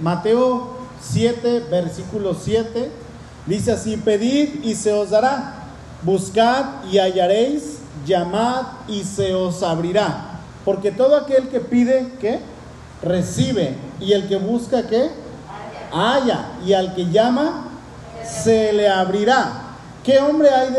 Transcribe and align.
Mateo 0.00 0.76
7, 1.00 1.66
versículo 1.70 2.34
7, 2.34 2.90
dice 3.46 3.72
así, 3.72 3.96
pedid 3.96 4.64
y 4.64 4.74
se 4.74 4.92
os 4.92 5.10
dará, 5.10 5.66
buscad 6.02 6.84
y 6.90 6.98
hallaréis, 6.98 7.78
llamad 8.06 8.64
y 8.88 9.04
se 9.04 9.34
os 9.34 9.62
abrirá. 9.62 10.40
Porque 10.64 10.90
todo 10.90 11.16
aquel 11.16 11.48
que 11.48 11.60
pide, 11.60 12.12
¿qué? 12.20 12.40
Recibe. 13.02 13.76
Y 14.00 14.12
el 14.12 14.26
que 14.26 14.36
busca, 14.36 14.88
¿qué? 14.88 15.10
Halla. 15.92 16.46
Y 16.66 16.72
al 16.72 16.94
que 16.94 17.08
llama, 17.08 17.68
se 18.24 18.72
le 18.72 18.88
abrirá. 18.88 19.62
¿Qué 20.02 20.18
hombre 20.18 20.50
hay 20.50 20.72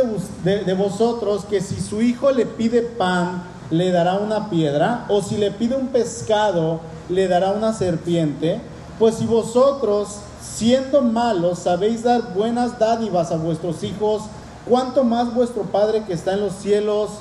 de, 0.44 0.74
vosotros 0.74 1.46
que 1.46 1.62
si 1.62 1.80
su 1.82 2.02
hijo 2.02 2.32
le 2.32 2.46
pide 2.46 2.82
pan, 2.82 3.44
le 3.70 3.92
dará 3.92 4.16
una 4.16 4.50
piedra? 4.50 5.06
¿O 5.10 5.22
si 5.22 5.38
le 5.38 5.52
pide 5.52 5.76
un 5.76 5.88
pescado, 5.88 6.82
le 7.10 7.28
dará 7.28 7.52
una 7.52 7.74
serpiente? 7.74 8.60
Pues 9.00 9.16
si 9.16 9.25
vosotros, 9.27 10.07
siendo 10.41 11.04
malos, 11.04 11.60
sabéis 11.60 12.04
dar 12.04 12.33
buenas 12.33 12.79
dádivas 12.79 13.32
a 13.32 13.38
vuestros 13.38 13.83
hijos, 13.83 14.24
¿cuánto 14.68 15.04
más 15.04 15.33
vuestro 15.36 15.64
Padre 15.64 16.04
que 16.05 16.14
está 16.14 16.33
en 16.33 16.42
los 16.42 16.54
cielos 16.54 17.11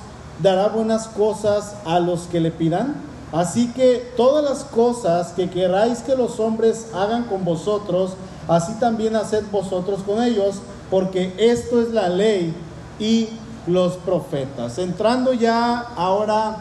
dará 0.42 0.68
buenas 0.68 1.06
cosas 1.08 1.74
a 1.84 2.00
los 2.00 2.22
que 2.22 2.40
le 2.40 2.50
pidan? 2.50 2.94
Así 3.30 3.72
que 3.72 4.10
todas 4.16 4.42
las 4.42 4.64
cosas 4.64 5.32
que 5.32 5.50
queráis 5.50 5.98
que 5.98 6.16
los 6.16 6.40
hombres 6.40 6.86
hagan 6.94 7.24
con 7.24 7.44
vosotros, 7.44 8.12
así 8.48 8.72
también 8.80 9.14
haced 9.14 9.44
vosotros 9.52 10.00
con 10.06 10.22
ellos, 10.22 10.56
porque 10.90 11.34
esto 11.36 11.82
es 11.82 11.90
la 11.90 12.08
ley 12.08 12.54
y 12.98 13.28
los 13.66 13.94
profetas. 13.98 14.78
Entrando 14.78 15.34
ya 15.34 15.80
ahora 15.96 16.56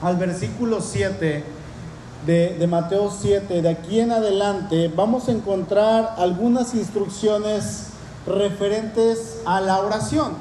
al 0.00 0.16
versículo 0.16 0.80
7 0.80 1.53
de, 2.26 2.66
Mateo 2.66 3.10
7, 3.10 3.60
de 3.60 3.68
aquí 3.68 4.00
en 4.00 4.10
adelante 4.10 4.90
vamos 4.94 5.28
a 5.28 5.32
encontrar 5.32 6.14
algunas 6.16 6.74
instrucciones 6.74 7.88
referentes 8.26 9.40
a 9.44 9.60
la 9.60 9.80
oración, 9.80 10.32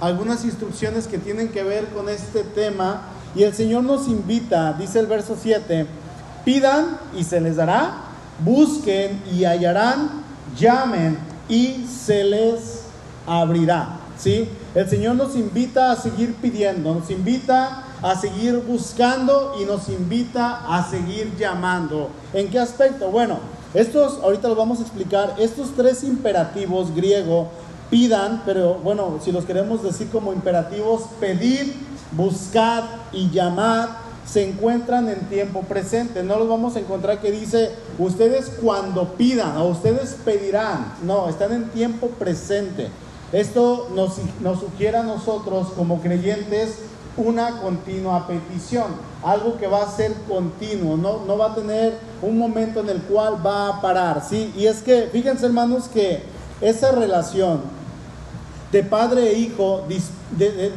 algunas 0.00 0.44
instrucciones 0.44 1.08
que 1.08 1.18
tienen 1.18 1.48
que 1.48 1.64
ver 1.64 1.86
con 1.88 2.08
este 2.08 2.44
tema. 2.44 3.02
Y 3.34 3.42
el 3.42 3.54
Señor 3.54 3.82
nos 3.84 4.06
invita, 4.08 4.74
dice 4.74 5.00
el 5.00 5.06
verso 5.06 5.36
7, 5.40 5.86
pidan 6.44 6.98
y 7.16 7.24
se 7.24 7.40
les 7.40 7.56
dará, 7.56 8.04
busquen 8.44 9.20
y 9.32 9.44
hallarán, 9.44 10.22
llamen 10.56 11.18
y 11.48 11.86
se 11.86 12.22
les 12.22 12.82
abrirá. 13.26 13.98
¿sí? 14.16 14.48
El 14.74 14.88
Señor 14.88 15.16
nos 15.16 15.34
invita 15.34 15.90
a 15.90 15.96
seguir 15.96 16.34
pidiendo, 16.34 16.94
nos 16.94 17.10
invita 17.10 17.81
a 18.02 18.20
seguir 18.20 18.56
buscando 18.66 19.54
y 19.60 19.64
nos 19.64 19.88
invita 19.88 20.66
a 20.66 20.88
seguir 20.90 21.36
llamando. 21.36 22.10
¿En 22.32 22.50
qué 22.50 22.58
aspecto? 22.58 23.10
Bueno, 23.10 23.38
estos, 23.74 24.18
ahorita 24.22 24.48
los 24.48 24.56
vamos 24.56 24.80
a 24.80 24.82
explicar, 24.82 25.36
estos 25.38 25.74
tres 25.76 26.02
imperativos 26.02 26.94
griego, 26.94 27.48
pidan, 27.90 28.42
pero 28.44 28.74
bueno, 28.74 29.18
si 29.22 29.32
los 29.32 29.44
queremos 29.44 29.82
decir 29.82 30.08
como 30.10 30.32
imperativos, 30.32 31.02
pedir, 31.20 31.74
buscar 32.12 32.84
y 33.12 33.30
llamar, 33.30 34.02
se 34.26 34.48
encuentran 34.48 35.08
en 35.08 35.20
tiempo 35.28 35.62
presente. 35.62 36.22
No 36.22 36.38
los 36.38 36.48
vamos 36.48 36.76
a 36.76 36.80
encontrar 36.80 37.20
que 37.20 37.30
dice, 37.30 37.70
ustedes 37.98 38.50
cuando 38.62 39.14
pidan 39.14 39.56
o 39.56 39.66
ustedes 39.66 40.16
pedirán. 40.24 40.94
No, 41.04 41.28
están 41.28 41.52
en 41.52 41.68
tiempo 41.70 42.08
presente. 42.08 42.88
Esto 43.32 43.90
nos, 43.94 44.16
nos 44.40 44.60
sugiere 44.60 44.98
a 44.98 45.02
nosotros 45.02 45.68
como 45.76 46.00
creyentes 46.00 46.78
una 47.16 47.60
continua 47.60 48.26
petición, 48.26 48.86
algo 49.22 49.58
que 49.58 49.66
va 49.66 49.82
a 49.82 49.90
ser 49.90 50.14
continuo, 50.28 50.96
no, 50.96 51.24
no 51.26 51.36
va 51.36 51.52
a 51.52 51.54
tener 51.54 51.98
un 52.22 52.38
momento 52.38 52.80
en 52.80 52.88
el 52.88 53.02
cual 53.02 53.44
va 53.44 53.68
a 53.68 53.80
parar, 53.80 54.24
¿sí? 54.26 54.52
Y 54.56 54.66
es 54.66 54.82
que, 54.82 55.08
fíjense 55.12 55.46
hermanos, 55.46 55.88
que 55.88 56.22
esa 56.60 56.92
relación 56.92 57.60
de 58.72 58.82
padre 58.82 59.30
e 59.30 59.38
hijo 59.38 59.84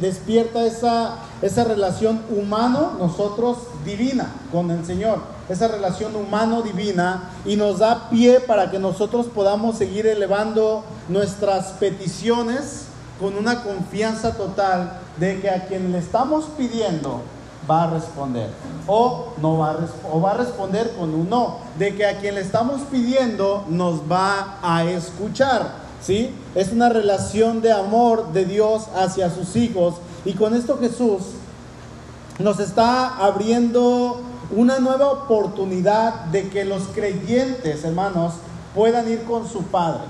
despierta 0.00 0.66
esa, 0.66 1.16
esa 1.40 1.64
relación 1.64 2.20
humano, 2.28 2.92
nosotros 2.98 3.56
divina 3.86 4.30
con 4.52 4.70
el 4.70 4.84
Señor, 4.84 5.20
esa 5.48 5.68
relación 5.68 6.14
humano-divina 6.14 7.30
y 7.46 7.56
nos 7.56 7.78
da 7.78 8.10
pie 8.10 8.40
para 8.40 8.70
que 8.70 8.78
nosotros 8.78 9.26
podamos 9.34 9.78
seguir 9.78 10.06
elevando 10.06 10.84
nuestras 11.08 11.68
peticiones 11.72 12.86
con 13.20 13.36
una 13.36 13.62
confianza 13.62 14.36
total 14.36 15.00
de 15.16 15.40
que 15.40 15.50
a 15.50 15.66
quien 15.66 15.92
le 15.92 15.98
estamos 15.98 16.46
pidiendo 16.56 17.22
va 17.68 17.84
a 17.84 17.90
responder 17.90 18.50
o 18.86 19.32
no 19.42 19.58
va 19.58 19.72
a, 19.72 19.76
o 20.12 20.20
va 20.20 20.32
a 20.32 20.34
responder 20.34 20.92
con 20.96 21.14
un 21.14 21.28
no, 21.28 21.58
de 21.78 21.94
que 21.94 22.06
a 22.06 22.18
quien 22.18 22.36
le 22.36 22.40
estamos 22.40 22.82
pidiendo 22.90 23.64
nos 23.68 24.00
va 24.10 24.58
a 24.62 24.84
escuchar. 24.84 25.86
¿sí? 26.00 26.30
Es 26.54 26.72
una 26.72 26.88
relación 26.88 27.60
de 27.62 27.72
amor 27.72 28.32
de 28.32 28.44
Dios 28.44 28.84
hacia 28.94 29.30
sus 29.30 29.56
hijos. 29.56 29.96
Y 30.24 30.34
con 30.34 30.54
esto 30.54 30.78
Jesús 30.78 31.22
nos 32.38 32.60
está 32.60 33.16
abriendo 33.16 34.20
una 34.54 34.78
nueva 34.78 35.10
oportunidad 35.10 36.26
de 36.26 36.48
que 36.48 36.64
los 36.64 36.84
creyentes, 36.94 37.84
hermanos, 37.84 38.34
puedan 38.74 39.10
ir 39.10 39.24
con 39.24 39.48
su 39.48 39.62
Padre. 39.64 40.02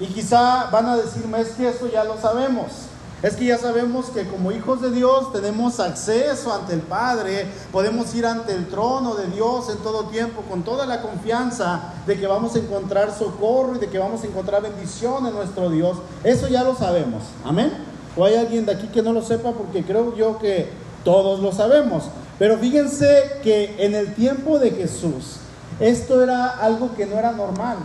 Y 0.00 0.06
quizá 0.06 0.70
van 0.72 0.86
a 0.86 0.96
decirme, 0.96 1.40
es 1.40 1.50
que 1.50 1.68
eso 1.68 1.86
ya 1.86 2.04
lo 2.04 2.18
sabemos. 2.18 2.88
Es 3.22 3.36
que 3.36 3.44
ya 3.44 3.58
sabemos 3.58 4.06
que 4.06 4.26
como 4.26 4.50
hijos 4.50 4.80
de 4.80 4.90
Dios 4.90 5.30
tenemos 5.30 5.78
acceso 5.78 6.54
ante 6.54 6.72
el 6.72 6.80
Padre, 6.80 7.46
podemos 7.70 8.14
ir 8.14 8.24
ante 8.24 8.54
el 8.54 8.66
trono 8.68 9.14
de 9.14 9.26
Dios 9.26 9.68
en 9.68 9.76
todo 9.78 10.04
tiempo 10.04 10.40
con 10.48 10.62
toda 10.62 10.86
la 10.86 11.02
confianza 11.02 11.92
de 12.06 12.18
que 12.18 12.26
vamos 12.26 12.56
a 12.56 12.60
encontrar 12.60 13.12
socorro 13.12 13.76
y 13.76 13.78
de 13.78 13.88
que 13.88 13.98
vamos 13.98 14.22
a 14.22 14.26
encontrar 14.26 14.62
bendición 14.62 15.26
en 15.26 15.34
nuestro 15.34 15.68
Dios. 15.68 15.98
Eso 16.24 16.48
ya 16.48 16.64
lo 16.64 16.74
sabemos. 16.74 17.24
Amén. 17.44 17.70
¿O 18.16 18.24
hay 18.24 18.36
alguien 18.36 18.64
de 18.64 18.72
aquí 18.72 18.86
que 18.86 19.02
no 19.02 19.12
lo 19.12 19.20
sepa? 19.20 19.52
Porque 19.52 19.84
creo 19.84 20.16
yo 20.16 20.38
que 20.38 20.70
todos 21.04 21.40
lo 21.40 21.52
sabemos. 21.52 22.04
Pero 22.38 22.56
fíjense 22.56 23.32
que 23.42 23.84
en 23.84 23.94
el 23.94 24.14
tiempo 24.14 24.58
de 24.58 24.70
Jesús, 24.70 25.36
esto 25.78 26.22
era 26.22 26.48
algo 26.48 26.94
que 26.96 27.04
no 27.04 27.18
era 27.18 27.32
normal. 27.32 27.76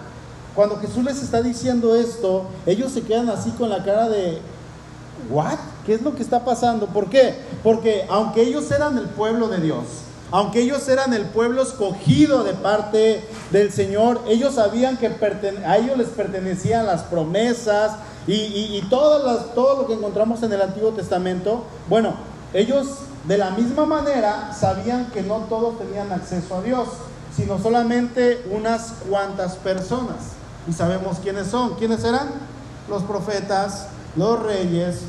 Cuando 0.55 0.77
Jesús 0.77 1.03
les 1.03 1.21
está 1.21 1.41
diciendo 1.41 1.95
esto, 1.95 2.45
ellos 2.65 2.93
se 2.93 3.01
quedan 3.01 3.29
así 3.29 3.51
con 3.51 3.69
la 3.69 3.83
cara 3.83 4.07
de, 4.07 4.39
¿what? 5.29 5.59
¿Qué 5.85 5.93
es 5.93 6.01
lo 6.01 6.15
que 6.15 6.23
está 6.23 6.45
pasando? 6.45 6.87
¿Por 6.87 7.09
qué? 7.09 7.35
Porque 7.61 8.05
aunque 8.09 8.41
ellos 8.41 8.71
eran 8.71 8.97
el 8.97 9.05
pueblo 9.05 9.49
de 9.49 9.59
Dios, 9.59 9.83
aunque 10.31 10.61
ellos 10.61 10.87
eran 10.87 11.13
el 11.13 11.25
pueblo 11.25 11.61
escogido 11.61 12.43
de 12.43 12.53
parte 12.53 13.21
del 13.51 13.71
Señor, 13.71 14.21
ellos 14.27 14.55
sabían 14.55 14.97
que 14.97 15.07
a 15.07 15.77
ellos 15.77 15.97
les 15.97 16.07
pertenecían 16.07 16.85
las 16.85 17.03
promesas 17.03 17.93
y, 18.25 18.81
todo, 18.89 19.37
todo 19.53 19.81
lo 19.81 19.87
que 19.87 19.93
encontramos 19.93 20.41
en 20.41 20.53
el 20.53 20.61
Antiguo 20.61 20.91
Testamento. 20.91 21.63
Bueno, 21.87 22.15
ellos 22.53 22.87
de 23.27 23.37
la 23.37 23.51
misma 23.51 23.85
manera 23.85 24.51
sabían 24.57 25.11
que 25.11 25.21
no 25.21 25.39
todos 25.49 25.77
tenían 25.77 26.11
acceso 26.11 26.55
a 26.55 26.61
Dios, 26.61 26.87
sino 27.35 27.59
solamente 27.59 28.43
unas 28.49 28.93
cuantas 29.07 29.55
personas. 29.57 30.35
Y 30.67 30.73
sabemos 30.73 31.19
quiénes 31.21 31.47
son. 31.47 31.75
¿Quiénes 31.75 32.03
eran? 32.03 32.29
Los 32.89 33.03
profetas, 33.03 33.87
los 34.15 34.41
reyes, 34.41 35.01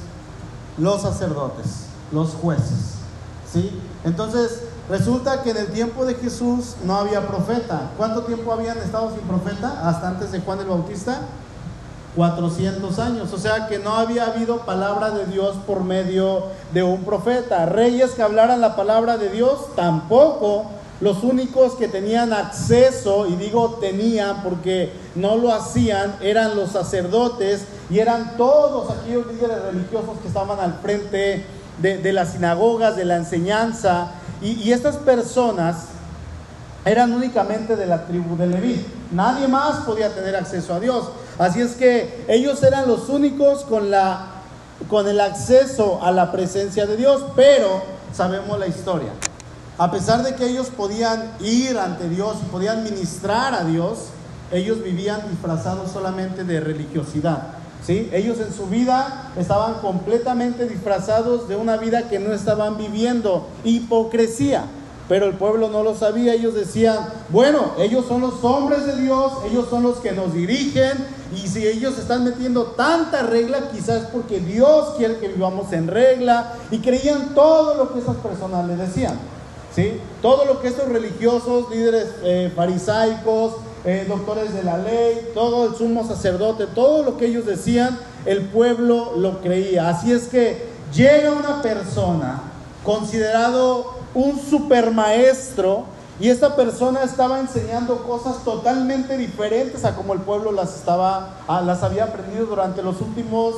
los 0.78 1.02
sacerdotes, 1.02 1.86
los 2.12 2.30
jueces. 2.34 2.94
¿Sí? 3.50 3.80
Entonces, 4.04 4.62
resulta 4.88 5.42
que 5.42 5.50
en 5.50 5.56
el 5.58 5.68
tiempo 5.68 6.04
de 6.04 6.14
Jesús 6.14 6.76
no 6.84 6.96
había 6.96 7.26
profeta. 7.26 7.90
¿Cuánto 7.96 8.22
tiempo 8.22 8.52
habían 8.52 8.78
estado 8.78 9.10
sin 9.10 9.20
profeta? 9.20 9.88
Hasta 9.88 10.08
antes 10.08 10.32
de 10.32 10.40
Juan 10.40 10.60
el 10.60 10.66
Bautista. 10.66 11.20
400 12.16 12.98
años. 12.98 13.32
O 13.32 13.38
sea 13.38 13.68
que 13.68 13.78
no 13.78 13.94
había 13.94 14.26
habido 14.26 14.60
palabra 14.60 15.10
de 15.10 15.26
Dios 15.26 15.56
por 15.66 15.84
medio 15.84 16.44
de 16.72 16.82
un 16.82 17.04
profeta. 17.04 17.66
Reyes 17.66 18.12
que 18.12 18.22
hablaran 18.22 18.60
la 18.60 18.74
palabra 18.74 19.18
de 19.18 19.28
Dios, 19.28 19.74
tampoco. 19.76 20.64
Los 21.00 21.22
únicos 21.22 21.74
que 21.74 21.88
tenían 21.88 22.32
acceso, 22.32 23.26
y 23.26 23.36
digo 23.36 23.78
tenían 23.80 24.42
porque 24.42 24.92
no 25.15 25.36
lo 25.36 25.53
hacían, 25.53 26.16
eran 26.22 26.56
los 26.56 26.71
sacerdotes 26.71 27.66
y 27.91 27.98
eran 27.98 28.36
todos 28.38 28.91
aquellos 28.91 29.26
líderes 29.26 29.60
religiosos 29.62 30.18
que 30.22 30.28
estaban 30.28 30.59
al 30.59 30.78
frente 30.80 31.44
de, 31.82 32.12
las 32.12 32.32
sinagogas, 32.32 32.97
de 32.97 33.04
la 33.04 33.16
enseñanza. 33.16 34.12
Y, 34.41 34.53
y, 34.62 34.72
estas 34.72 34.97
personas 34.97 35.88
eran 36.86 37.12
únicamente 37.12 37.76
de 37.76 37.86
la 37.86 38.06
tribu 38.06 38.36
de 38.36 38.47
Leví. 38.47 38.86
Nadie 39.12 39.48
más 39.48 39.84
podía 39.84 40.15
tener 40.15 40.34
acceso 40.34 40.72
a 40.72 40.80
Dios. 40.80 41.10
Así 41.38 41.60
es 41.60 41.72
que 41.72 42.24
ellos 42.28 42.62
eran 42.62 42.88
los 42.88 43.10
únicos 43.10 43.65
con, 43.65 43.91
la, 43.91 44.28
con 44.88 45.06
el 45.06 45.21
acceso 45.21 46.00
a 46.03 46.10
la 46.10 46.32
presencia 46.32 46.86
de 46.86 46.97
Dios, 46.97 47.22
pero 47.34 47.82
sabemos 48.15 48.59
la 48.59 48.66
historia. 48.66 49.10
A 49.78 49.90
pesar 49.90 50.22
de 50.22 50.34
que 50.34 50.46
ellos 50.46 50.68
podían 50.68 51.32
ir 51.38 51.78
ante 51.78 52.08
Dios 52.08 52.38
y 52.42 52.50
podían 52.50 52.82
ministrar 52.82 53.52
a 53.52 53.64
Dios, 53.64 54.06
ellos 54.50 54.82
vivían 54.82 55.28
disfrazados 55.28 55.90
solamente 55.90 56.44
de 56.44 56.60
religiosidad. 56.60 57.48
¿sí? 57.86 58.08
Ellos 58.12 58.38
en 58.40 58.54
su 58.54 58.68
vida 58.68 59.32
estaban 59.36 59.74
completamente 59.80 60.66
disfrazados 60.66 61.46
de 61.48 61.56
una 61.56 61.76
vida 61.76 62.08
que 62.08 62.18
no 62.18 62.32
estaban 62.32 62.78
viviendo, 62.78 63.48
hipocresía. 63.64 64.64
pero 65.08 65.26
el 65.26 65.34
pueblo 65.34 65.68
no 65.68 65.82
lo 65.82 65.94
sabía. 65.94 66.32
Ellos 66.32 66.54
decían, 66.54 66.98
bueno, 67.28 67.72
ellos 67.78 68.06
son 68.06 68.22
los 68.22 68.42
hombres 68.42 68.86
de 68.86 68.96
Dios, 68.96 69.32
ellos 69.50 69.66
son 69.68 69.82
los 69.82 69.98
que 69.98 70.12
nos 70.12 70.32
dirigen, 70.32 70.92
y 71.34 71.46
si 71.48 71.66
ellos 71.66 71.98
están 71.98 72.24
metiendo 72.24 72.64
tanta 72.64 73.22
regla, 73.22 73.68
quizás 73.72 74.06
porque 74.12 74.40
Dios 74.40 74.94
quiere 74.96 75.18
que 75.18 75.28
vivamos 75.28 75.72
en 75.72 75.86
regla, 75.86 76.54
y 76.70 76.78
creían 76.78 77.34
todo 77.34 77.74
lo 77.76 77.92
que 77.92 78.00
esas 78.00 78.16
personas 78.16 78.66
le 78.66 78.76
decían. 78.76 79.16
¿Sí? 79.76 80.00
Todo 80.22 80.46
lo 80.46 80.60
que 80.60 80.68
estos 80.68 80.88
religiosos, 80.88 81.70
líderes 81.70 82.06
eh, 82.24 82.50
farisaicos, 82.56 83.56
eh, 83.84 84.06
doctores 84.08 84.54
de 84.54 84.64
la 84.64 84.78
ley, 84.78 85.30
todo 85.34 85.68
el 85.68 85.76
sumo 85.76 86.04
sacerdote, 86.04 86.66
todo 86.66 87.04
lo 87.04 87.18
que 87.18 87.26
ellos 87.26 87.44
decían, 87.44 87.98
el 88.24 88.46
pueblo 88.46 89.12
lo 89.16 89.40
creía. 89.42 89.90
Así 89.90 90.12
es 90.12 90.28
que 90.28 90.66
llega 90.92 91.30
una 91.30 91.62
persona 91.62 92.40
considerado 92.82 93.94
un 94.14 94.40
supermaestro 94.40 95.84
y 96.18 96.30
esta 96.30 96.56
persona 96.56 97.02
estaba 97.02 97.38
enseñando 97.38 98.02
cosas 98.04 98.42
totalmente 98.42 99.18
diferentes 99.18 99.84
a 99.84 99.94
como 99.94 100.14
el 100.14 100.20
pueblo 100.20 100.50
las 100.50 100.74
estaba 100.74 101.36
las 101.64 101.82
había 101.82 102.04
aprendido 102.04 102.46
durante 102.46 102.82
los 102.82 103.02
últimos 103.02 103.56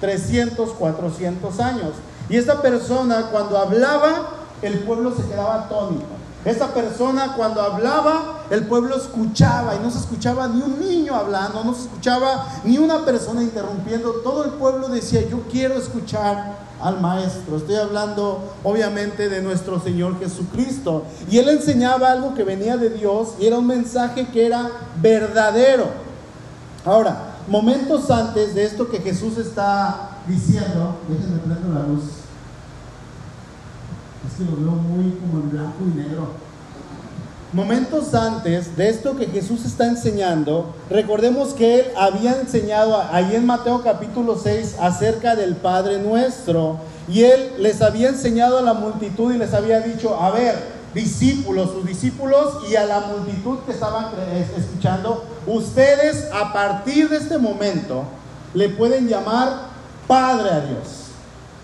300, 0.00 0.70
400 0.70 1.60
años. 1.60 1.92
Y 2.28 2.36
esta 2.36 2.60
persona 2.60 3.28
cuando 3.30 3.56
hablaba, 3.56 4.41
el 4.62 4.80
pueblo 4.80 5.14
se 5.14 5.24
quedaba 5.28 5.64
atónito. 5.64 6.06
Esta 6.44 6.74
persona 6.74 7.34
cuando 7.36 7.62
hablaba, 7.62 8.40
el 8.50 8.66
pueblo 8.66 8.96
escuchaba 8.96 9.76
y 9.76 9.78
no 9.78 9.90
se 9.92 9.98
escuchaba 9.98 10.48
ni 10.48 10.60
un 10.60 10.80
niño 10.80 11.14
hablando, 11.14 11.62
no 11.62 11.72
se 11.72 11.82
escuchaba 11.82 12.46
ni 12.64 12.78
una 12.78 13.04
persona 13.04 13.42
interrumpiendo. 13.42 14.10
Todo 14.24 14.44
el 14.44 14.50
pueblo 14.52 14.88
decía, 14.88 15.20
yo 15.28 15.42
quiero 15.50 15.74
escuchar 15.74 16.56
al 16.80 17.00
maestro. 17.00 17.56
Estoy 17.56 17.76
hablando 17.76 18.40
obviamente 18.64 19.28
de 19.28 19.40
nuestro 19.40 19.80
Señor 19.80 20.18
Jesucristo. 20.18 21.04
Y 21.30 21.38
él 21.38 21.48
enseñaba 21.48 22.10
algo 22.10 22.34
que 22.34 22.42
venía 22.42 22.76
de 22.76 22.90
Dios 22.90 23.34
y 23.38 23.46
era 23.46 23.58
un 23.58 23.68
mensaje 23.68 24.26
que 24.26 24.44
era 24.44 24.68
verdadero. 25.00 25.86
Ahora, 26.84 27.36
momentos 27.46 28.10
antes 28.10 28.56
de 28.56 28.64
esto 28.64 28.88
que 28.88 28.98
Jesús 28.98 29.38
está 29.38 30.18
diciendo, 30.26 30.96
déjenme 31.08 31.38
prender 31.38 31.70
la 31.70 31.86
luz. 31.86 32.21
Que 34.36 34.44
lo 34.44 34.56
veo 34.56 34.70
muy 34.72 35.10
como 35.12 35.42
en 35.42 35.50
blanco 35.50 35.78
y 35.82 35.98
negro. 35.98 36.28
Momentos 37.52 38.14
antes 38.14 38.76
de 38.78 38.88
esto 38.88 39.14
que 39.14 39.26
Jesús 39.26 39.66
está 39.66 39.86
enseñando, 39.86 40.74
recordemos 40.88 41.52
que 41.52 41.80
él 41.80 41.86
había 41.98 42.40
enseñado 42.40 42.96
ahí 43.12 43.36
en 43.36 43.44
Mateo 43.44 43.82
capítulo 43.82 44.38
6 44.42 44.76
acerca 44.80 45.36
del 45.36 45.56
Padre 45.56 45.98
nuestro. 45.98 46.78
Y 47.08 47.24
él 47.24 47.52
les 47.58 47.82
había 47.82 48.08
enseñado 48.08 48.56
a 48.56 48.62
la 48.62 48.72
multitud 48.72 49.34
y 49.34 49.38
les 49.38 49.52
había 49.52 49.80
dicho, 49.80 50.18
a 50.18 50.30
ver, 50.30 50.54
discípulos, 50.94 51.70
sus 51.72 51.84
discípulos 51.84 52.70
y 52.70 52.76
a 52.76 52.86
la 52.86 53.00
multitud 53.00 53.58
que 53.66 53.72
estaban 53.72 54.06
escuchando, 54.56 55.24
ustedes 55.46 56.28
a 56.32 56.54
partir 56.54 57.10
de 57.10 57.18
este 57.18 57.36
momento 57.36 58.04
le 58.54 58.70
pueden 58.70 59.08
llamar 59.08 59.68
Padre 60.06 60.50
a 60.50 60.60
Dios. 60.60 61.02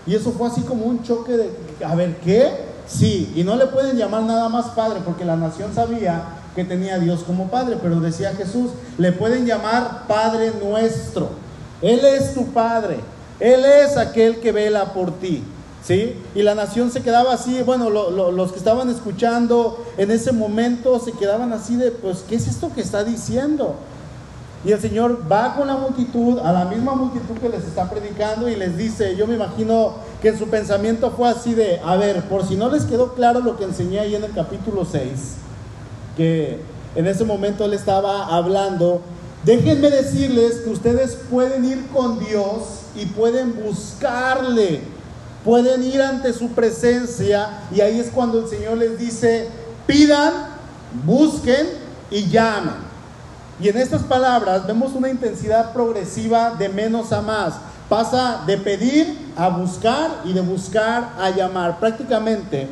Y 0.05 0.15
eso 0.15 0.31
fue 0.31 0.47
así 0.47 0.61
como 0.61 0.85
un 0.85 1.03
choque 1.03 1.33
de, 1.33 1.51
a 1.85 1.95
ver, 1.95 2.17
¿qué? 2.17 2.69
Sí, 2.87 3.31
y 3.35 3.43
no 3.43 3.55
le 3.55 3.67
pueden 3.67 3.97
llamar 3.97 4.23
nada 4.23 4.49
más 4.49 4.67
padre 4.69 4.99
porque 5.05 5.25
la 5.25 5.35
nación 5.35 5.73
sabía 5.73 6.23
que 6.55 6.65
tenía 6.65 6.95
a 6.95 6.99
Dios 6.99 7.23
como 7.25 7.47
padre, 7.49 7.77
pero 7.81 7.99
decía 7.99 8.33
Jesús, 8.35 8.71
le 8.97 9.11
pueden 9.11 9.45
llamar 9.45 10.07
Padre 10.07 10.51
nuestro. 10.63 11.29
Él 11.81 12.01
es 12.03 12.33
tu 12.33 12.47
Padre, 12.47 12.99
Él 13.39 13.63
es 13.63 13.95
aquel 13.97 14.39
que 14.39 14.51
vela 14.51 14.93
por 14.93 15.19
ti. 15.19 15.43
¿Sí? 15.81 16.13
Y 16.35 16.41
la 16.41 16.55
nación 16.55 16.91
se 16.91 17.01
quedaba 17.01 17.33
así, 17.33 17.63
bueno, 17.63 17.89
los 17.89 18.51
que 18.51 18.57
estaban 18.57 18.89
escuchando 18.89 19.85
en 19.97 20.11
ese 20.11 20.33
momento 20.33 20.99
se 20.99 21.13
quedaban 21.13 21.53
así 21.53 21.77
de, 21.77 21.91
pues, 21.91 22.25
¿qué 22.27 22.35
es 22.35 22.47
esto 22.47 22.69
que 22.75 22.81
está 22.81 23.05
diciendo? 23.05 23.75
Y 24.65 24.73
el 24.73 24.81
Señor 24.81 25.21
va 25.31 25.55
con 25.55 25.67
la 25.67 25.77
multitud, 25.77 26.39
a 26.39 26.51
la 26.51 26.65
misma 26.65 26.93
multitud 26.93 27.37
que 27.37 27.47
les 27.47 27.63
está 27.63 27.89
predicando 27.89 28.49
y 28.49 28.55
les 28.55 28.75
dice, 28.75 29.15
yo 29.15 29.25
me 29.25 29.35
imagino 29.35 29.95
que 30.21 30.37
su 30.37 30.47
pensamiento 30.47 31.11
fue 31.11 31.29
así 31.29 31.53
de, 31.53 31.79
a 31.79 31.95
ver, 31.95 32.23
por 32.23 32.45
si 32.45 32.55
no 32.55 32.69
les 32.69 32.83
quedó 32.83 33.13
claro 33.13 33.39
lo 33.39 33.55
que 33.55 33.63
enseñé 33.63 33.99
ahí 33.99 34.15
en 34.15 34.25
el 34.25 34.33
capítulo 34.33 34.83
6, 34.83 35.09
que 36.17 36.59
en 36.95 37.07
ese 37.07 37.23
momento 37.23 37.63
él 37.63 37.73
estaba 37.73 38.25
hablando, 38.25 39.01
déjenme 39.45 39.89
decirles 39.91 40.57
que 40.57 40.71
ustedes 40.71 41.15
pueden 41.29 41.63
ir 41.63 41.87
con 41.87 42.19
Dios 42.19 42.81
y 42.95 43.05
pueden 43.05 43.63
buscarle, 43.63 44.81
pueden 45.45 45.83
ir 45.83 46.01
ante 46.01 46.33
su 46.33 46.49
presencia 46.49 47.61
y 47.73 47.79
ahí 47.79 47.97
es 47.97 48.09
cuando 48.09 48.39
el 48.39 48.49
Señor 48.49 48.77
les 48.77 48.99
dice, 48.99 49.47
pidan, 49.87 50.33
busquen 51.05 51.65
y 52.11 52.25
llamen. 52.25 52.88
Y 53.59 53.67
en 53.67 53.77
estas 53.77 54.03
palabras 54.03 54.65
vemos 54.65 54.93
una 54.93 55.09
intensidad 55.09 55.73
progresiva 55.73 56.51
de 56.51 56.69
menos 56.69 57.11
a 57.11 57.21
más. 57.21 57.55
Pasa 57.89 58.43
de 58.45 58.57
pedir 58.57 59.31
a 59.35 59.49
buscar 59.49 60.21
y 60.23 60.33
de 60.33 60.41
buscar 60.41 61.13
a 61.19 61.29
llamar. 61.31 61.79
Prácticamente 61.79 62.67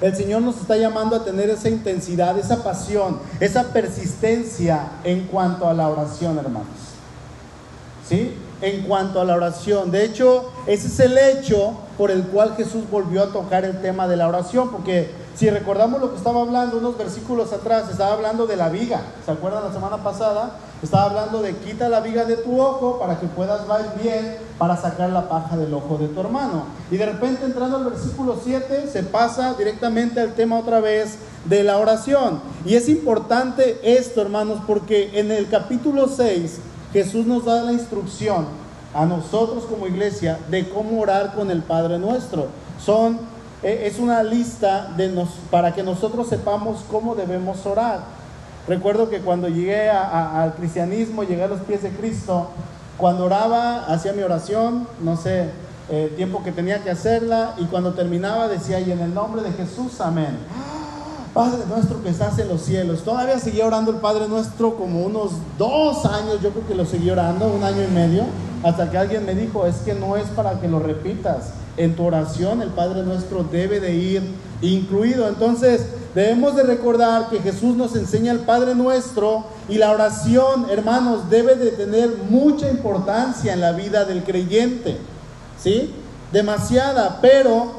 el 0.00 0.14
Señor 0.14 0.42
nos 0.42 0.60
está 0.60 0.76
llamando 0.76 1.16
a 1.16 1.24
tener 1.24 1.50
esa 1.50 1.68
intensidad, 1.68 2.38
esa 2.38 2.62
pasión, 2.62 3.18
esa 3.40 3.72
persistencia 3.72 4.88
en 5.02 5.26
cuanto 5.26 5.68
a 5.68 5.74
la 5.74 5.88
oración, 5.88 6.38
hermanos. 6.38 6.68
¿Sí? 8.08 8.34
En 8.62 8.82
cuanto 8.82 9.20
a 9.20 9.24
la 9.24 9.34
oración. 9.34 9.90
De 9.90 10.04
hecho, 10.04 10.50
ese 10.66 10.86
es 10.86 11.00
el 11.00 11.18
hecho 11.18 11.72
por 11.96 12.10
el 12.10 12.22
cual 12.22 12.54
Jesús 12.56 12.88
volvió 12.90 13.24
a 13.24 13.32
tocar 13.32 13.64
el 13.64 13.80
tema 13.82 14.06
de 14.08 14.16
la 14.16 14.28
oración, 14.28 14.70
porque 14.70 15.10
si 15.38 15.48
recordamos 15.48 16.00
lo 16.00 16.10
que 16.10 16.16
estaba 16.16 16.40
hablando 16.40 16.78
unos 16.78 16.98
versículos 16.98 17.52
atrás, 17.52 17.88
estaba 17.88 18.14
hablando 18.14 18.48
de 18.48 18.56
la 18.56 18.70
viga. 18.70 19.02
¿Se 19.24 19.30
acuerdan 19.30 19.62
la 19.62 19.72
semana 19.72 19.98
pasada? 19.98 20.56
Estaba 20.82 21.04
hablando 21.04 21.42
de 21.42 21.54
quita 21.54 21.88
la 21.88 22.00
viga 22.00 22.24
de 22.24 22.38
tu 22.38 22.60
ojo 22.60 22.98
para 22.98 23.20
que 23.20 23.28
puedas 23.28 23.68
ver 23.68 23.86
bien 24.02 24.36
para 24.58 24.76
sacar 24.76 25.10
la 25.10 25.28
paja 25.28 25.56
del 25.56 25.72
ojo 25.74 25.96
de 25.96 26.08
tu 26.08 26.18
hermano. 26.18 26.64
Y 26.90 26.96
de 26.96 27.06
repente 27.06 27.44
entrando 27.44 27.76
al 27.76 27.84
versículo 27.84 28.36
7 28.42 28.88
se 28.92 29.04
pasa 29.04 29.54
directamente 29.54 30.20
al 30.20 30.34
tema 30.34 30.58
otra 30.58 30.80
vez 30.80 31.18
de 31.44 31.62
la 31.62 31.78
oración. 31.78 32.40
Y 32.64 32.74
es 32.74 32.88
importante 32.88 33.78
esto, 33.84 34.20
hermanos, 34.20 34.58
porque 34.66 35.20
en 35.20 35.30
el 35.30 35.48
capítulo 35.48 36.08
6 36.08 36.58
Jesús 36.92 37.26
nos 37.26 37.44
da 37.44 37.62
la 37.62 37.72
instrucción 37.72 38.46
a 38.92 39.06
nosotros 39.06 39.66
como 39.66 39.86
iglesia 39.86 40.40
de 40.50 40.68
cómo 40.68 41.00
orar 41.00 41.36
con 41.36 41.52
el 41.52 41.62
Padre 41.62 42.00
nuestro. 42.00 42.46
Son 42.84 43.37
es 43.62 43.98
una 43.98 44.22
lista 44.22 44.96
para 45.50 45.74
que 45.74 45.82
nosotros 45.82 46.28
sepamos 46.28 46.84
cómo 46.90 47.14
debemos 47.14 47.64
orar. 47.66 48.00
Recuerdo 48.66 49.08
que 49.08 49.20
cuando 49.20 49.48
llegué 49.48 49.88
al 49.90 50.54
cristianismo, 50.54 51.24
llegué 51.24 51.44
a 51.44 51.48
los 51.48 51.60
pies 51.60 51.82
de 51.82 51.90
Cristo, 51.90 52.48
cuando 52.98 53.24
oraba, 53.24 53.86
hacía 53.86 54.12
mi 54.12 54.22
oración, 54.22 54.86
no 55.00 55.16
sé, 55.16 55.50
el 55.88 56.14
tiempo 56.16 56.42
que 56.42 56.52
tenía 56.52 56.82
que 56.82 56.90
hacerla, 56.90 57.54
y 57.58 57.64
cuando 57.64 57.94
terminaba 57.94 58.48
decía, 58.48 58.78
y 58.80 58.92
en 58.92 59.00
el 59.00 59.14
nombre 59.14 59.42
de 59.42 59.52
Jesús, 59.52 60.00
amén. 60.00 60.36
Padre 61.32 61.60
nuestro 61.68 62.02
que 62.02 62.08
estás 62.08 62.38
en 62.38 62.48
los 62.48 62.62
cielos. 62.62 63.04
Todavía 63.04 63.38
seguía 63.38 63.66
orando 63.66 63.90
el 63.90 63.98
Padre 63.98 64.28
nuestro 64.28 64.76
como 64.76 65.02
unos 65.02 65.32
dos 65.56 66.04
años, 66.04 66.42
yo 66.42 66.50
creo 66.50 66.66
que 66.66 66.74
lo 66.74 66.84
seguí 66.84 67.10
orando, 67.10 67.46
un 67.46 67.62
año 67.62 67.82
y 67.84 67.94
medio, 67.94 68.24
hasta 68.62 68.90
que 68.90 68.98
alguien 68.98 69.24
me 69.24 69.34
dijo, 69.34 69.66
es 69.66 69.76
que 69.76 69.94
no 69.94 70.16
es 70.16 70.26
para 70.30 70.60
que 70.60 70.68
lo 70.68 70.80
repitas, 70.80 71.52
en 71.78 71.96
tu 71.96 72.04
oración 72.04 72.60
el 72.60 72.70
Padre 72.70 73.02
nuestro 73.02 73.44
debe 73.44 73.80
de 73.80 73.94
ir 73.94 74.22
incluido. 74.60 75.28
Entonces 75.28 75.86
debemos 76.14 76.56
de 76.56 76.64
recordar 76.64 77.30
que 77.30 77.40
Jesús 77.40 77.76
nos 77.76 77.96
enseña 77.96 78.32
el 78.32 78.40
Padre 78.40 78.74
nuestro 78.74 79.46
y 79.68 79.78
la 79.78 79.92
oración, 79.92 80.66
hermanos, 80.70 81.30
debe 81.30 81.54
de 81.54 81.70
tener 81.70 82.10
mucha 82.28 82.68
importancia 82.70 83.52
en 83.52 83.60
la 83.60 83.72
vida 83.72 84.04
del 84.04 84.24
creyente. 84.24 84.98
¿Sí? 85.62 85.92
Demasiada, 86.32 87.18
pero 87.22 87.72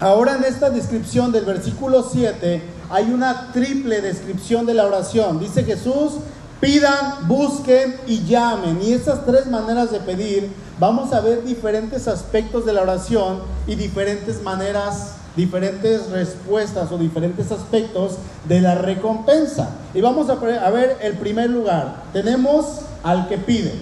ahora 0.00 0.36
en 0.36 0.44
esta 0.44 0.70
descripción 0.70 1.32
del 1.32 1.44
versículo 1.44 2.02
7 2.10 2.62
hay 2.90 3.12
una 3.12 3.52
triple 3.52 4.00
descripción 4.00 4.66
de 4.66 4.74
la 4.74 4.86
oración. 4.86 5.38
Dice 5.38 5.64
Jesús, 5.64 6.14
pidan, 6.60 7.28
busquen 7.28 7.96
y 8.06 8.24
llamen. 8.24 8.80
Y 8.82 8.92
esas 8.92 9.24
tres 9.24 9.46
maneras 9.46 9.90
de 9.90 10.00
pedir 10.00 10.50
vamos 10.78 11.12
a 11.12 11.20
ver 11.20 11.44
diferentes 11.44 12.08
aspectos 12.08 12.64
de 12.64 12.72
la 12.72 12.82
oración 12.82 13.40
y 13.66 13.74
diferentes 13.74 14.42
maneras, 14.42 15.14
diferentes 15.36 16.10
respuestas 16.10 16.90
o 16.92 16.98
diferentes 16.98 17.50
aspectos 17.52 18.16
de 18.48 18.60
la 18.60 18.74
recompensa. 18.74 19.70
Y 19.94 20.00
vamos 20.00 20.28
a 20.30 20.34
ver 20.34 20.98
el 21.00 21.14
primer 21.14 21.50
lugar. 21.50 22.02
Tenemos 22.12 22.80
al 23.02 23.28
que 23.28 23.38
pide. 23.38 23.74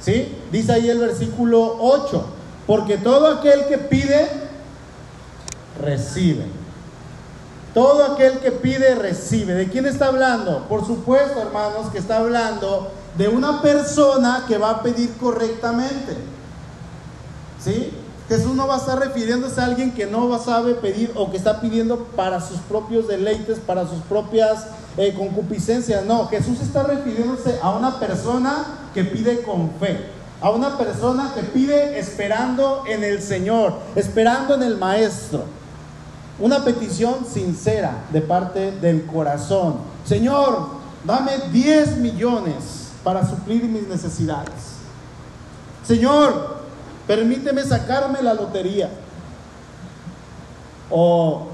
¿Sí? 0.00 0.36
Dice 0.52 0.72
ahí 0.72 0.88
el 0.88 0.98
versículo 0.98 1.76
8. 1.80 2.24
Porque 2.66 2.98
todo 2.98 3.26
aquel 3.28 3.66
que 3.66 3.78
pide, 3.78 4.28
recibe. 5.80 6.44
Todo 7.78 8.12
aquel 8.12 8.40
que 8.40 8.50
pide, 8.50 8.96
recibe. 8.96 9.54
¿De 9.54 9.68
quién 9.68 9.86
está 9.86 10.06
hablando? 10.06 10.66
Por 10.68 10.84
supuesto, 10.84 11.40
hermanos, 11.40 11.92
que 11.92 11.98
está 11.98 12.16
hablando 12.16 12.90
de 13.16 13.28
una 13.28 13.62
persona 13.62 14.46
que 14.48 14.58
va 14.58 14.70
a 14.70 14.82
pedir 14.82 15.16
correctamente. 15.16 16.16
¿Sí? 17.62 17.92
Jesús 18.28 18.56
no 18.56 18.66
va 18.66 18.74
a 18.74 18.78
estar 18.78 18.98
refiriéndose 18.98 19.60
a 19.60 19.66
alguien 19.66 19.92
que 19.94 20.06
no 20.06 20.36
sabe 20.40 20.74
pedir 20.74 21.12
o 21.14 21.30
que 21.30 21.36
está 21.36 21.60
pidiendo 21.60 21.98
para 22.16 22.40
sus 22.40 22.58
propios 22.62 23.06
deleites, 23.06 23.60
para 23.60 23.86
sus 23.86 24.00
propias 24.08 24.66
eh, 24.96 25.14
concupiscencias. 25.16 26.04
No, 26.04 26.26
Jesús 26.26 26.60
está 26.60 26.82
refiriéndose 26.82 27.60
a 27.62 27.70
una 27.70 28.00
persona 28.00 28.88
que 28.92 29.04
pide 29.04 29.42
con 29.42 29.70
fe, 29.78 30.04
a 30.40 30.50
una 30.50 30.76
persona 30.76 31.30
que 31.32 31.44
pide 31.44 31.96
esperando 32.00 32.82
en 32.88 33.04
el 33.04 33.22
Señor, 33.22 33.74
esperando 33.94 34.56
en 34.56 34.64
el 34.64 34.78
Maestro. 34.78 35.57
Una 36.40 36.64
petición 36.64 37.26
sincera 37.26 38.04
de 38.12 38.20
parte 38.20 38.70
del 38.72 39.06
corazón. 39.06 39.76
Señor, 40.04 40.68
dame 41.04 41.32
10 41.52 41.98
millones 41.98 42.90
para 43.02 43.28
suplir 43.28 43.64
mis 43.64 43.88
necesidades. 43.88 44.78
Señor, 45.84 46.58
permíteme 47.06 47.64
sacarme 47.64 48.22
la 48.22 48.34
lotería. 48.34 48.90
O 50.90 51.48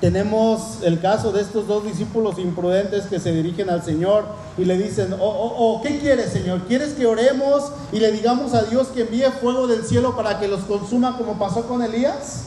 tenemos 0.00 0.80
el 0.82 1.00
caso 1.00 1.32
de 1.32 1.40
estos 1.40 1.66
dos 1.66 1.84
discípulos 1.84 2.38
imprudentes 2.38 3.06
que 3.06 3.18
se 3.18 3.32
dirigen 3.32 3.70
al 3.70 3.82
Señor 3.82 4.26
y 4.58 4.66
le 4.66 4.76
dicen, 4.76 5.14
oh, 5.14 5.24
oh, 5.24 5.54
oh, 5.56 5.82
¿qué 5.82 5.98
quieres 5.98 6.32
Señor? 6.32 6.62
¿Quieres 6.68 6.92
que 6.92 7.06
oremos 7.06 7.72
y 7.92 7.98
le 8.00 8.12
digamos 8.12 8.52
a 8.52 8.64
Dios 8.64 8.88
que 8.88 9.02
envíe 9.02 9.24
fuego 9.40 9.66
del 9.66 9.84
cielo 9.84 10.14
para 10.14 10.38
que 10.38 10.48
los 10.48 10.60
consuma 10.64 11.16
como 11.16 11.38
pasó 11.38 11.66
con 11.66 11.82
Elías? 11.82 12.44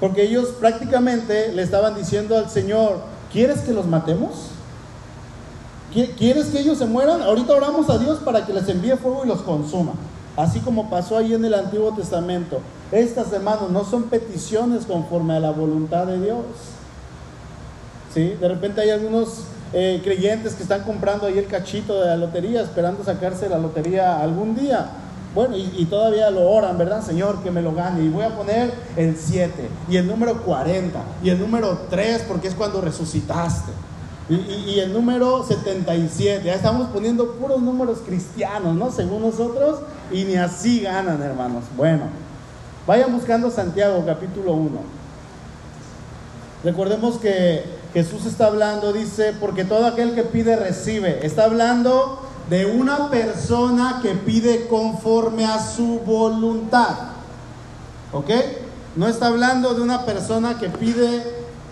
Porque 0.00 0.22
ellos 0.22 0.48
prácticamente 0.60 1.52
le 1.52 1.62
estaban 1.62 1.94
diciendo 1.94 2.36
al 2.36 2.48
Señor, 2.48 3.00
¿quieres 3.32 3.60
que 3.60 3.72
los 3.72 3.86
matemos? 3.86 4.50
¿Quieres 5.92 6.46
que 6.46 6.60
ellos 6.60 6.78
se 6.78 6.86
mueran? 6.86 7.22
Ahorita 7.22 7.54
oramos 7.54 7.88
a 7.88 7.98
Dios 7.98 8.18
para 8.18 8.44
que 8.44 8.52
les 8.52 8.68
envíe 8.68 8.96
fuego 8.96 9.22
y 9.24 9.28
los 9.28 9.40
consuma. 9.40 9.92
Así 10.36 10.60
como 10.60 10.88
pasó 10.88 11.16
ahí 11.16 11.34
en 11.34 11.44
el 11.44 11.54
Antiguo 11.54 11.92
Testamento. 11.94 12.60
Estas, 12.92 13.32
hermanos, 13.32 13.70
no 13.70 13.84
son 13.84 14.04
peticiones 14.04 14.86
conforme 14.86 15.34
a 15.34 15.40
la 15.40 15.50
voluntad 15.50 16.06
de 16.06 16.20
Dios. 16.20 16.44
¿Sí? 18.14 18.36
De 18.40 18.48
repente 18.48 18.80
hay 18.80 18.90
algunos 18.90 19.44
eh, 19.72 20.00
creyentes 20.04 20.54
que 20.54 20.62
están 20.62 20.84
comprando 20.84 21.26
ahí 21.26 21.38
el 21.38 21.46
cachito 21.46 22.00
de 22.00 22.06
la 22.06 22.16
lotería, 22.16 22.62
esperando 22.62 23.02
sacarse 23.02 23.48
la 23.48 23.58
lotería 23.58 24.20
algún 24.20 24.54
día. 24.54 24.90
Bueno, 25.38 25.56
y, 25.56 25.72
y, 25.78 25.84
todavía 25.84 26.32
lo 26.32 26.50
oran, 26.50 26.76
¿verdad? 26.76 27.00
Señor, 27.00 27.44
que 27.44 27.52
me 27.52 27.62
lo 27.62 27.72
gane. 27.72 28.02
Y 28.02 28.08
voy 28.08 28.24
a 28.24 28.36
poner 28.36 28.74
el 28.96 29.16
7, 29.16 29.68
y 29.88 29.96
el 29.96 30.08
número 30.08 30.42
40, 30.42 31.00
y 31.22 31.30
el 31.30 31.38
número 31.38 31.82
3, 31.88 32.24
porque 32.26 32.48
es 32.48 32.56
cuando 32.56 32.80
resucitaste. 32.80 33.70
Y, 34.28 34.80
el 34.80 34.92
número 34.92 35.44
77, 35.44 36.42
ya 36.44 36.54
estamos 36.54 36.88
poniendo 36.88 37.34
puros 37.34 37.62
números 37.62 37.98
cristianos, 38.04 38.74
¿no? 38.74 38.90
Según 38.90 39.22
nosotros, 39.22 39.78
y 40.10 40.24
ni 40.24 40.34
así 40.34 40.80
ganan, 40.80 41.22
hermanos. 41.22 41.62
Bueno, 41.76 42.06
vayan 42.84 43.12
buscando 43.12 43.48
Santiago 43.48 44.02
capítulo 44.04 44.54
1. 44.54 44.80
Recordemos 46.64 47.18
que 47.18 47.62
Jesús 47.94 48.26
está 48.26 48.46
hablando, 48.46 48.92
dice, 48.92 49.34
porque 49.38 49.64
todo 49.64 49.86
aquel 49.86 50.16
que 50.16 50.24
pide 50.24 50.56
recibe. 50.56 51.24
Está 51.24 51.44
hablando 51.44 52.27
de 52.48 52.66
una 52.66 53.10
persona 53.10 54.00
que 54.02 54.14
pide 54.14 54.66
conforme 54.68 55.44
a 55.44 55.58
su 55.62 56.00
voluntad. 56.00 56.96
¿Ok? 58.12 58.30
No 58.96 59.06
está 59.06 59.26
hablando 59.26 59.74
de 59.74 59.82
una 59.82 60.04
persona 60.04 60.58
que 60.58 60.68
pide 60.70 61.22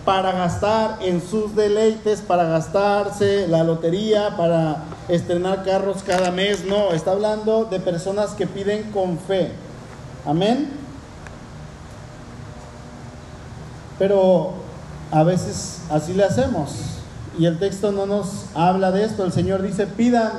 para 0.05 0.31
gastar 0.31 0.99
en 1.01 1.21
sus 1.21 1.55
deleites, 1.55 2.21
para 2.21 2.45
gastarse 2.45 3.47
la 3.47 3.63
lotería, 3.63 4.37
para 4.37 4.85
estrenar 5.09 5.65
carros 5.65 6.03
cada 6.03 6.31
mes. 6.31 6.63
No, 6.63 6.93
está 6.93 7.11
hablando 7.11 7.65
de 7.65 7.79
personas 7.79 8.31
que 8.31 8.47
piden 8.47 8.91
con 8.91 9.17
fe. 9.19 9.51
Amén. 10.25 10.69
Pero 13.99 14.53
a 15.11 15.23
veces 15.23 15.81
así 15.89 16.13
le 16.13 16.23
hacemos. 16.23 16.71
Y 17.37 17.45
el 17.45 17.59
texto 17.59 17.91
no 17.91 18.05
nos 18.05 18.45
habla 18.55 18.91
de 18.91 19.03
esto. 19.03 19.25
El 19.25 19.33
Señor 19.33 19.61
dice, 19.61 19.87
pidan, 19.87 20.31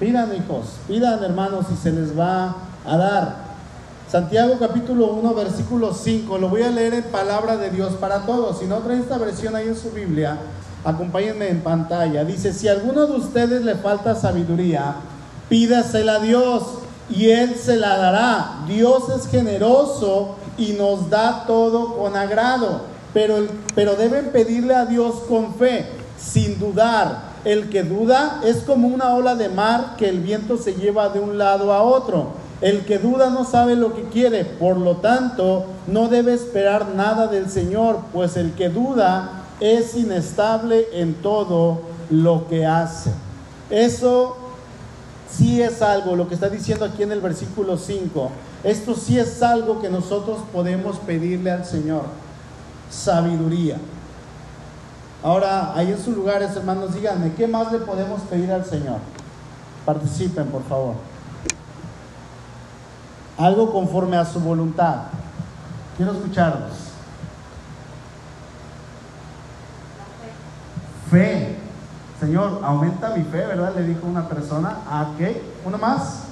pidan 0.00 0.34
hijos, 0.34 0.64
pidan 0.88 1.22
hermanos 1.22 1.66
y 1.72 1.76
se 1.76 1.92
les 1.92 2.18
va 2.18 2.56
a 2.86 2.96
dar. 2.96 3.50
Santiago 4.10 4.56
capítulo 4.58 5.12
1, 5.12 5.34
versículo 5.34 5.94
5, 5.94 6.38
lo 6.38 6.48
voy 6.48 6.62
a 6.62 6.70
leer 6.70 6.94
en 6.94 7.04
palabra 7.04 7.56
de 7.58 7.70
Dios 7.70 7.92
para 8.00 8.26
todos. 8.26 8.58
Si 8.58 8.64
no 8.64 8.78
traen 8.78 9.02
esta 9.02 9.18
versión 9.18 9.54
ahí 9.54 9.68
en 9.68 9.76
su 9.76 9.90
Biblia, 9.90 10.38
acompáñenme 10.84 11.48
en 11.48 11.60
pantalla. 11.60 12.24
Dice, 12.24 12.52
si 12.52 12.66
a 12.66 12.72
alguno 12.72 13.06
de 13.06 13.12
ustedes 13.12 13.62
le 13.62 13.76
falta 13.76 14.16
sabiduría, 14.16 14.96
pídasela 15.48 16.14
a 16.14 16.20
Dios 16.20 16.62
y 17.10 17.28
Él 17.28 17.54
se 17.54 17.76
la 17.76 17.98
dará. 17.98 18.64
Dios 18.66 19.04
es 19.10 19.28
generoso 19.28 20.36
y 20.56 20.72
nos 20.72 21.10
da 21.10 21.44
todo 21.46 21.94
con 21.96 22.16
agrado, 22.16 22.80
pero, 23.12 23.46
pero 23.74 23.94
deben 23.96 24.30
pedirle 24.32 24.74
a 24.74 24.86
Dios 24.86 25.14
con 25.28 25.54
fe, 25.54 25.86
sin 26.18 26.58
dudar. 26.58 27.29
El 27.44 27.70
que 27.70 27.82
duda 27.82 28.40
es 28.44 28.58
como 28.58 28.88
una 28.88 29.14
ola 29.14 29.34
de 29.34 29.48
mar 29.48 29.94
que 29.96 30.08
el 30.08 30.20
viento 30.20 30.58
se 30.58 30.74
lleva 30.74 31.08
de 31.08 31.20
un 31.20 31.38
lado 31.38 31.72
a 31.72 31.82
otro. 31.82 32.32
El 32.60 32.84
que 32.84 32.98
duda 32.98 33.30
no 33.30 33.44
sabe 33.44 33.74
lo 33.74 33.94
que 33.94 34.02
quiere, 34.04 34.44
por 34.44 34.76
lo 34.76 34.96
tanto 34.96 35.64
no 35.86 36.08
debe 36.08 36.34
esperar 36.34 36.88
nada 36.94 37.26
del 37.26 37.48
Señor, 37.48 38.00
pues 38.12 38.36
el 38.36 38.52
que 38.52 38.68
duda 38.68 39.44
es 39.60 39.94
inestable 39.94 40.86
en 40.92 41.14
todo 41.14 41.80
lo 42.10 42.46
que 42.48 42.66
hace. 42.66 43.10
Eso 43.70 44.36
sí 45.30 45.62
es 45.62 45.80
algo, 45.80 46.16
lo 46.16 46.28
que 46.28 46.34
está 46.34 46.50
diciendo 46.50 46.84
aquí 46.84 47.02
en 47.02 47.12
el 47.12 47.20
versículo 47.20 47.78
5, 47.78 48.30
esto 48.64 48.94
sí 48.94 49.18
es 49.18 49.42
algo 49.42 49.80
que 49.80 49.88
nosotros 49.88 50.40
podemos 50.52 50.98
pedirle 50.98 51.50
al 51.50 51.64
Señor, 51.64 52.02
sabiduría. 52.90 53.78
Ahora, 55.22 55.74
ahí 55.74 55.90
en 55.90 55.98
sus 56.02 56.16
lugares, 56.16 56.56
hermanos, 56.56 56.94
díganme, 56.94 57.34
¿qué 57.34 57.46
más 57.46 57.70
le 57.72 57.78
podemos 57.78 58.22
pedir 58.22 58.50
al 58.50 58.64
Señor? 58.64 58.98
Participen, 59.84 60.46
por 60.46 60.64
favor 60.64 60.94
algo 63.40 63.72
conforme 63.72 64.16
a 64.16 64.24
su 64.24 64.38
voluntad. 64.40 64.96
Quiero 65.96 66.12
escucharlos. 66.12 66.72
Fe. 71.10 71.56
Señor, 72.20 72.60
aumenta 72.62 73.16
mi 73.16 73.24
fe, 73.24 73.46
¿verdad? 73.46 73.74
Le 73.74 73.82
dijo 73.84 74.06
una 74.06 74.28
persona. 74.28 74.80
¿A 74.86 75.12
qué? 75.16 75.42
¿Uno 75.64 75.78
más? 75.78 76.24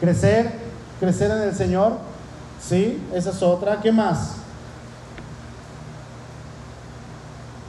Crecer, 0.00 0.52
crecer 0.98 1.30
en 1.30 1.42
el 1.42 1.54
Señor. 1.54 1.92
Sí, 2.60 3.06
esa 3.14 3.30
es 3.30 3.42
otra. 3.42 3.80
¿Qué 3.80 3.92
más? 3.92 4.38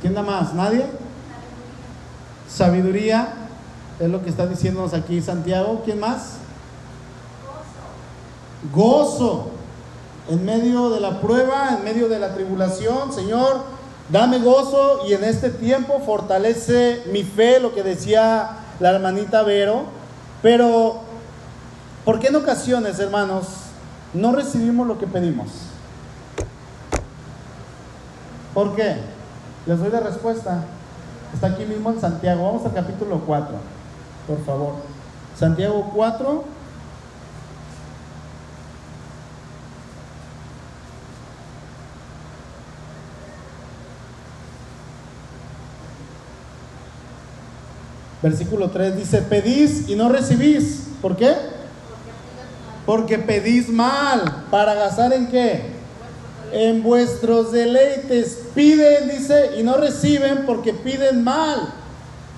¿Quién 0.10 0.26
más? 0.26 0.54
¿Nadie? 0.56 0.86
Sabiduría, 2.50 3.28
es 4.00 4.10
lo 4.10 4.24
que 4.24 4.30
está 4.30 4.48
diciéndonos 4.48 4.94
aquí 4.94 5.22
Santiago. 5.22 5.84
¿Quién 5.86 6.00
más? 6.00 6.40
gozo 8.74 9.52
en 10.30 10.44
medio 10.44 10.90
de 10.90 11.00
la 11.00 11.22
prueba, 11.22 11.76
en 11.78 11.84
medio 11.84 12.10
de 12.10 12.20
la 12.20 12.34
tribulación. 12.34 13.14
Señor, 13.14 13.64
dame 14.10 14.40
gozo 14.40 15.06
y 15.08 15.14
en 15.14 15.24
este 15.24 15.50
tiempo 15.50 16.02
fortalece 16.06 17.04
mi 17.12 17.24
fe, 17.24 17.60
lo 17.60 17.74
que 17.74 17.84
decía 17.84 18.58
la 18.80 18.90
hermanita 18.90 19.44
Vero. 19.44 19.84
Pero, 20.42 21.02
¿por 22.04 22.20
qué 22.20 22.28
en 22.28 22.36
ocasiones, 22.36 23.00
hermanos, 23.00 23.46
no 24.14 24.32
recibimos 24.32 24.88
lo 24.88 24.98
que 24.98 25.08
pedimos? 25.08 25.50
¿Por 28.54 28.76
qué? 28.76 29.19
Les 29.66 29.80
doy 29.80 29.90
la 29.90 30.00
respuesta. 30.00 30.64
Está 31.34 31.48
aquí 31.48 31.66
mismo 31.66 31.92
en 31.92 32.02
Santiago. 32.02 32.46
Vamos 32.46 32.66
al 32.66 32.74
capítulo 32.74 33.22
4, 33.26 33.56
por 34.28 34.46
favor. 34.46 34.74
Santiago 35.38 35.92
4, 35.96 36.44
Versículo 48.22 48.70
3 48.70 48.98
dice, 48.98 49.22
pedís 49.22 49.88
y 49.88 49.96
no 49.96 50.10
recibís. 50.10 50.90
¿Por 51.02 51.16
qué? 51.16 51.34
Porque 52.86 53.18
pedís 53.18 53.70
mal. 53.70 54.46
¿Para 54.52 54.74
gastar 54.74 55.14
en 55.14 55.28
qué? 55.30 55.79
En 56.52 56.84
vuestros 56.84 57.52
deleites. 57.52 58.40
Piden, 58.56 59.10
dice, 59.10 59.52
y 59.58 59.64
no 59.64 59.78
reciben 59.78 60.46
porque 60.46 60.74
piden 60.74 61.24
mal. 61.24 61.74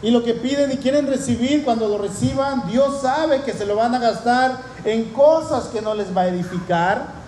Y 0.02 0.10
lo 0.10 0.24
que 0.24 0.34
piden 0.34 0.72
y 0.72 0.78
quieren 0.78 1.08
recibir, 1.08 1.64
cuando 1.64 1.88
lo 1.88 1.98
reciban, 1.98 2.68
Dios 2.68 3.02
sabe 3.02 3.42
que 3.42 3.54
se 3.54 3.66
lo 3.66 3.76
van 3.76 3.94
a 3.94 4.00
gastar 4.00 4.58
en 4.84 5.06
cosas 5.12 5.66
que 5.66 5.82
no 5.82 5.94
les 5.94 6.16
va 6.16 6.22
a 6.22 6.28
edificar. 6.28 7.22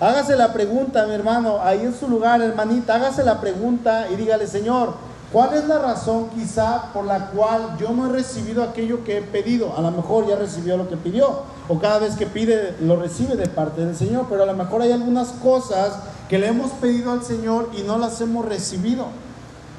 Hágase 0.00 0.34
la 0.34 0.54
pregunta, 0.54 1.06
mi 1.06 1.12
hermano, 1.12 1.58
ahí 1.62 1.80
en 1.80 1.94
su 1.94 2.08
lugar, 2.08 2.40
hermanita, 2.40 2.94
hágase 2.94 3.22
la 3.22 3.38
pregunta 3.38 4.06
y 4.10 4.16
dígale, 4.16 4.46
Señor, 4.46 4.94
¿Cuál 5.32 5.54
es 5.54 5.68
la 5.68 5.78
razón 5.78 6.28
quizá 6.30 6.92
por 6.92 7.04
la 7.04 7.26
cual 7.26 7.76
yo 7.78 7.90
no 7.90 8.06
he 8.06 8.12
recibido 8.12 8.64
aquello 8.64 9.04
que 9.04 9.18
he 9.18 9.22
pedido? 9.22 9.76
A 9.76 9.80
lo 9.80 9.92
mejor 9.92 10.26
ya 10.26 10.34
recibió 10.34 10.76
lo 10.76 10.88
que 10.88 10.96
pidió, 10.96 11.42
o 11.68 11.78
cada 11.78 12.00
vez 12.00 12.16
que 12.16 12.26
pide 12.26 12.74
lo 12.80 12.96
recibe 12.96 13.36
de 13.36 13.46
parte 13.46 13.84
del 13.84 13.94
Señor, 13.94 14.26
pero 14.28 14.42
a 14.42 14.46
lo 14.46 14.54
mejor 14.54 14.82
hay 14.82 14.90
algunas 14.90 15.28
cosas 15.28 15.92
que 16.28 16.40
le 16.40 16.48
hemos 16.48 16.72
pedido 16.72 17.12
al 17.12 17.22
Señor 17.22 17.70
y 17.78 17.82
no 17.82 17.96
las 17.96 18.20
hemos 18.20 18.44
recibido. 18.44 19.06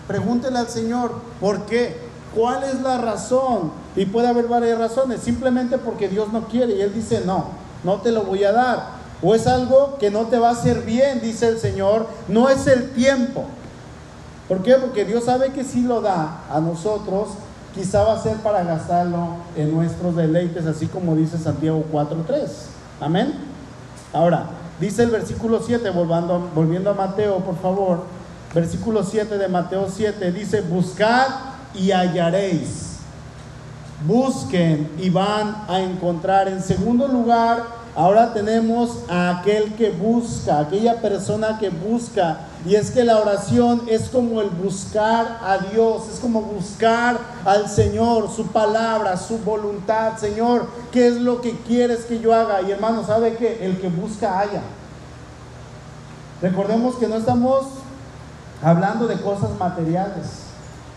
Pregúntele 0.08 0.58
al 0.58 0.70
Señor, 0.70 1.15
¿por 1.41 1.65
qué? 1.65 1.98
¿Cuál 2.34 2.63
es 2.63 2.81
la 2.81 2.98
razón? 2.98 3.74
Y 3.98 4.05
puede 4.05 4.29
haber 4.29 4.48
varias 4.48 4.79
razones, 4.79 5.20
simplemente 5.20 5.77
porque 5.77 6.08
Dios 6.08 6.31
no 6.31 6.48
quiere 6.48 6.75
y 6.75 6.81
Él 6.81 6.93
dice, 6.93 7.24
no, 7.25 7.48
no 7.84 7.98
te 7.98 8.13
lo 8.13 8.24
voy 8.24 8.46
a 8.46 8.53
dar. 8.53 9.01
O 9.22 9.36
es 9.36 9.48
algo 9.48 9.98
que 10.00 10.12
no 10.12 10.27
te 10.27 10.39
va 10.39 10.48
a 10.48 10.53
hacer 10.53 10.84
bien, 10.84 11.20
dice 11.20 11.50
el 11.50 11.60
Señor, 11.60 12.08
no 12.29 12.48
es 12.48 12.67
el 12.67 12.91
tiempo. 12.91 13.46
¿Por 14.51 14.63
qué? 14.63 14.75
Porque 14.75 15.05
Dios 15.05 15.24
sabe 15.24 15.53
que 15.53 15.63
si 15.63 15.84
lo 15.84 16.01
da 16.01 16.41
a 16.51 16.60
nosotros, 16.60 17.29
quizá 17.74 18.03
va 18.03 18.15
a 18.15 18.22
ser 18.22 18.36
para 18.39 18.63
gastarlo 18.63 19.38
en 19.55 19.74
nuestros 19.74 20.13
deleites, 20.13 20.65
así 20.65 20.88
como 20.88 21.15
dice 21.15 21.38
Santiago 21.38 21.86
4.3. 21.89 22.50
Amén. 23.00 23.34
Ahora, 24.12 24.48
dice 24.77 25.03
el 25.03 25.10
versículo 25.10 25.62
7, 25.65 25.89
volviendo, 25.91 26.50
volviendo 26.53 26.89
a 26.89 26.93
Mateo, 26.93 27.38
por 27.38 27.55
favor. 27.60 28.03
Versículo 28.53 29.05
7 29.05 29.38
de 29.38 29.48
Mateo 29.48 29.88
7 29.89 30.34
dice, 30.34 30.60
buscad 30.60 31.27
y 31.74 31.91
hallaréis. 31.91 32.98
Busquen 34.05 34.91
y 35.00 35.10
van 35.10 35.63
a 35.70 35.79
encontrar. 35.79 36.50
En 36.50 36.62
segundo 36.62 37.08
lugar, 37.08 37.63
ahora 37.96 38.34
tenemos 38.34 38.98
a 39.08 39.39
aquel 39.39 39.75
que 39.75 39.91
busca, 39.91 40.60
aquella 40.60 41.00
persona 41.00 41.58
que 41.58 41.70
busca. 41.70 42.48
Y 42.65 42.75
es 42.75 42.91
que 42.91 43.03
la 43.03 43.17
oración 43.17 43.83
es 43.87 44.09
como 44.09 44.39
el 44.39 44.49
buscar 44.49 45.39
a 45.43 45.57
Dios, 45.57 46.03
es 46.13 46.19
como 46.19 46.41
buscar 46.41 47.17
al 47.43 47.67
Señor, 47.67 48.29
su 48.29 48.47
palabra, 48.47 49.17
su 49.17 49.39
voluntad. 49.39 50.17
Señor, 50.17 50.67
¿qué 50.91 51.07
es 51.07 51.15
lo 51.15 51.41
que 51.41 51.57
quieres 51.61 52.05
que 52.05 52.19
yo 52.19 52.33
haga? 52.35 52.61
Y 52.61 52.71
hermano, 52.71 53.03
¿sabe 53.03 53.35
que 53.35 53.65
el 53.65 53.81
que 53.81 53.89
busca 53.89 54.39
haya? 54.39 54.61
Recordemos 56.39 56.95
que 56.95 57.07
no 57.07 57.15
estamos 57.15 57.65
hablando 58.61 59.07
de 59.07 59.19
cosas 59.21 59.57
materiales. 59.57 60.27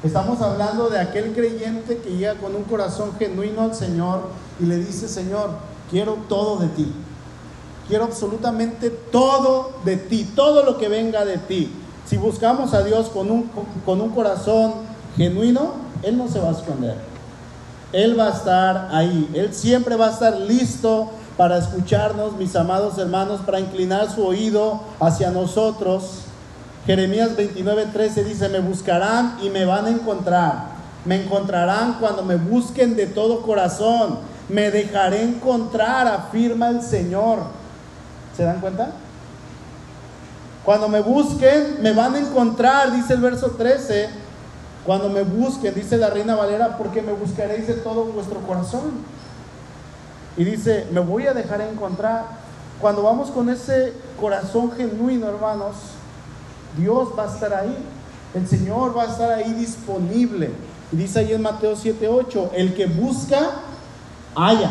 Estamos 0.03 0.43
hablando 0.43 0.91
de 0.91 0.99
aquel 0.99 1.33
creyente 1.33 1.97
que 1.97 2.11
llega 2.11 2.35
con 2.35 2.55
un 2.55 2.65
corazón 2.65 3.13
genuino 3.19 3.63
al 3.63 3.75
Señor 3.75 4.29
y 4.61 4.65
le 4.65 4.77
dice, 4.77 5.09
Señor, 5.09 5.51
quiero 5.91 6.19
todo 6.29 6.59
de 6.59 6.69
ti. 6.69 6.93
Quiero 7.89 8.05
absolutamente 8.05 8.91
todo 8.91 9.73
de 9.85 9.97
ti, 9.97 10.25
todo 10.35 10.65
lo 10.65 10.79
que 10.79 10.89
venga 10.89 11.25
de 11.25 11.39
ti. 11.39 11.71
Si 12.07 12.17
buscamos 12.17 12.75
a 12.75 12.83
Dios 12.83 13.09
con 13.09 13.31
un, 13.31 13.51
con 13.85 14.01
un 14.01 14.11
corazón 14.11 14.73
genuino, 15.17 15.73
Él 16.03 16.17
no 16.17 16.29
se 16.29 16.39
va 16.39 16.49
a 16.49 16.53
esconder. 16.53 16.97
Él 17.93 18.19
va 18.19 18.29
a 18.29 18.31
estar 18.31 18.89
ahí. 18.93 19.31
Él 19.35 19.55
siempre 19.55 19.97
va 19.97 20.09
a 20.09 20.11
estar 20.11 20.37
listo 20.41 21.11
para 21.37 21.59
escucharnos, 21.59 22.37
mis 22.37 22.57
amados 22.57 22.99
hermanos, 22.99 23.41
para 23.45 23.61
inclinar 23.61 24.11
su 24.11 24.25
oído 24.25 24.81
hacia 25.01 25.31
nosotros. 25.31 26.23
Jeremías 26.87 27.31
29:13 27.37 28.25
dice, 28.25 28.49
me 28.49 28.61
buscarán 28.61 29.39
y 29.43 29.51
me 29.51 29.65
van 29.65 29.87
a 29.87 29.91
encontrar. 29.91 30.75
Me 31.05 31.23
encontrarán 31.23 31.99
cuando 32.01 32.23
me 32.23 32.37
busquen 32.37 32.97
de 32.97 33.07
todo 33.07 33.43
corazón. 33.43 34.19
Me 34.49 34.71
dejaré 34.71 35.23
encontrar, 35.23 36.07
afirma 36.09 36.69
el 36.69 36.83
Señor. 36.83 37.64
¿Se 38.37 38.43
dan 38.43 38.61
cuenta? 38.61 38.93
Cuando 40.65 40.89
me 40.89 41.01
busquen, 41.01 41.83
me 41.83 41.93
van 41.93 42.15
a 42.15 42.19
encontrar, 42.19 42.93
dice 42.93 43.15
el 43.15 43.21
verso 43.21 43.51
13. 43.51 44.09
Cuando 44.87 45.09
me 45.11 45.23
busquen, 45.23 45.75
dice 45.75 45.97
la 45.97 46.11
reina 46.11 46.35
Valera, 46.35 46.77
porque 46.77 47.03
me 47.03 47.13
buscaréis 47.13 47.67
de 47.67 47.75
todo 47.75 48.05
vuestro 48.07 48.41
corazón. 48.41 48.93
Y 50.37 50.45
dice, 50.45 50.87
me 50.91 51.01
voy 51.01 51.27
a 51.27 51.35
dejar 51.35 51.61
encontrar. 51.61 52.25
Cuando 52.81 53.03
vamos 53.03 53.31
con 53.31 53.49
ese 53.49 53.93
corazón 54.21 54.73
genuino, 54.73 55.29
hermanos, 55.29 55.77
Dios 56.77 57.11
va 57.17 57.25
a 57.25 57.35
estar 57.35 57.55
ahí. 57.55 57.77
El 58.35 58.49
Señor 58.49 58.97
va 58.97 59.03
a 59.05 59.07
estar 59.07 59.31
ahí 59.31 59.53
disponible. 59.53 60.51
Y 60.93 60.97
dice 60.97 61.21
ahí 61.21 61.33
en 61.33 61.43
Mateo 61.43 61.77
7:8, 61.77 62.51
el 62.55 62.75
que 62.75 62.87
busca, 62.87 63.39
haya. 64.35 64.71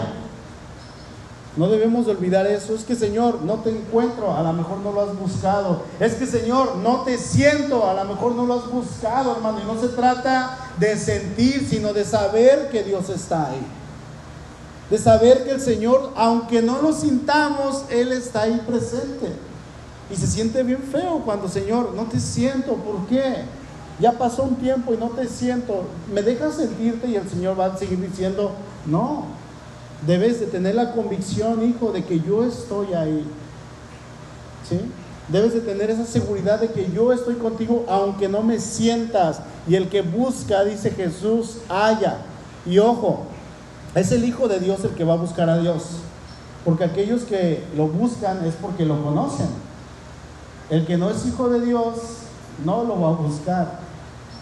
No 1.56 1.68
debemos 1.68 2.08
olvidar 2.08 2.48
eso. 2.48 2.74
Es 2.74 2.84
que 2.84 2.96
Señor, 2.96 3.44
no 3.44 3.56
te 3.56 3.70
encuentro, 3.70 4.36
a 4.36 4.42
lo 4.42 4.54
mejor 4.54 4.80
no 4.80 4.92
lo 4.92 5.02
has 5.02 5.18
buscado. 5.18 5.84
Es 6.00 6.16
que 6.16 6.26
Señor, 6.26 6.78
no 6.78 7.04
te 7.04 7.18
siento, 7.18 7.88
a 7.88 7.94
lo 7.94 8.06
mejor 8.06 8.34
no 8.34 8.46
lo 8.46 8.56
has 8.56 8.72
buscado, 8.72 9.36
hermano. 9.36 9.60
Y 9.62 9.66
no 9.66 9.80
se 9.80 9.90
trata 9.90 10.58
de 10.80 10.98
sentir, 10.98 11.68
sino 11.70 11.94
de 11.94 12.06
saber 12.06 12.70
que 12.70 12.84
Dios 12.84 13.10
está 13.10 13.50
ahí. 13.50 13.62
De 14.90 14.98
saber 14.98 15.44
que 15.44 15.52
el 15.52 15.62
Señor, 15.62 16.12
aunque 16.16 16.62
no 16.62 16.82
lo 16.82 16.92
sintamos, 16.92 17.84
Él 17.90 18.12
está 18.12 18.44
ahí 18.44 18.60
presente. 18.66 19.34
Y 20.12 20.16
se 20.16 20.28
siente 20.28 20.64
bien 20.64 20.82
feo 20.92 21.22
cuando, 21.24 21.48
Señor, 21.48 21.94
no 21.96 22.04
te 22.04 22.20
siento. 22.20 22.74
¿Por 22.76 23.06
qué? 23.08 23.44
Ya 24.00 24.14
pasó 24.14 24.44
un 24.44 24.56
tiempo 24.56 24.94
y 24.94 24.98
no 24.98 25.10
te 25.10 25.28
siento. 25.28 25.84
¿Me 26.12 26.24
dejas 26.24 26.56
sentirte? 26.56 27.08
Y 27.08 27.16
el 27.16 27.30
Señor 27.30 27.60
va 27.60 27.68
a 27.68 27.78
seguir 27.78 28.00
diciendo, 28.02 28.52
no, 28.88 29.26
Debes 30.06 30.40
de 30.40 30.48
tener 30.48 30.76
la 30.76 30.92
convicción, 30.94 31.64
hijo, 31.64 31.92
de 31.92 32.04
que 32.04 32.20
yo 32.20 32.44
estoy 32.44 32.94
ahí. 32.94 33.26
¿Sí? 34.70 34.80
Debes 35.30 35.54
de 35.54 35.62
tener 35.62 35.90
esa 35.90 36.06
seguridad 36.06 36.60
de 36.60 36.70
que 36.70 36.92
yo 36.92 37.14
estoy 37.14 37.36
contigo 37.36 37.86
aunque 37.88 38.28
no 38.28 38.42
me 38.42 38.60
sientas. 38.60 39.42
Y 39.68 39.76
el 39.76 39.88
que 39.88 40.02
busca, 40.02 40.64
dice 40.64 40.92
Jesús, 40.92 41.60
haya. 41.70 42.18
Y 42.66 42.80
ojo, 42.80 43.24
es 43.96 44.12
el 44.12 44.26
Hijo 44.26 44.48
de 44.48 44.60
Dios 44.60 44.84
el 44.84 44.92
que 44.92 45.04
va 45.04 45.14
a 45.14 45.18
buscar 45.18 45.50
a 45.50 45.58
Dios. 45.58 45.84
Porque 46.66 46.84
aquellos 46.84 47.24
que 47.24 47.64
lo 47.76 47.88
buscan 47.88 48.46
es 48.46 48.56
porque 48.56 48.86
lo 48.86 49.02
conocen. 49.04 49.48
El 50.70 50.86
que 50.86 50.98
no 50.98 51.10
es 51.10 51.26
hijo 51.26 51.50
de 51.50 51.66
Dios 51.66 51.96
no 52.66 52.84
lo 52.84 53.00
va 53.00 53.10
a 53.10 53.12
buscar. 53.12 53.80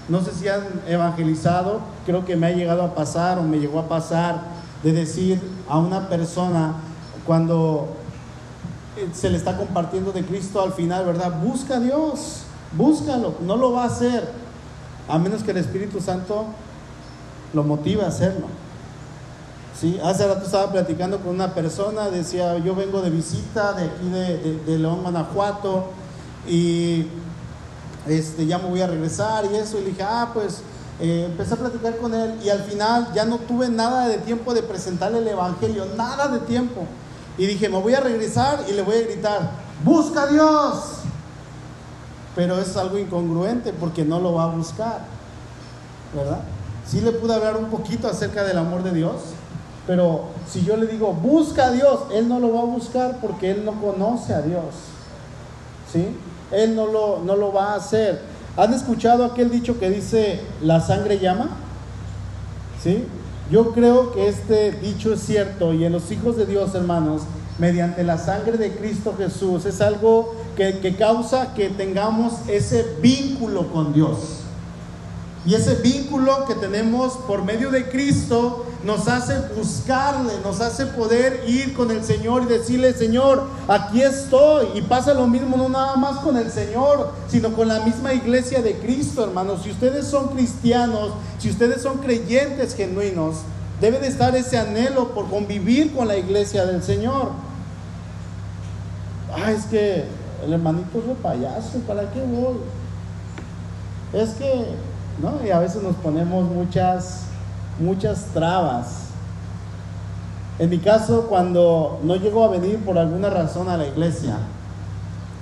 No 0.08 0.22
sé 0.22 0.32
si 0.32 0.48
han 0.48 0.64
evangelizado, 0.88 1.80
creo 2.06 2.26
que 2.26 2.36
me 2.36 2.48
ha 2.48 2.52
llegado 2.52 2.84
a 2.84 2.94
pasar 2.94 3.40
o 3.40 3.44
me 3.44 3.60
llegó 3.60 3.80
a 3.80 3.88
pasar 3.88 4.42
de 4.84 4.94
decir 4.94 5.40
a 5.70 5.78
una 5.78 6.10
persona 6.10 6.76
cuando 7.26 7.88
eh, 8.98 9.10
se 9.14 9.30
le 9.30 9.38
está 9.38 9.58
compartiendo 9.58 10.12
de 10.12 10.24
Cristo 10.26 10.62
al 10.62 10.74
final, 10.74 11.06
¿verdad? 11.06 11.40
Busca 11.42 11.78
a 11.78 11.80
Dios, 11.80 12.44
búscalo, 12.76 13.36
no 13.42 13.56
lo 13.58 13.72
va 13.72 13.84
a 13.84 13.88
hacer, 13.88 14.30
a 15.08 15.18
menos 15.18 15.44
que 15.44 15.52
el 15.52 15.58
Espíritu 15.58 16.02
Santo 16.02 16.46
lo 17.54 17.64
motive 17.64 18.04
a 18.04 18.08
hacerlo. 18.08 18.48
¿Sí? 19.80 20.00
Hace 20.04 20.28
rato 20.28 20.46
estaba 20.46 20.72
platicando 20.72 21.20
con 21.20 21.34
una 21.34 21.54
persona, 21.54 22.10
decía, 22.10 22.58
yo 22.60 22.76
vengo 22.76 23.02
de 23.02 23.10
visita 23.10 23.74
de 23.74 23.86
aquí 23.86 24.10
de, 24.66 24.78
León, 24.78 25.02
Guanajuato, 25.02 25.86
y 26.48 27.08
este, 28.08 28.46
ya 28.46 28.58
me 28.58 28.70
voy 28.70 28.82
a 28.82 28.88
regresar 28.88 29.46
y 29.52 29.56
eso, 29.56 29.80
y 29.80 29.84
le 29.84 29.90
dije, 29.90 30.04
ah, 30.04 30.30
pues 30.34 30.62
eh, 31.02 31.26
empecé 31.26 31.56
a 31.56 31.58
platicar 31.58 31.98
con 31.98 32.14
él 32.14 32.36
y 32.44 32.50
al 32.50 32.60
final 32.62 33.12
ya 33.16 33.26
no 33.26 33.40
tuve 33.40 33.70
nada 33.70 34.08
de 34.08 34.20
tiempo 34.20 34.54
de 34.54 34.62
presentarle 34.62 35.18
el 35.18 35.28
Evangelio, 35.28 35.86
nada 35.98 36.28
de 36.28 36.40
tiempo. 36.42 36.86
Y 37.40 37.48
dije, 37.48 37.70
me 37.70 37.80
voy 37.80 37.96
a 37.96 38.02
regresar 38.02 38.66
y 38.70 38.74
le 38.74 38.84
voy 38.84 38.98
a 38.98 39.02
gritar, 39.02 39.52
busca 39.84 40.24
a 40.24 40.28
Dios. 40.28 40.76
Pero 42.36 42.60
es 42.60 42.78
algo 42.78 43.00
incongruente 43.00 43.74
porque 43.74 44.06
no 44.06 44.20
lo 44.20 44.34
va 44.34 44.44
a 44.44 44.48
buscar, 44.48 45.00
¿verdad? 46.16 46.42
Sí 46.86 47.02
le 47.02 47.12
pude 47.12 47.34
hablar 47.34 47.58
un 47.58 47.72
poquito 47.72 48.08
acerca 48.08 48.44
del 48.44 48.60
amor 48.60 48.84
de 48.84 48.92
Dios, 48.92 49.16
pero 49.88 50.26
si 50.48 50.64
yo 50.64 50.78
le 50.78 50.86
digo, 50.86 51.14
busca 51.14 51.66
a 51.66 51.72
Dios, 51.72 52.02
él 52.14 52.30
no 52.30 52.40
lo 52.40 52.54
va 52.54 52.62
a 52.62 52.66
buscar 52.66 53.18
porque 53.20 53.50
él 53.50 53.66
no 53.66 53.74
conoce 53.82 54.36
a 54.36 54.42
Dios. 54.42 54.64
¿Sí? 55.92 56.16
Él 56.52 56.76
no 56.76 56.86
lo, 56.86 57.20
no 57.26 57.36
lo 57.36 57.52
va 57.52 57.74
a 57.74 57.76
hacer. 57.78 58.22
¿Han 58.58 58.74
escuchado 58.74 59.24
aquel 59.26 59.50
dicho 59.50 59.80
que 59.80 59.90
dice, 59.90 60.42
la 60.62 60.82
sangre 60.82 61.20
llama? 61.20 61.50
¿Sí? 62.84 63.06
Yo 63.50 63.72
creo 63.74 64.12
que 64.12 64.28
este 64.28 64.72
dicho 64.72 65.14
es 65.14 65.22
cierto 65.22 65.74
y 65.74 65.86
en 65.86 65.92
los 65.92 66.12
hijos 66.12 66.38
de 66.38 66.46
Dios, 66.46 66.74
hermanos, 66.76 67.24
mediante 67.60 68.04
la 68.04 68.18
sangre 68.18 68.58
de 68.58 68.72
Cristo 68.72 69.14
Jesús, 69.18 69.66
es 69.66 69.82
algo 69.82 70.36
que, 70.56 70.80
que 70.80 70.96
causa 70.96 71.54
que 71.54 71.70
tengamos 71.70 72.34
ese 72.48 72.86
vínculo 73.02 73.68
con 73.72 73.94
Dios. 73.94 74.42
Y 75.46 75.56
ese 75.56 75.76
vínculo 75.76 76.46
que 76.46 76.56
tenemos 76.56 77.14
por 77.28 77.44
medio 77.44 77.72
de 77.72 77.90
Cristo 77.90 78.66
nos 78.84 79.08
hace 79.08 79.40
buscarle, 79.56 80.34
nos 80.44 80.60
hace 80.62 80.86
poder 80.88 81.44
ir 81.48 81.74
con 81.74 81.92
el 81.92 82.04
Señor 82.04 82.44
y 82.44 82.46
decirle, 82.46 82.94
Señor, 82.94 83.44
aquí 83.68 84.02
estoy. 84.02 84.68
Y 84.76 84.82
pasa 84.82 85.14
lo 85.14 85.28
mismo 85.28 85.58
no 85.58 85.70
nada 85.70 85.96
más 85.96 86.18
con 86.20 86.38
el 86.38 86.52
Señor, 86.52 87.12
sino 87.28 87.54
con 87.54 87.68
la 87.68 87.82
misma 87.82 88.14
iglesia 88.14 88.62
de 88.62 88.76
Cristo, 88.78 89.24
hermanos. 89.24 89.62
Si 89.64 89.72
ustedes 89.72 90.08
son 90.08 90.30
cristianos, 90.30 91.12
si 91.40 91.50
ustedes 91.50 91.82
son 91.82 92.00
creyentes 92.00 92.76
genuinos, 92.76 93.38
debe 93.80 94.00
de 94.00 94.08
estar 94.08 94.36
ese 94.36 94.58
anhelo 94.58 95.10
por 95.10 95.30
convivir 95.30 95.94
con 95.94 96.08
la 96.08 96.18
iglesia 96.18 96.66
del 96.66 96.82
Señor. 96.84 97.32
Ah, 99.34 99.52
es 99.52 99.66
que 99.66 100.06
el 100.46 100.54
hermanito 100.54 101.00
es 101.00 101.06
un 101.06 101.16
payaso, 101.16 101.80
¿para 101.88 102.10
qué 102.12 102.22
voy? 102.22 102.58
Es 104.14 104.32
que 104.32 104.66
¿no? 105.22 105.46
Y 105.46 105.52
a 105.52 105.60
veces 105.60 105.82
nos 105.84 105.96
ponemos 105.98 106.50
muchas, 106.50 107.24
muchas 107.80 108.26
trabas. 108.34 109.08
En 110.60 110.70
mi 110.70 110.78
caso, 110.78 111.28
cuando 111.28 112.00
no 112.04 112.16
llego 112.16 112.44
a 112.44 112.50
venir 112.50 112.78
por 112.80 112.98
alguna 112.98 113.30
razón 113.30 113.70
a 113.70 113.78
la 113.78 113.88
iglesia, 113.88 114.38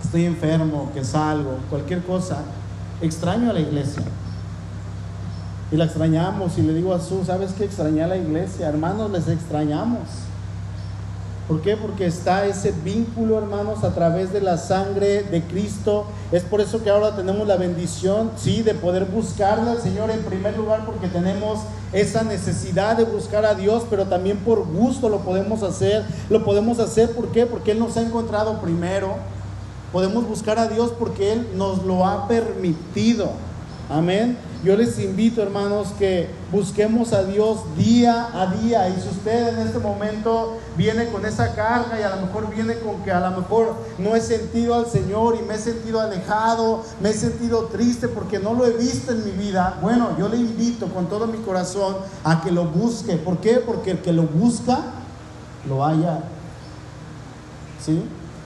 estoy 0.04 0.26
enfermo, 0.26 0.92
que 0.94 1.04
salgo, 1.04 1.58
cualquier 1.70 2.04
cosa, 2.04 2.38
extraño 3.02 3.50
a 3.50 3.54
la 3.54 3.60
iglesia. 3.60 4.04
Y 5.72 5.76
la 5.76 5.86
extrañamos 5.86 6.58
y 6.58 6.62
le 6.62 6.74
digo 6.74 6.94
a 6.94 7.00
Su, 7.00 7.24
¿sabes 7.26 7.54
qué? 7.54 7.66
Extrañé 7.66 8.04
a 8.04 8.08
la 8.08 8.18
iglesia, 8.18 8.70
hermanos, 8.70 9.12
les 9.12 9.28
extrañamos. 9.28 10.29
¿Por 11.50 11.62
qué? 11.62 11.76
Porque 11.76 12.06
está 12.06 12.46
ese 12.46 12.72
vínculo, 12.84 13.40
hermanos, 13.40 13.84
a 13.84 13.96
través 13.96 14.32
de 14.32 14.40
la 14.40 14.60
sangre 14.60 15.24
de 15.24 15.42
Cristo. 15.42 16.06
Es 16.32 16.44
por 16.44 16.62
eso 16.62 16.84
que 16.84 16.92
ahora 16.92 17.16
tenemos 17.16 17.48
la 17.48 17.56
bendición, 17.56 18.30
sí, 18.38 18.62
de 18.62 18.76
poder 18.76 19.06
buscarle 19.06 19.72
al 19.72 19.82
Señor 19.82 20.12
en 20.12 20.20
primer 20.20 20.56
lugar, 20.56 20.86
porque 20.86 21.08
tenemos 21.08 21.62
esa 21.92 22.22
necesidad 22.22 22.98
de 22.98 23.04
buscar 23.04 23.46
a 23.46 23.56
Dios, 23.56 23.84
pero 23.90 24.06
también 24.06 24.38
por 24.38 24.64
gusto 24.64 25.10
lo 25.10 25.22
podemos 25.22 25.64
hacer. 25.64 26.06
Lo 26.30 26.46
podemos 26.46 26.78
hacer, 26.78 27.14
¿por 27.14 27.30
qué? 27.30 27.48
Porque 27.48 27.72
Él 27.72 27.80
nos 27.80 27.98
ha 27.98 28.04
encontrado 28.04 28.62
primero. 28.62 29.16
Podemos 29.92 30.28
buscar 30.28 30.60
a 30.60 30.68
Dios 30.68 30.94
porque 31.00 31.34
Él 31.34 31.48
nos 31.56 31.84
lo 31.84 32.06
ha 32.06 32.28
permitido. 32.28 33.32
Amén. 33.90 34.38
Yo 34.64 34.78
les 34.78 35.00
invito, 35.00 35.42
hermanos, 35.42 35.88
que 35.98 36.30
busquemos 36.52 37.12
a 37.12 37.24
Dios 37.24 37.62
día 37.76 38.30
a 38.34 38.54
día. 38.54 38.88
Y 38.88 39.02
si 39.02 39.08
usted 39.08 39.58
en 39.58 39.66
este 39.66 39.80
momento 39.80 40.60
viene 40.78 41.08
con 41.08 41.26
esa 41.26 41.56
carga 41.56 42.00
y 42.00 42.04
a 42.04 42.16
lo 42.16 42.28
mejor 42.28 42.54
viene 42.54 42.76
con 42.76 43.02
que 43.04 43.12
a 43.12 43.20
lo 43.20 43.42
mejor 43.42 43.74
no 43.98 44.16
he 44.16 44.22
sentido 44.22 44.76
al 44.76 44.86
Señor 44.86 45.38
y 45.42 45.44
me 45.44 45.56
he 45.56 45.58
sentido 45.58 46.00
alejado, 46.00 46.84
me 47.02 47.10
he 47.10 47.14
sentido 47.14 47.64
triste 47.66 48.08
porque 48.08 48.38
no 48.38 48.54
lo 48.54 48.68
he 48.68 48.74
visto 48.74 49.12
en 49.12 49.26
mi 49.26 49.32
vida, 49.32 49.80
bueno, 49.82 50.10
yo 50.20 50.30
le 50.30 50.38
invito 50.38 50.86
con 50.88 51.08
todo 51.08 51.26
mi 51.26 51.40
corazón 51.40 51.96
a 52.24 52.42
que 52.42 52.52
lo 52.52 52.66
busque. 52.66 53.16
¿Por 53.16 53.40
qué? 53.40 53.56
Porque 53.56 53.92
el 53.92 54.02
que 54.02 54.14
lo 54.14 54.24
busca, 54.24 54.82
lo 55.68 55.84
haya. 55.84 56.20
¿Sí? 57.84 58.04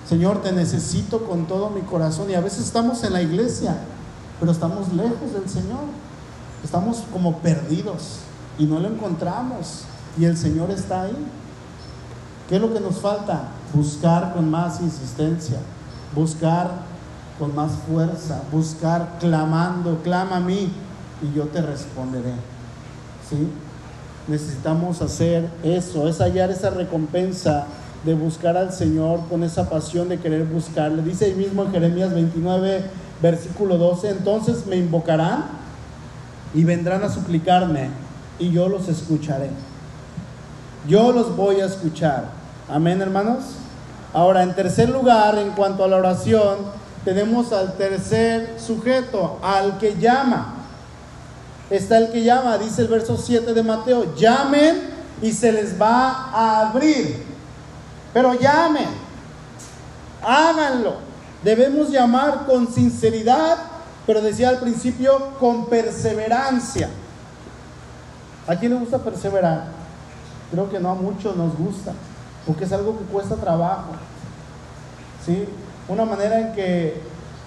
Señor, 0.07 0.41
te 0.41 0.53
necesito 0.53 1.25
con 1.25 1.47
todo 1.47 1.69
mi 1.69 1.81
corazón. 1.81 2.29
Y 2.29 2.35
a 2.35 2.39
veces 2.39 2.65
estamos 2.65 3.03
en 3.03 3.11
la 3.11 3.21
iglesia 3.21 3.77
pero 4.43 4.51
estamos 4.51 4.91
lejos 4.91 5.31
del 5.31 5.47
Señor. 5.47 5.85
Estamos 6.65 7.05
como 7.13 7.37
perdidos 7.37 8.17
y 8.59 8.65
no 8.65 8.77
lo 8.77 8.89
encontramos. 8.89 9.83
Y 10.17 10.25
el 10.25 10.35
Señor 10.35 10.69
está 10.69 11.03
ahí. 11.03 11.15
¿Qué 12.49 12.57
es 12.57 12.61
lo 12.61 12.73
que 12.73 12.81
nos 12.81 12.97
falta? 12.97 13.51
Buscar 13.73 14.33
con 14.33 14.51
más 14.51 14.81
insistencia, 14.81 15.59
buscar 16.13 16.71
con 17.39 17.55
más 17.55 17.71
fuerza, 17.87 18.41
buscar 18.51 19.17
clamando, 19.17 20.01
clama 20.03 20.35
a 20.35 20.41
mí 20.41 20.69
y 21.21 21.33
yo 21.33 21.45
te 21.45 21.61
responderé. 21.61 22.33
¿Sí? 23.29 23.47
Necesitamos 24.27 25.01
hacer 25.01 25.49
eso, 25.63 26.05
es 26.09 26.19
hallar 26.19 26.51
esa 26.51 26.69
recompensa 26.69 27.65
de 28.03 28.13
buscar 28.13 28.57
al 28.57 28.73
Señor 28.73 29.21
con 29.29 29.41
esa 29.43 29.69
pasión 29.69 30.09
de 30.09 30.19
querer 30.19 30.43
buscarle. 30.43 31.01
Dice 31.01 31.23
ahí 31.23 31.33
mismo 31.33 31.63
en 31.63 31.71
Jeremías 31.71 32.13
29, 32.13 32.83
versículo 33.23 33.77
12, 33.77 34.09
entonces 34.09 34.65
me 34.67 34.75
invocarán 34.75 35.45
y 36.53 36.65
vendrán 36.65 37.03
a 37.03 37.09
suplicarme 37.09 37.89
y 38.37 38.51
yo 38.51 38.67
los 38.67 38.89
escucharé. 38.89 39.49
Yo 40.87 41.13
los 41.13 41.35
voy 41.35 41.61
a 41.61 41.65
escuchar. 41.65 42.25
Amén, 42.69 43.01
hermanos. 43.01 43.45
Ahora, 44.13 44.43
en 44.43 44.53
tercer 44.53 44.89
lugar, 44.89 45.37
en 45.37 45.51
cuanto 45.51 45.85
a 45.85 45.87
la 45.87 45.95
oración, 45.95 46.57
tenemos 47.05 47.53
al 47.53 47.77
tercer 47.77 48.59
sujeto, 48.59 49.39
al 49.41 49.77
que 49.77 49.95
llama. 49.97 50.55
Está 51.69 51.99
el 51.99 52.11
que 52.11 52.23
llama, 52.23 52.57
dice 52.57 52.81
el 52.81 52.89
verso 52.89 53.15
7 53.17 53.53
de 53.53 53.63
Mateo, 53.63 54.13
llamen 54.15 54.81
y 55.21 55.31
se 55.31 55.53
les 55.53 55.81
va 55.81 56.29
a 56.33 56.67
abrir. 56.67 57.23
Pero 58.13 58.33
llamen, 58.33 58.89
háganlo. 60.21 61.12
Debemos 61.43 61.89
llamar 61.89 62.45
con 62.45 62.71
sinceridad, 62.73 63.57
pero 64.07 64.21
decía 64.21 64.49
al 64.49 64.59
principio, 64.59 65.31
con 65.39 65.67
perseverancia. 65.67 66.89
¿A 68.47 68.55
quién 68.55 68.73
le 68.73 68.79
gusta 68.79 68.99
perseverar? 68.99 69.67
Creo 70.51 70.69
que 70.69 70.79
no 70.79 70.91
a 70.91 70.95
muchos 70.95 71.35
nos 71.35 71.57
gusta, 71.57 71.93
porque 72.45 72.65
es 72.65 72.71
algo 72.71 72.97
que 72.97 73.05
cuesta 73.05 73.35
trabajo. 73.35 73.91
¿Sí? 75.25 75.45
Una 75.87 76.05
manera 76.05 76.39
en 76.39 76.53
que 76.53 77.01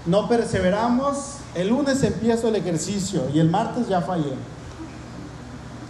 no 0.04 0.28
perseveramos, 0.28 1.36
el 1.54 1.68
lunes 1.68 2.02
empiezo 2.02 2.48
el 2.48 2.56
ejercicio 2.56 3.22
y 3.32 3.38
el 3.38 3.48
martes 3.48 3.88
ya 3.88 4.02
fallé. 4.02 4.34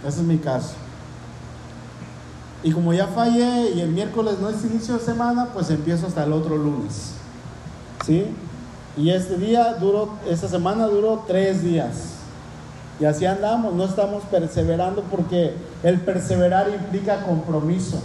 Ese 0.05 0.19
es 0.19 0.25
mi 0.25 0.37
caso. 0.37 0.73
Y 2.63 2.71
como 2.71 2.93
ya 2.93 3.07
fallé 3.07 3.71
y 3.71 3.81
el 3.81 3.89
miércoles 3.89 4.39
no 4.39 4.49
es 4.49 4.63
inicio 4.63 4.97
de 4.97 5.03
semana, 5.03 5.49
pues 5.53 5.69
empiezo 5.69 6.07
hasta 6.07 6.23
el 6.23 6.33
otro 6.33 6.57
lunes. 6.57 7.16
¿Sí? 8.07 8.25
Y 8.95 9.11
este 9.11 9.37
día 9.37 9.75
duró, 9.75 10.09
esta 10.27 10.47
semana 10.47 10.87
duró 10.87 11.25
tres 11.27 11.61
días. 11.61 12.13
Y 12.99 13.05
así 13.05 13.25
andamos, 13.27 13.75
no 13.75 13.83
estamos 13.83 14.23
perseverando 14.23 15.03
porque 15.03 15.53
el 15.83 15.99
perseverar 15.99 16.69
implica 16.69 17.21
compromiso. 17.21 18.01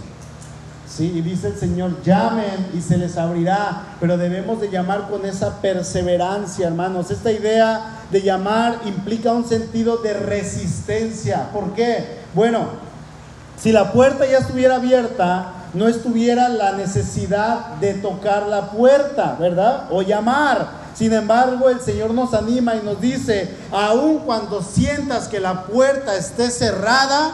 Sí, 0.87 1.11
y 1.15 1.21
dice 1.21 1.47
el 1.47 1.55
Señor, 1.55 2.03
llamen 2.03 2.67
y 2.75 2.81
se 2.81 2.97
les 2.97 3.17
abrirá, 3.17 3.95
pero 3.99 4.17
debemos 4.17 4.61
de 4.61 4.69
llamar 4.69 5.09
con 5.09 5.25
esa 5.25 5.59
perseverancia, 5.61 6.67
hermanos. 6.67 7.09
Esta 7.09 7.31
idea 7.31 8.01
de 8.11 8.21
llamar 8.21 8.81
implica 8.85 9.31
un 9.31 9.45
sentido 9.45 9.97
de 9.97 10.13
resistencia. 10.13 11.49
¿Por 11.51 11.73
qué? 11.73 12.19
Bueno, 12.35 12.65
si 13.57 13.71
la 13.71 13.91
puerta 13.91 14.27
ya 14.27 14.37
estuviera 14.37 14.75
abierta, 14.75 15.53
no 15.73 15.87
estuviera 15.87 16.49
la 16.49 16.73
necesidad 16.73 17.75
de 17.79 17.95
tocar 17.95 18.47
la 18.47 18.71
puerta, 18.71 19.35
¿verdad? 19.39 19.87
O 19.89 20.01
llamar. 20.01 20.83
Sin 20.93 21.11
embargo, 21.13 21.69
el 21.69 21.81
Señor 21.81 22.11
nos 22.11 22.33
anima 22.33 22.75
y 22.75 22.85
nos 22.85 23.01
dice, 23.01 23.49
aun 23.71 24.19
cuando 24.19 24.61
sientas 24.61 25.27
que 25.27 25.39
la 25.39 25.63
puerta 25.63 26.15
esté 26.15 26.51
cerrada, 26.51 27.33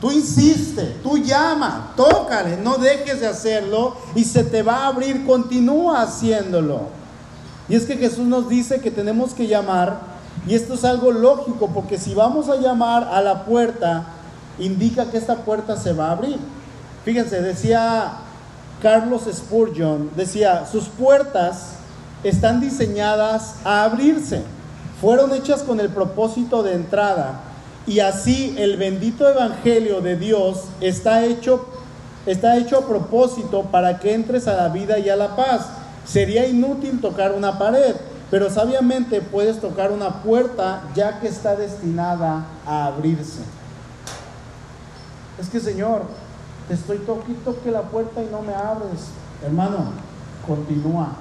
tú 0.00 0.10
insiste, 0.10 0.96
tú 1.02 1.18
llama, 1.18 1.92
tócale, 1.96 2.56
no 2.56 2.76
dejes 2.78 3.20
de 3.20 3.28
hacerlo 3.28 3.96
y 4.16 4.24
se 4.24 4.42
te 4.42 4.62
va 4.62 4.78
a 4.78 4.86
abrir, 4.88 5.24
continúa 5.24 6.02
haciéndolo. 6.02 6.88
Y 7.68 7.76
es 7.76 7.84
que 7.84 7.96
Jesús 7.96 8.26
nos 8.26 8.48
dice 8.48 8.80
que 8.80 8.90
tenemos 8.90 9.32
que 9.32 9.46
llamar, 9.46 10.14
y 10.46 10.54
esto 10.54 10.74
es 10.74 10.84
algo 10.84 11.12
lógico, 11.12 11.70
porque 11.72 11.96
si 11.96 12.12
vamos 12.12 12.48
a 12.48 12.56
llamar 12.56 13.04
a 13.04 13.22
la 13.22 13.44
puerta, 13.44 14.06
indica 14.58 15.10
que 15.10 15.16
esta 15.16 15.36
puerta 15.36 15.76
se 15.76 15.92
va 15.92 16.08
a 16.08 16.12
abrir. 16.12 16.38
Fíjense, 17.04 17.42
decía 17.42 18.12
Carlos 18.82 19.22
Spurgeon, 19.32 20.10
decía, 20.16 20.66
sus 20.66 20.84
puertas 20.84 21.74
están 22.22 22.60
diseñadas 22.60 23.56
a 23.64 23.84
abrirse, 23.84 24.42
fueron 25.00 25.32
hechas 25.32 25.62
con 25.62 25.80
el 25.80 25.90
propósito 25.90 26.62
de 26.62 26.74
entrada 26.74 27.40
y 27.86 28.00
así 28.00 28.54
el 28.58 28.78
bendito 28.78 29.28
evangelio 29.28 30.00
de 30.00 30.16
Dios 30.16 30.64
está 30.80 31.24
hecho 31.24 31.66
está 32.26 32.56
hecho 32.56 32.78
a 32.78 32.86
propósito 32.86 33.64
para 33.64 33.98
que 33.98 34.14
entres 34.14 34.48
a 34.48 34.54
la 34.54 34.68
vida 34.68 34.98
y 34.98 35.08
a 35.08 35.16
la 35.16 35.36
paz. 35.36 35.66
Sería 36.06 36.46
inútil 36.46 37.00
tocar 37.00 37.32
una 37.32 37.58
pared, 37.58 37.96
pero 38.30 38.50
sabiamente 38.50 39.20
puedes 39.20 39.60
tocar 39.60 39.92
una 39.92 40.22
puerta 40.22 40.82
ya 40.94 41.20
que 41.20 41.28
está 41.28 41.56
destinada 41.56 42.46
a 42.66 42.86
abrirse. 42.86 43.40
Es 45.38 45.48
que 45.48 45.60
Señor, 45.60 46.02
te 46.68 46.74
estoy 46.74 46.98
toquito 46.98 47.56
que 47.62 47.70
la 47.70 47.82
puerta 47.82 48.22
y 48.22 48.28
no 48.30 48.42
me 48.42 48.54
abres. 48.54 49.08
Hermano, 49.44 49.92
continúa. 50.46 51.12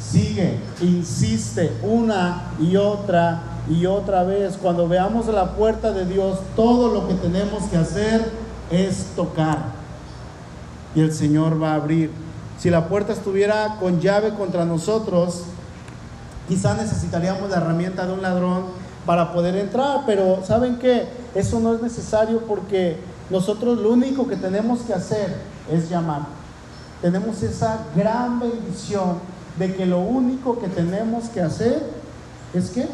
Sigue, 0.00 0.58
insiste 0.80 1.72
una 1.82 2.50
y 2.60 2.76
otra 2.76 3.42
y 3.68 3.86
otra 3.86 4.24
vez. 4.24 4.56
Cuando 4.60 4.88
veamos 4.88 5.26
la 5.28 5.52
puerta 5.56 5.92
de 5.92 6.04
Dios, 6.04 6.38
todo 6.54 6.92
lo 6.92 7.08
que 7.08 7.14
tenemos 7.14 7.64
que 7.64 7.76
hacer 7.76 8.30
es 8.70 9.06
tocar. 9.16 9.58
Y 10.94 11.00
el 11.00 11.12
Señor 11.12 11.62
va 11.62 11.72
a 11.72 11.76
abrir. 11.76 12.10
Si 12.58 12.70
la 12.70 12.88
puerta 12.88 13.12
estuviera 13.12 13.76
con 13.78 14.00
llave 14.00 14.34
contra 14.34 14.64
nosotros, 14.64 15.42
quizá 16.48 16.74
necesitaríamos 16.74 17.50
la 17.50 17.58
herramienta 17.58 18.06
de 18.06 18.12
un 18.12 18.22
ladrón 18.22 18.64
para 19.04 19.32
poder 19.32 19.56
entrar. 19.56 20.02
Pero 20.06 20.42
¿saben 20.44 20.78
qué? 20.78 21.06
Eso 21.34 21.60
no 21.60 21.74
es 21.74 21.82
necesario 21.82 22.40
porque 22.40 22.98
nosotros 23.30 23.78
lo 23.78 23.92
único 23.92 24.28
que 24.28 24.36
tenemos 24.36 24.80
que 24.80 24.94
hacer 24.94 25.36
es 25.70 25.88
llamar. 25.88 26.22
Tenemos 27.02 27.42
esa 27.42 27.80
gran 27.94 28.40
bendición 28.40 29.18
de 29.58 29.74
que 29.74 29.86
lo 29.86 30.00
único 30.00 30.58
que 30.58 30.68
tenemos 30.68 31.28
que 31.28 31.40
hacer 31.40 31.82
es 32.54 32.70
que 32.70 32.86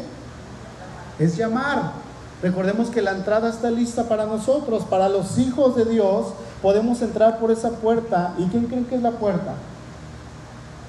es 1.19 1.37
llamar. 1.37 1.93
Recordemos 2.41 2.89
que 2.89 3.01
la 3.01 3.11
entrada 3.11 3.49
está 3.49 3.71
lista 3.71 4.09
para 4.09 4.25
nosotros, 4.25 4.83
para 4.83 5.07
los 5.07 5.37
hijos 5.37 5.75
de 5.75 5.85
Dios. 5.85 6.27
Podemos 6.61 7.01
entrar 7.01 7.39
por 7.39 7.51
esa 7.51 7.69
puerta. 7.69 8.33
¿Y 8.37 8.45
quién 8.47 8.65
creen 8.65 8.85
que 8.85 8.95
es 8.95 9.01
la 9.01 9.11
puerta? 9.11 9.53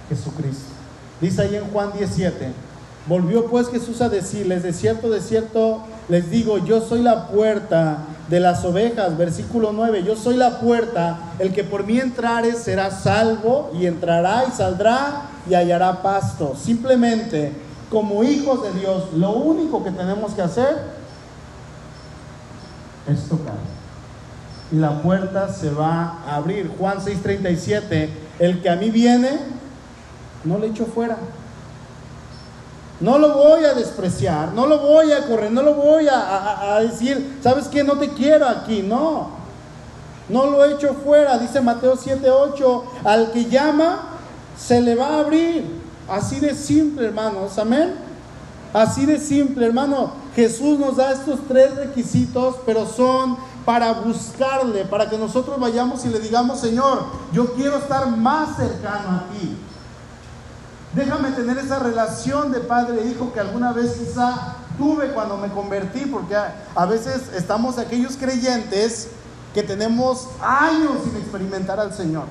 Jesucristo. 0.09 0.73
Dice 1.21 1.43
ahí 1.43 1.55
en 1.55 1.71
Juan 1.71 1.93
17, 1.97 2.53
Volvió 3.07 3.45
pues 3.47 3.69
Jesús 3.69 4.01
a 4.01 4.09
decirles, 4.09 4.63
de 4.63 4.73
cierto, 4.73 5.11
de 5.11 5.21
cierto, 5.21 5.83
les 6.09 6.31
digo, 6.31 6.59
yo 6.59 6.81
soy 6.81 7.03
la 7.03 7.29
puerta 7.29 7.99
de 8.29 8.41
las 8.41 8.65
ovejas, 8.65 9.17
versículo 9.17 9.73
9, 9.73 10.03
yo 10.03 10.17
soy 10.17 10.37
la 10.37 10.61
puerta, 10.61 11.19
el 11.39 11.53
que 11.53 11.65
por 11.65 11.85
mí 11.85 11.99
entrare 11.99 12.53
será 12.55 12.91
salvo 12.91 13.71
y 13.75 13.87
entrará 13.87 14.45
y 14.49 14.53
saldrá 14.53 15.31
y 15.49 15.55
hallará 15.55 16.03
pasto. 16.03 16.55
Simplemente, 16.57 17.53
como 17.91 18.25
hijos 18.25 18.63
de 18.63 18.81
Dios, 18.81 19.13
lo 19.15 19.33
único 19.33 19.85
que 19.85 19.91
tenemos 19.91 20.33
que 20.33 20.43
hacer 20.43 20.95
es 23.07 23.29
tocar. 23.29 23.55
Y 24.73 24.77
la 24.77 25.03
puerta 25.03 25.53
se 25.53 25.71
va 25.71 26.19
a 26.27 26.37
abrir. 26.37 26.71
Juan 26.79 26.99
6:37, 26.99 28.09
el 28.39 28.63
que 28.63 28.71
a 28.71 28.77
mí 28.77 28.91
viene, 28.91 29.39
no 30.45 30.59
le 30.59 30.69
echo 30.69 30.87
fuera. 30.87 31.17
No 33.01 33.19
lo 33.19 33.35
voy 33.35 33.65
a 33.65 33.75
despreciar, 33.75 34.53
no 34.53 34.67
lo 34.67 34.79
voy 34.79 35.13
a 35.13 35.27
correr, 35.27 35.51
no 35.51 35.63
lo 35.63 35.75
voy 35.75 36.07
a, 36.09 36.79
decir, 36.81 37.39
¿sabes 37.43 37.67
qué? 37.67 37.83
No 37.83 37.99
te 37.99 38.11
quiero 38.11 38.49
aquí, 38.49 38.83
no. 38.83 39.31
No 40.29 40.47
lo 40.47 40.65
echo 40.65 40.95
fuera, 41.05 41.39
dice 41.39 41.61
Mateo 41.61 41.97
7:8, 41.97 42.83
al 43.05 43.33
que 43.33 43.47
llama, 43.47 44.11
se 44.57 44.81
le 44.81 44.95
va 44.95 45.09
a 45.09 45.19
abrir. 45.21 45.83
Así 46.09 46.39
de 46.41 46.55
simple, 46.55 47.07
hermanos, 47.07 47.59
amén. 47.59 47.95
Así 48.73 49.07
de 49.07 49.19
simple, 49.19 49.67
hermano. 49.67 50.13
Jesús 50.35 50.79
nos 50.79 50.97
da 50.97 51.13
estos 51.13 51.41
tres 51.47 51.75
requisitos, 51.77 52.57
pero 52.65 52.87
son 52.87 53.37
para 53.65 53.93
buscarle, 53.93 54.85
para 54.85 55.09
que 55.09 55.17
nosotros 55.17 55.59
vayamos 55.59 56.05
y 56.05 56.09
le 56.09 56.21
digamos, 56.21 56.61
Señor, 56.61 57.05
yo 57.33 57.55
quiero 57.55 57.79
estar 57.79 58.07
más 58.09 58.57
cercano 58.57 59.11
a 59.11 59.25
ti. 59.33 59.57
Déjame 60.95 61.33
tener 61.33 61.59
esa 61.59 61.81
relación 61.81 62.53
de 62.53 62.61
padre 62.61 63.03
e 63.03 63.09
hijo 63.09 63.33
que 63.33 63.41
alguna 63.41 63.73
vez 63.73 63.95
quizá 63.95 64.55
tuve 64.79 65.09
cuando 65.09 65.37
me 65.37 65.49
convertí, 65.49 66.07
porque 66.07 66.37
a, 66.37 66.87
veces 66.87 67.33
estamos 67.35 67.79
aquellos 67.79 68.17
creyentes 68.17 69.09
que 69.53 69.65
tenemos 69.65 70.29
años 70.41 70.93
sin 71.05 71.17
experimentar 71.17 71.81
al 71.81 71.93
Señor. 71.93 72.25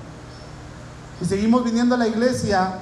Y 1.21 1.25
seguimos 1.25 1.65
viniendo 1.65 1.95
a 1.95 1.97
la 1.97 2.07
iglesia, 2.07 2.79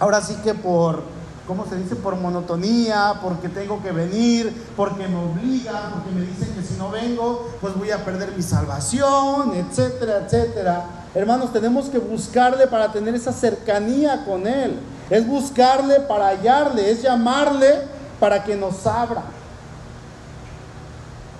ahora 0.00 0.20
sí 0.20 0.34
que 0.42 0.52
por, 0.52 1.04
¿cómo 1.46 1.64
se 1.64 1.76
dice? 1.76 1.94
Por 1.94 2.16
monotonía, 2.16 3.14
porque 3.22 3.48
tengo 3.48 3.80
que 3.82 3.92
venir, 3.92 4.64
porque 4.76 5.06
me 5.06 5.16
obligan, 5.16 5.92
porque 5.92 6.10
me 6.10 6.22
dicen 6.22 6.54
que 6.54 6.62
si 6.62 6.74
no 6.74 6.90
vengo, 6.90 7.50
pues 7.60 7.76
voy 7.76 7.92
a 7.92 8.04
perder 8.04 8.32
mi 8.36 8.42
salvación, 8.42 9.54
etcétera, 9.54 10.24
etcétera. 10.24 10.86
Hermanos, 11.14 11.52
tenemos 11.52 11.88
que 11.88 11.98
buscarle 11.98 12.66
para 12.66 12.90
tener 12.90 13.14
esa 13.14 13.32
cercanía 13.32 14.24
con 14.24 14.48
Él. 14.48 14.80
Es 15.10 15.26
buscarle 15.26 16.00
para 16.00 16.28
hallarle, 16.28 16.90
es 16.90 17.02
llamarle 17.02 17.82
para 18.18 18.42
que 18.42 18.56
nos 18.56 18.86
abra. 18.86 19.22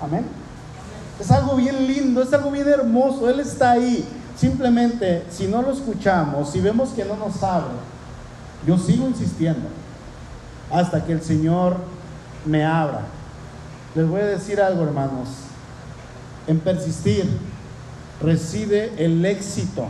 Amén. 0.03 0.27
Es 1.19 1.31
algo 1.31 1.57
bien 1.57 1.87
lindo, 1.87 2.23
es 2.23 2.33
algo 2.33 2.51
bien 2.51 2.69
hermoso. 2.69 3.29
Él 3.29 3.41
está 3.41 3.73
ahí. 3.73 4.07
Simplemente, 4.37 5.25
si 5.31 5.47
no 5.47 5.63
lo 5.63 5.73
escuchamos, 5.73 6.51
si 6.51 6.61
vemos 6.61 6.91
que 6.91 7.05
no 7.05 7.17
nos 7.17 7.43
abre, 7.43 7.75
yo 8.67 8.77
sigo 8.79 9.07
insistiendo 9.07 9.69
hasta 10.71 11.05
que 11.05 11.13
el 11.13 11.23
Señor 11.23 11.77
me 12.45 12.65
abra. 12.65 13.03
Les 13.95 14.09
voy 14.09 14.21
a 14.21 14.27
decir 14.27 14.61
algo, 14.61 14.83
hermanos. 14.83 15.29
En 16.47 16.59
persistir 16.59 17.29
reside 18.21 18.93
el 18.99 19.25
éxito. 19.25 19.87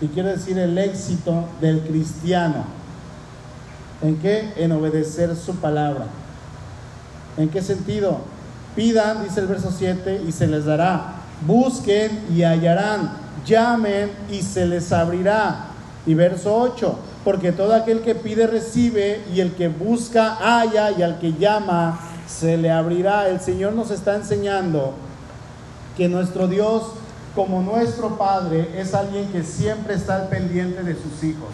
Y 0.00 0.08
quiero 0.08 0.30
decir 0.30 0.58
el 0.58 0.78
éxito 0.78 1.44
del 1.60 1.80
cristiano. 1.80 2.64
¿En 4.02 4.16
qué? 4.16 4.52
En 4.56 4.72
obedecer 4.72 5.34
su 5.36 5.56
palabra. 5.56 6.06
¿En 7.36 7.48
qué 7.48 7.62
sentido? 7.62 8.18
Pidan, 8.74 9.22
dice 9.22 9.40
el 9.40 9.46
verso 9.46 9.72
7, 9.76 10.22
y 10.26 10.32
se 10.32 10.46
les 10.46 10.64
dará. 10.64 11.14
Busquen 11.46 12.24
y 12.34 12.42
hallarán. 12.42 13.12
Llamen 13.46 14.10
y 14.30 14.42
se 14.42 14.66
les 14.66 14.92
abrirá. 14.92 15.66
Y 16.04 16.14
verso 16.14 16.56
8, 16.56 16.98
porque 17.24 17.52
todo 17.52 17.74
aquel 17.74 18.00
que 18.00 18.14
pide 18.14 18.46
recibe 18.46 19.22
y 19.32 19.40
el 19.40 19.54
que 19.54 19.68
busca 19.68 20.34
halla 20.34 20.90
y 20.90 21.02
al 21.02 21.18
que 21.18 21.34
llama 21.34 22.00
se 22.26 22.56
le 22.56 22.70
abrirá. 22.70 23.28
El 23.28 23.40
Señor 23.40 23.72
nos 23.74 23.90
está 23.90 24.16
enseñando 24.16 24.94
que 25.96 26.08
nuestro 26.08 26.48
Dios, 26.48 26.82
como 27.34 27.62
nuestro 27.62 28.16
Padre, 28.18 28.68
es 28.80 28.94
alguien 28.94 29.28
que 29.28 29.44
siempre 29.44 29.94
está 29.94 30.16
al 30.16 30.28
pendiente 30.28 30.82
de 30.82 30.94
sus 30.94 31.22
hijos. 31.22 31.50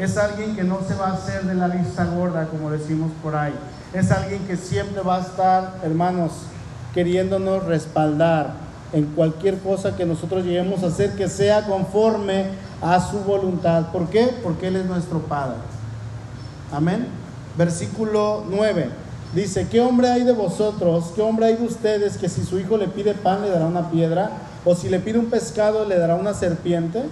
Es 0.00 0.16
alguien 0.16 0.56
que 0.56 0.64
no 0.64 0.78
se 0.88 0.94
va 0.94 1.08
a 1.08 1.12
hacer 1.12 1.42
de 1.42 1.54
la 1.54 1.68
vista 1.68 2.06
gorda, 2.06 2.46
como 2.46 2.70
decimos 2.70 3.10
por 3.22 3.36
ahí. 3.36 3.52
Es 3.92 4.10
alguien 4.10 4.46
que 4.46 4.56
siempre 4.56 5.02
va 5.02 5.18
a 5.18 5.20
estar, 5.20 5.74
hermanos, 5.82 6.32
queriéndonos 6.94 7.66
respaldar 7.66 8.54
en 8.94 9.04
cualquier 9.04 9.58
cosa 9.58 9.96
que 9.96 10.06
nosotros 10.06 10.42
lleguemos 10.46 10.82
a 10.82 10.86
hacer 10.86 11.16
que 11.16 11.28
sea 11.28 11.66
conforme 11.66 12.46
a 12.80 12.98
su 12.98 13.18
voluntad. 13.18 13.92
¿Por 13.92 14.08
qué? 14.08 14.34
Porque 14.42 14.68
Él 14.68 14.76
es 14.76 14.86
nuestro 14.86 15.18
Padre. 15.18 15.56
Amén. 16.72 17.06
Versículo 17.58 18.44
9. 18.48 18.88
Dice, 19.34 19.68
¿qué 19.68 19.82
hombre 19.82 20.08
hay 20.08 20.24
de 20.24 20.32
vosotros? 20.32 21.12
¿Qué 21.14 21.20
hombre 21.20 21.44
hay 21.44 21.56
de 21.56 21.66
ustedes 21.66 22.16
que 22.16 22.30
si 22.30 22.42
su 22.42 22.58
hijo 22.58 22.78
le 22.78 22.88
pide 22.88 23.12
pan 23.12 23.42
le 23.42 23.50
dará 23.50 23.66
una 23.66 23.90
piedra? 23.90 24.30
¿O 24.64 24.74
si 24.74 24.88
le 24.88 24.98
pide 24.98 25.18
un 25.18 25.26
pescado 25.26 25.84
le 25.84 25.98
dará 25.98 26.14
una 26.14 26.32
serpiente? 26.32 27.02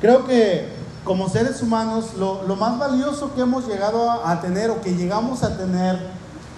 Creo 0.00 0.26
que 0.26 0.75
como 1.06 1.28
seres 1.28 1.62
humanos, 1.62 2.14
lo, 2.18 2.56
más 2.56 2.78
valioso 2.78 3.32
que 3.34 3.40
hemos 3.40 3.66
llegado 3.66 4.10
a, 4.10 4.40
tener 4.40 4.70
o 4.70 4.80
que 4.82 4.92
llegamos 4.94 5.44
a 5.44 5.56
tener 5.56 5.98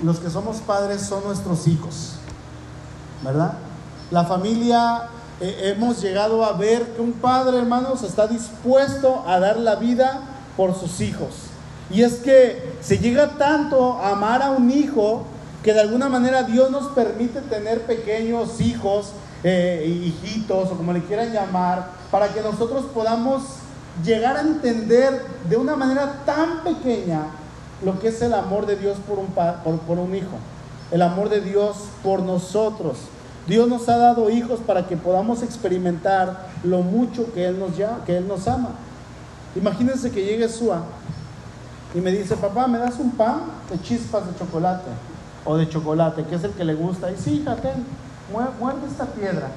los 0.02 0.18
que 0.18 0.30
somos 0.30 0.56
padres 0.56 1.02
son 1.02 1.22
nuestros 1.24 1.68
hijos, 1.68 2.14
¿verdad? 3.22 3.52
La 4.10 4.24
familia, 4.24 5.02
eh, 5.40 5.74
hemos 5.76 6.00
llegado 6.00 6.44
a 6.44 6.52
ver 6.54 6.94
que 6.94 7.02
un 7.02 7.12
padre, 7.12 7.58
hermanos, 7.58 8.02
está 8.02 8.26
dispuesto 8.26 9.22
a 9.26 9.38
dar 9.38 9.58
la 9.58 9.76
vida 9.76 10.22
por 10.56 10.74
sus 10.74 11.02
hijos. 11.02 11.28
Y 11.90 12.02
es 12.02 12.14
que 12.14 12.74
se 12.80 12.98
llega 12.98 13.36
tanto 13.36 13.98
a 13.98 14.12
amar 14.12 14.42
a 14.42 14.50
un 14.50 14.70
hijo 14.70 15.24
que 15.62 15.74
de 15.74 15.80
alguna 15.80 16.08
manera 16.08 16.42
Dios 16.44 16.70
nos 16.70 16.88
permite 16.88 17.42
tener 17.42 17.82
pequeños 17.82 18.62
hijos, 18.62 19.12
eh, 19.44 20.02
hijitos 20.06 20.70
o 20.70 20.74
como 20.74 20.94
le 20.94 21.04
quieran 21.04 21.32
llamar, 21.32 21.90
para 22.10 22.28
que 22.28 22.40
nosotros 22.40 22.86
podamos 22.94 23.42
llegar 24.04 24.36
a 24.36 24.40
entender 24.40 25.22
de 25.48 25.56
una 25.56 25.76
manera 25.76 26.22
tan 26.24 26.62
pequeña 26.62 27.26
lo 27.84 27.98
que 27.98 28.08
es 28.08 28.20
el 28.22 28.34
amor 28.34 28.66
de 28.66 28.76
Dios 28.76 28.98
por 29.06 29.18
un, 29.18 29.26
por, 29.26 29.98
un 29.98 30.14
hijo, 30.14 30.36
el 30.90 31.02
amor 31.02 31.28
de 31.28 31.40
Dios 31.40 31.76
por 32.02 32.22
nosotros. 32.22 32.98
Dios 33.46 33.68
nos 33.68 33.88
ha 33.88 33.96
dado 33.96 34.28
hijos 34.30 34.60
para 34.60 34.86
que 34.86 34.96
podamos 34.96 35.42
experimentar 35.42 36.48
lo 36.64 36.82
mucho 36.82 37.32
que 37.32 37.46
Él 37.46 37.58
nos, 37.58 37.72
que 38.04 38.16
Él 38.16 38.28
nos 38.28 38.46
ama. 38.46 38.70
Imagínense 39.56 40.10
que 40.10 40.24
llegue 40.24 40.48
Sua 40.48 40.82
y 41.94 42.00
me 42.00 42.10
dice, 42.10 42.36
papá, 42.36 42.66
¿me 42.66 42.78
das 42.78 42.98
un 42.98 43.12
pan 43.12 43.42
de 43.70 43.80
chispas 43.80 44.26
de 44.26 44.38
chocolate? 44.38 44.90
O 45.44 45.56
de 45.56 45.68
chocolate, 45.68 46.24
que 46.24 46.34
es 46.34 46.44
el 46.44 46.50
que 46.52 46.64
le 46.64 46.74
gusta. 46.74 47.10
Y 47.10 47.16
sí, 47.16 47.38
fíjate, 47.38 47.72
muerde 48.60 48.86
esta 48.86 49.06
piedra, 49.06 49.48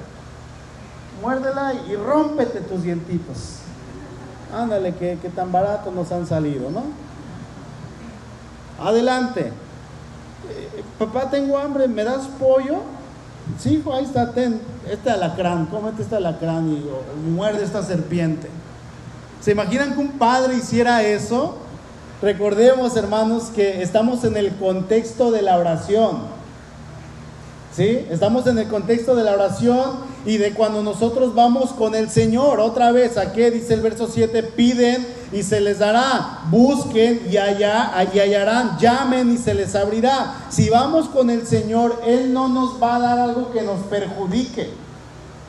muérdela 1.20 1.74
y 1.86 1.96
rómpete 1.96 2.60
tus 2.60 2.82
dientitos. 2.82 3.61
Ándale, 4.52 4.94
que, 4.94 5.16
tan 5.34 5.50
baratos 5.50 5.94
nos 5.94 6.12
han 6.12 6.26
salido, 6.26 6.70
¿no? 6.70 6.82
Adelante. 8.84 9.40
Eh, 10.50 10.84
papá, 10.98 11.30
tengo 11.30 11.56
hambre, 11.56 11.88
¿me 11.88 12.04
das 12.04 12.26
pollo? 12.38 12.80
Sí, 13.58 13.74
hijo, 13.74 13.94
ahí 13.94 14.04
está, 14.04 14.32
ten, 14.32 14.60
este 14.90 15.10
alacrán, 15.10 15.66
cómete 15.66 16.02
este 16.02 16.16
alacrán 16.16 16.68
y 16.68 17.30
muerde 17.30 17.64
esta 17.64 17.82
serpiente. 17.82 18.48
¿Se 19.40 19.52
imaginan 19.52 19.94
que 19.94 20.00
un 20.00 20.12
padre 20.12 20.54
hiciera 20.54 21.02
eso? 21.02 21.56
Recordemos, 22.20 22.96
hermanos, 22.96 23.50
que 23.54 23.82
estamos 23.82 24.22
en 24.22 24.36
el 24.36 24.54
contexto 24.56 25.32
de 25.32 25.42
la 25.42 25.58
oración. 25.58 26.18
¿Sí? 27.74 28.06
Estamos 28.10 28.46
en 28.46 28.58
el 28.58 28.68
contexto 28.68 29.16
de 29.16 29.24
la 29.24 29.32
oración 29.32 30.11
y 30.24 30.36
de 30.36 30.54
cuando 30.54 30.82
nosotros 30.82 31.34
vamos 31.34 31.72
con 31.72 31.94
el 31.94 32.08
Señor. 32.08 32.60
Otra 32.60 32.92
vez, 32.92 33.18
aquí 33.18 33.42
dice 33.50 33.74
el 33.74 33.80
verso 33.80 34.08
7, 34.12 34.42
piden 34.42 35.06
y 35.32 35.42
se 35.42 35.60
les 35.60 35.78
dará, 35.78 36.42
busquen 36.50 37.26
y, 37.30 37.36
allá, 37.36 37.92
y 38.12 38.18
hallarán, 38.18 38.78
llamen 38.78 39.32
y 39.32 39.38
se 39.38 39.54
les 39.54 39.74
abrirá. 39.74 40.46
Si 40.50 40.68
vamos 40.68 41.08
con 41.08 41.30
el 41.30 41.46
Señor, 41.46 42.00
Él 42.06 42.32
no 42.32 42.48
nos 42.48 42.80
va 42.82 42.96
a 42.96 43.00
dar 43.00 43.18
algo 43.18 43.50
que 43.50 43.62
nos 43.62 43.80
perjudique. 43.82 44.70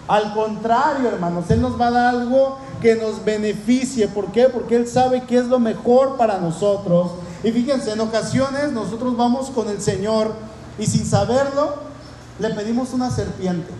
Al 0.07 0.33
contrario, 0.33 1.07
hermanos, 1.07 1.49
Él 1.49 1.61
nos 1.61 1.79
va 1.79 1.87
a 1.87 1.91
dar 1.91 2.15
algo 2.15 2.57
que 2.81 2.95
nos 2.95 3.23
beneficie. 3.23 4.07
¿Por 4.07 4.31
qué? 4.31 4.49
Porque 4.49 4.75
Él 4.75 4.87
sabe 4.87 5.23
que 5.23 5.37
es 5.37 5.45
lo 5.45 5.59
mejor 5.59 6.17
para 6.17 6.39
nosotros. 6.39 7.11
Y 7.43 7.51
fíjense, 7.51 7.91
en 7.91 8.01
ocasiones 8.01 8.71
nosotros 8.71 9.15
vamos 9.15 9.49
con 9.49 9.69
el 9.69 9.81
Señor 9.81 10.33
y 10.79 10.87
sin 10.87 11.05
saberlo 11.05 11.75
le 12.39 12.49
pedimos 12.49 12.93
una 12.93 13.11
serpiente. 13.11 13.71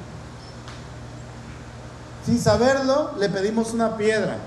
Sin 2.25 2.39
saberlo, 2.39 3.11
le 3.19 3.29
pedimos 3.29 3.73
una 3.73 3.97
piedra. 3.97 4.37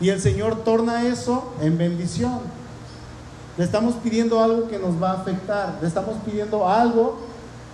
Y 0.00 0.08
el 0.08 0.20
Señor 0.20 0.64
torna 0.64 1.06
eso 1.06 1.52
en 1.60 1.76
bendición. 1.76 2.40
Le 3.58 3.64
estamos 3.64 3.94
pidiendo 3.96 4.42
algo 4.42 4.68
que 4.68 4.78
nos 4.78 5.02
va 5.02 5.10
a 5.10 5.14
afectar, 5.20 5.78
le 5.82 5.88
estamos 5.88 6.16
pidiendo 6.24 6.66
algo 6.66 7.18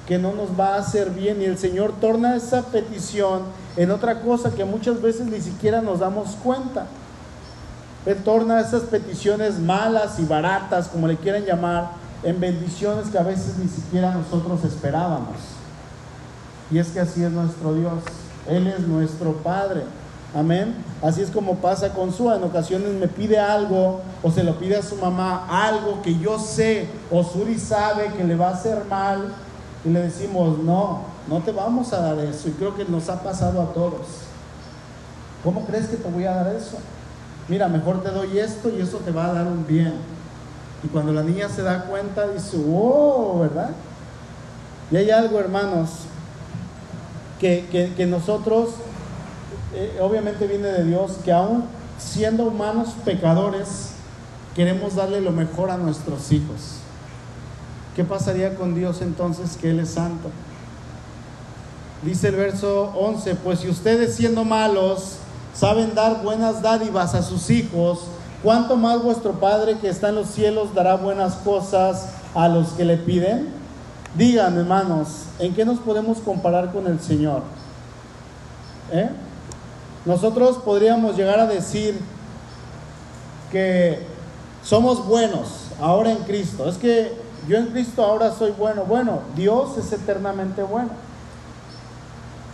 que 0.06 0.18
no 0.18 0.32
nos 0.32 0.58
va 0.58 0.74
a 0.74 0.78
hacer 0.78 1.10
bien 1.10 1.42
y 1.42 1.44
el 1.44 1.58
Señor 1.58 1.92
torna 2.00 2.36
esa 2.36 2.62
petición 2.62 3.42
en 3.76 3.90
otra 3.90 4.20
cosa 4.22 4.52
que 4.52 4.64
muchas 4.64 5.02
veces 5.02 5.26
ni 5.26 5.40
siquiera 5.40 5.82
nos 5.82 6.00
damos 6.00 6.30
cuenta. 6.42 6.86
Él 8.06 8.16
torna 8.22 8.60
esas 8.60 8.82
peticiones 8.82 9.58
malas 9.58 10.18
y 10.18 10.24
baratas, 10.24 10.88
como 10.88 11.08
le 11.08 11.16
quieran 11.16 11.44
llamar, 11.44 11.90
en 12.22 12.40
bendiciones 12.40 13.08
que 13.08 13.18
a 13.18 13.22
veces 13.22 13.58
ni 13.58 13.68
siquiera 13.68 14.12
nosotros 14.12 14.64
esperábamos. 14.64 15.36
Y 16.70 16.78
es 16.78 16.88
que 16.88 17.00
así 17.00 17.22
es 17.22 17.30
nuestro 17.30 17.74
Dios. 17.74 18.02
Él 18.48 18.66
es 18.66 18.80
nuestro 18.80 19.32
Padre. 19.34 19.82
Amén. 20.34 20.74
Así 21.02 21.22
es 21.22 21.30
como 21.30 21.56
pasa 21.56 21.92
con 21.92 22.12
su. 22.12 22.30
En 22.30 22.44
ocasiones 22.44 22.92
me 22.92 23.08
pide 23.08 23.38
algo 23.38 24.00
o 24.22 24.30
se 24.30 24.44
lo 24.44 24.58
pide 24.58 24.76
a 24.76 24.82
su 24.82 24.96
mamá, 24.96 25.46
algo 25.48 26.02
que 26.02 26.18
yo 26.18 26.38
sé 26.38 26.88
o 27.10 27.22
Suri 27.22 27.58
sabe 27.58 28.12
que 28.16 28.24
le 28.24 28.36
va 28.36 28.48
a 28.48 28.54
hacer 28.54 28.84
mal. 28.88 29.32
Y 29.84 29.88
le 29.88 30.02
decimos, 30.02 30.58
no, 30.58 31.02
no 31.28 31.40
te 31.40 31.52
vamos 31.52 31.92
a 31.92 32.00
dar 32.00 32.18
eso. 32.18 32.48
Y 32.48 32.52
creo 32.52 32.74
que 32.74 32.84
nos 32.84 33.08
ha 33.08 33.22
pasado 33.22 33.62
a 33.62 33.72
todos. 33.72 34.06
¿Cómo 35.44 35.64
crees 35.64 35.86
que 35.86 35.96
te 35.96 36.10
voy 36.10 36.24
a 36.24 36.34
dar 36.34 36.54
eso? 36.54 36.78
Mira, 37.48 37.68
mejor 37.68 38.02
te 38.02 38.10
doy 38.10 38.38
esto 38.38 38.68
y 38.68 38.80
eso 38.80 38.98
te 38.98 39.12
va 39.12 39.26
a 39.26 39.32
dar 39.32 39.46
un 39.46 39.64
bien. 39.66 39.94
Y 40.82 40.88
cuando 40.88 41.12
la 41.12 41.22
niña 41.22 41.48
se 41.48 41.62
da 41.62 41.84
cuenta, 41.84 42.28
dice, 42.28 42.58
oh, 42.68 43.38
¿verdad? 43.40 43.70
Y 44.90 44.96
hay 44.96 45.10
algo, 45.10 45.38
hermanos, 45.38 45.90
que, 47.40 48.06
nosotros, 48.08 48.70
eh, 49.74 49.98
obviamente 50.00 50.46
viene 50.46 50.68
de 50.68 50.84
Dios, 50.84 51.18
que 51.24 51.32
aún 51.32 51.64
siendo 51.98 52.44
humanos 52.44 52.90
pecadores, 53.04 53.92
queremos 54.54 54.94
darle 54.94 55.20
lo 55.20 55.32
mejor 55.32 55.70
a 55.70 55.76
nuestros 55.76 56.32
hijos. 56.32 56.78
¿Qué 57.94 58.04
pasaría 58.04 58.54
con 58.56 58.74
Dios 58.74 59.00
entonces 59.02 59.56
que 59.56 59.70
Él 59.70 59.80
es 59.80 59.90
santo? 59.90 60.30
Dice 62.02 62.28
el 62.28 62.36
verso 62.36 62.92
11, 62.94 63.36
pues 63.36 63.60
si 63.60 63.68
ustedes 63.68 64.14
siendo 64.14 64.44
malos 64.44 65.16
saben 65.54 65.94
dar 65.94 66.22
buenas 66.22 66.60
dádivas 66.60 67.14
a 67.14 67.22
sus 67.22 67.48
hijos, 67.48 68.00
¿cuánto 68.42 68.76
más 68.76 69.02
vuestro 69.02 69.32
Padre 69.40 69.78
que 69.78 69.88
está 69.88 70.10
en 70.10 70.16
los 70.16 70.28
cielos 70.28 70.74
dará 70.74 70.96
buenas 70.96 71.34
cosas 71.36 72.10
a 72.34 72.48
los 72.48 72.68
que 72.68 72.84
le 72.84 72.98
piden? 72.98 73.48
Digan, 74.14 74.56
hermanos, 74.56 75.24
¿en 75.38 75.54
qué 75.54 75.64
nos 75.64 75.78
podemos 75.78 76.18
comparar 76.18 76.72
con 76.72 76.86
el 76.86 77.00
Señor? 77.00 77.42
¿Eh? 78.92 79.10
Nosotros 80.04 80.58
podríamos 80.58 81.16
llegar 81.16 81.40
a 81.40 81.46
decir 81.46 81.98
que 83.50 83.98
somos 84.62 85.06
buenos 85.06 85.66
ahora 85.80 86.12
en 86.12 86.18
Cristo. 86.18 86.68
Es 86.68 86.76
que 86.76 87.12
yo 87.48 87.58
en 87.58 87.66
Cristo 87.66 88.04
ahora 88.04 88.32
soy 88.32 88.52
bueno. 88.52 88.84
Bueno, 88.84 89.20
Dios 89.34 89.76
es 89.78 89.92
eternamente 89.92 90.62
bueno. 90.62 90.90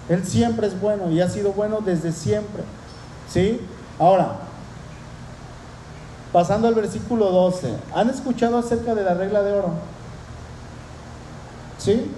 Él 0.08 0.24
siempre 0.26 0.66
es 0.66 0.80
bueno 0.80 1.10
y 1.10 1.20
ha 1.20 1.28
sido 1.28 1.52
bueno 1.52 1.78
desde 1.84 2.12
siempre. 2.12 2.64
¿Sí? 3.28 3.60
Ahora, 3.98 4.36
pasando 6.32 6.68
al 6.68 6.74
versículo 6.74 7.30
12. 7.30 7.72
¿Han 7.94 8.10
escuchado 8.10 8.58
acerca 8.58 8.94
de 8.94 9.04
la 9.04 9.14
regla 9.14 9.42
de 9.42 9.52
oro? 9.52 9.70
¿Sí? 11.82 12.08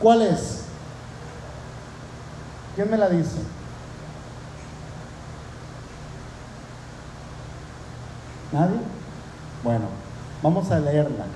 ¿Cuál 0.00 0.22
es? 0.22 0.62
¿Quién 2.74 2.90
me 2.90 2.96
la 2.98 3.08
dice? 3.08 3.36
¿Nadie? 8.50 8.78
Bueno, 9.62 9.84
vamos 10.42 10.68
a 10.72 10.80
leerla. 10.80 11.26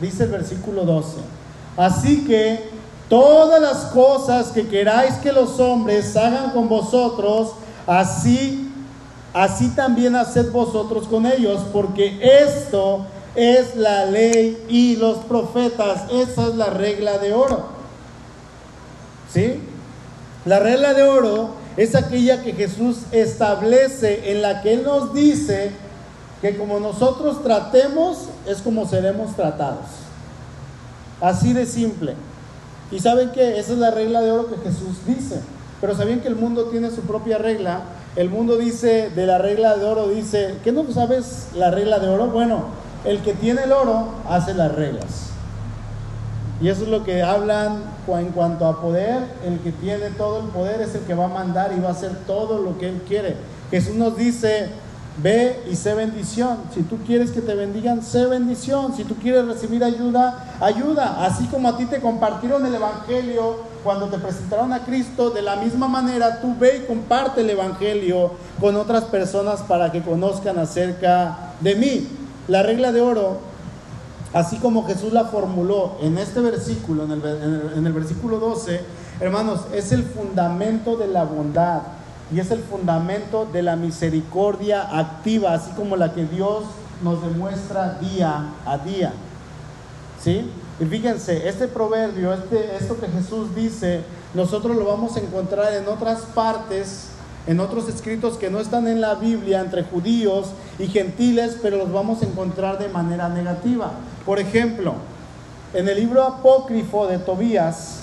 Dice 0.00 0.24
el 0.24 0.30
versículo 0.30 0.84
12. 0.84 1.16
Así 1.76 2.24
que 2.24 2.70
todas 3.08 3.60
las 3.60 3.86
cosas 3.86 4.48
que 4.52 4.68
queráis 4.68 5.14
que 5.14 5.32
los 5.32 5.58
hombres 5.58 6.16
hagan 6.16 6.50
con 6.50 6.68
vosotros, 6.68 7.54
así, 7.88 8.72
así 9.32 9.70
también 9.70 10.14
haced 10.14 10.52
vosotros 10.52 11.08
con 11.08 11.26
ellos, 11.26 11.60
porque 11.72 12.20
esto 12.22 13.04
es 13.34 13.76
la 13.76 14.06
ley 14.06 14.64
y 14.68 14.96
los 14.96 15.18
profetas. 15.18 16.10
Esa 16.12 16.48
es 16.48 16.54
la 16.54 16.66
regla 16.66 17.18
de 17.18 17.32
oro. 17.32 17.66
¿Sí? 19.32 19.60
La 20.44 20.60
regla 20.60 20.94
de 20.94 21.02
oro 21.02 21.50
es 21.76 21.94
aquella 21.94 22.42
que 22.42 22.52
Jesús 22.52 22.98
establece 23.10 24.30
en 24.30 24.42
la 24.42 24.62
que 24.62 24.74
Él 24.74 24.84
nos 24.84 25.12
dice 25.12 25.72
que 26.40 26.56
como 26.56 26.78
nosotros 26.78 27.42
tratemos 27.42 28.28
es 28.46 28.58
como 28.58 28.86
seremos 28.86 29.34
tratados. 29.34 29.86
Así 31.20 31.52
de 31.52 31.66
simple. 31.66 32.14
Y 32.90 33.00
saben 33.00 33.30
que 33.30 33.58
esa 33.58 33.72
es 33.72 33.78
la 33.78 33.90
regla 33.90 34.20
de 34.20 34.30
oro 34.30 34.48
que 34.48 34.68
Jesús 34.68 34.98
dice. 35.06 35.40
Pero 35.80 35.96
sabían 35.96 36.20
que 36.20 36.28
el 36.28 36.36
mundo 36.36 36.66
tiene 36.66 36.90
su 36.90 37.00
propia 37.00 37.38
regla. 37.38 37.82
El 38.14 38.30
mundo 38.30 38.56
dice 38.56 39.10
de 39.10 39.26
la 39.26 39.38
regla 39.38 39.76
de 39.76 39.84
oro, 39.84 40.08
dice, 40.08 40.56
¿qué 40.62 40.70
no 40.70 40.84
sabes 40.92 41.48
la 41.54 41.70
regla 41.70 41.98
de 41.98 42.08
oro? 42.08 42.26
Bueno, 42.28 42.66
el 43.04 43.20
que 43.20 43.34
tiene 43.34 43.64
el 43.64 43.72
oro 43.72 44.08
hace 44.28 44.54
las 44.54 44.72
reglas. 44.72 45.30
Y 46.60 46.68
eso 46.68 46.84
es 46.84 46.88
lo 46.88 47.04
que 47.04 47.22
hablan 47.22 47.82
en 48.06 48.28
cuanto 48.30 48.66
a 48.66 48.80
poder. 48.80 49.22
El 49.44 49.58
que 49.60 49.72
tiene 49.72 50.10
todo 50.10 50.40
el 50.40 50.46
poder 50.46 50.80
es 50.80 50.94
el 50.94 51.02
que 51.02 51.14
va 51.14 51.26
a 51.26 51.28
mandar 51.28 51.72
y 51.76 51.80
va 51.80 51.88
a 51.88 51.92
hacer 51.92 52.12
todo 52.26 52.62
lo 52.62 52.78
que 52.78 52.88
él 52.88 53.02
quiere. 53.06 53.36
Jesús 53.70 53.96
nos 53.96 54.16
dice, 54.16 54.68
ve 55.22 55.62
y 55.70 55.74
sé 55.74 55.94
bendición. 55.94 56.58
Si 56.72 56.82
tú 56.82 56.98
quieres 57.04 57.32
que 57.32 57.40
te 57.40 57.54
bendigan, 57.54 58.02
sé 58.02 58.26
bendición. 58.26 58.94
Si 58.96 59.04
tú 59.04 59.16
quieres 59.16 59.46
recibir 59.46 59.82
ayuda, 59.82 60.56
ayuda. 60.60 61.24
Así 61.24 61.44
como 61.46 61.68
a 61.68 61.76
ti 61.76 61.86
te 61.86 62.00
compartieron 62.00 62.64
el 62.64 62.74
Evangelio 62.74 63.74
cuando 63.82 64.06
te 64.06 64.18
presentaron 64.18 64.72
a 64.72 64.84
Cristo, 64.84 65.30
de 65.30 65.42
la 65.42 65.56
misma 65.56 65.88
manera 65.88 66.40
tú 66.40 66.54
ve 66.58 66.82
y 66.82 66.86
comparte 66.86 67.42
el 67.42 67.50
Evangelio 67.50 68.32
con 68.60 68.76
otras 68.76 69.04
personas 69.04 69.60
para 69.62 69.92
que 69.92 70.02
conozcan 70.02 70.58
acerca 70.58 71.52
de 71.60 71.74
mí. 71.74 72.23
La 72.46 72.62
regla 72.62 72.92
de 72.92 73.00
oro, 73.00 73.38
así 74.34 74.58
como 74.58 74.86
Jesús 74.86 75.14
la 75.14 75.24
formuló 75.24 75.96
en 76.02 76.18
este 76.18 76.40
versículo, 76.40 77.04
en 77.04 77.86
el, 77.86 77.92
versículo 77.92 78.38
12, 78.38 78.82
hermanos, 79.20 79.62
es 79.72 79.92
el 79.92 80.02
fundamento 80.02 80.96
de 80.96 81.06
la 81.06 81.24
bondad 81.24 81.82
y 82.30 82.40
es 82.40 82.50
el 82.50 82.60
fundamento 82.60 83.46
de 83.50 83.62
la 83.62 83.76
misericordia 83.76 84.98
activa, 84.98 85.54
así 85.54 85.70
como 85.70 85.96
la 85.96 86.12
que 86.12 86.26
Dios 86.26 86.64
nos 87.02 87.22
demuestra 87.22 87.98
día 88.00 88.52
a 88.66 88.76
día. 88.76 89.14
¿Sí? 90.22 90.50
Y 90.80 90.84
fíjense, 90.84 91.48
este 91.48 91.66
proverbio, 91.66 92.34
este, 92.34 92.76
esto 92.76 92.98
que 92.98 93.06
Jesús 93.08 93.54
dice, 93.54 94.02
nosotros 94.34 94.76
lo 94.76 94.84
vamos 94.84 95.16
a 95.16 95.20
encontrar 95.20 95.72
en 95.74 95.88
otras 95.88 96.22
partes 96.34 97.08
en 97.46 97.60
otros 97.60 97.88
escritos 97.88 98.38
que 98.38 98.50
no 98.50 98.58
están 98.58 98.88
en 98.88 99.00
la 99.00 99.14
Biblia 99.14 99.60
entre 99.60 99.82
judíos 99.82 100.48
y 100.78 100.86
gentiles, 100.86 101.58
pero 101.60 101.76
los 101.76 101.92
vamos 101.92 102.22
a 102.22 102.26
encontrar 102.26 102.78
de 102.78 102.88
manera 102.88 103.28
negativa. 103.28 103.92
Por 104.24 104.38
ejemplo, 104.38 104.94
en 105.74 105.88
el 105.88 105.96
libro 105.96 106.22
apócrifo 106.22 107.06
de 107.06 107.18
Tobías, 107.18 108.00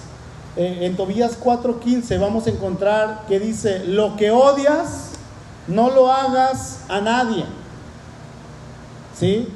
eh, 0.55 0.79
en 0.81 0.95
Tobías 0.95 1.37
4:15 1.39 2.19
vamos 2.19 2.45
a 2.45 2.51
encontrar 2.51 3.23
que 3.27 3.39
dice, 3.39 3.85
lo 3.85 4.15
que 4.15 4.31
odias, 4.31 5.11
no 5.67 5.89
lo 5.89 6.11
hagas 6.11 6.81
a 6.89 7.01
nadie. 7.01 7.45
¿Sí? 9.17 9.47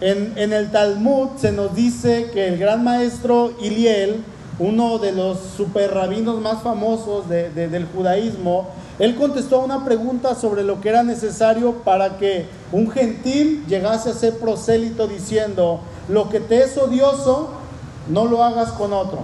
En, 0.00 0.52
el 0.52 0.70
Talmud 0.70 1.30
se 1.36 1.52
nos 1.52 1.74
dice 1.74 2.30
que 2.32 2.48
el 2.48 2.58
gran 2.58 2.84
maestro 2.84 3.54
Iliel, 3.60 4.22
uno 4.58 4.98
de 4.98 5.12
los 5.12 5.38
super 5.56 5.92
rabinos 5.94 6.40
más 6.40 6.62
famosos 6.62 7.28
del 7.28 7.86
judaísmo, 7.94 8.68
él 8.98 9.14
contestó 9.16 9.60
una 9.60 9.84
pregunta 9.84 10.34
sobre 10.34 10.62
lo 10.62 10.80
que 10.80 10.88
era 10.88 11.02
necesario 11.02 11.74
para 11.84 12.16
que 12.16 12.46
un 12.72 12.90
gentil 12.90 13.64
llegase 13.66 14.10
a 14.10 14.14
ser 14.14 14.38
prosélito 14.38 15.06
diciendo, 15.06 15.80
lo 16.08 16.28
que 16.30 16.40
te 16.40 16.62
es 16.62 16.78
odioso, 16.78 17.50
no 18.08 18.24
lo 18.24 18.42
hagas 18.42 18.72
con 18.72 18.92
otro. 18.92 19.18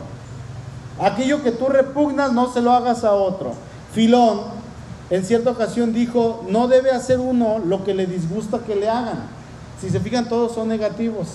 Aquello 1.01 1.43
que 1.43 1.53
tú 1.53 1.69
repugnas, 1.69 2.33
no 2.33 2.53
se 2.53 2.61
lo 2.61 2.73
hagas 2.73 3.03
a 3.05 3.13
otro. 3.13 3.55
Filón, 3.93 4.41
en 5.09 5.25
cierta 5.25 5.51
ocasión 5.51 5.95
dijo, 5.95 6.45
no 6.49 6.69
debe 6.69 6.91
hacer 6.91 7.19
uno 7.19 7.59
lo 7.59 7.83
que 7.85 7.95
le 7.95 8.07
disgusta 8.07 8.61
que 8.61 8.77
le 8.77 8.91
hagan. 8.91 9.27
Si 9.81 9.89
se 9.89 10.01
fijan, 10.01 10.29
todos 10.29 10.53
son 10.53 10.69
negativos. 10.69 11.29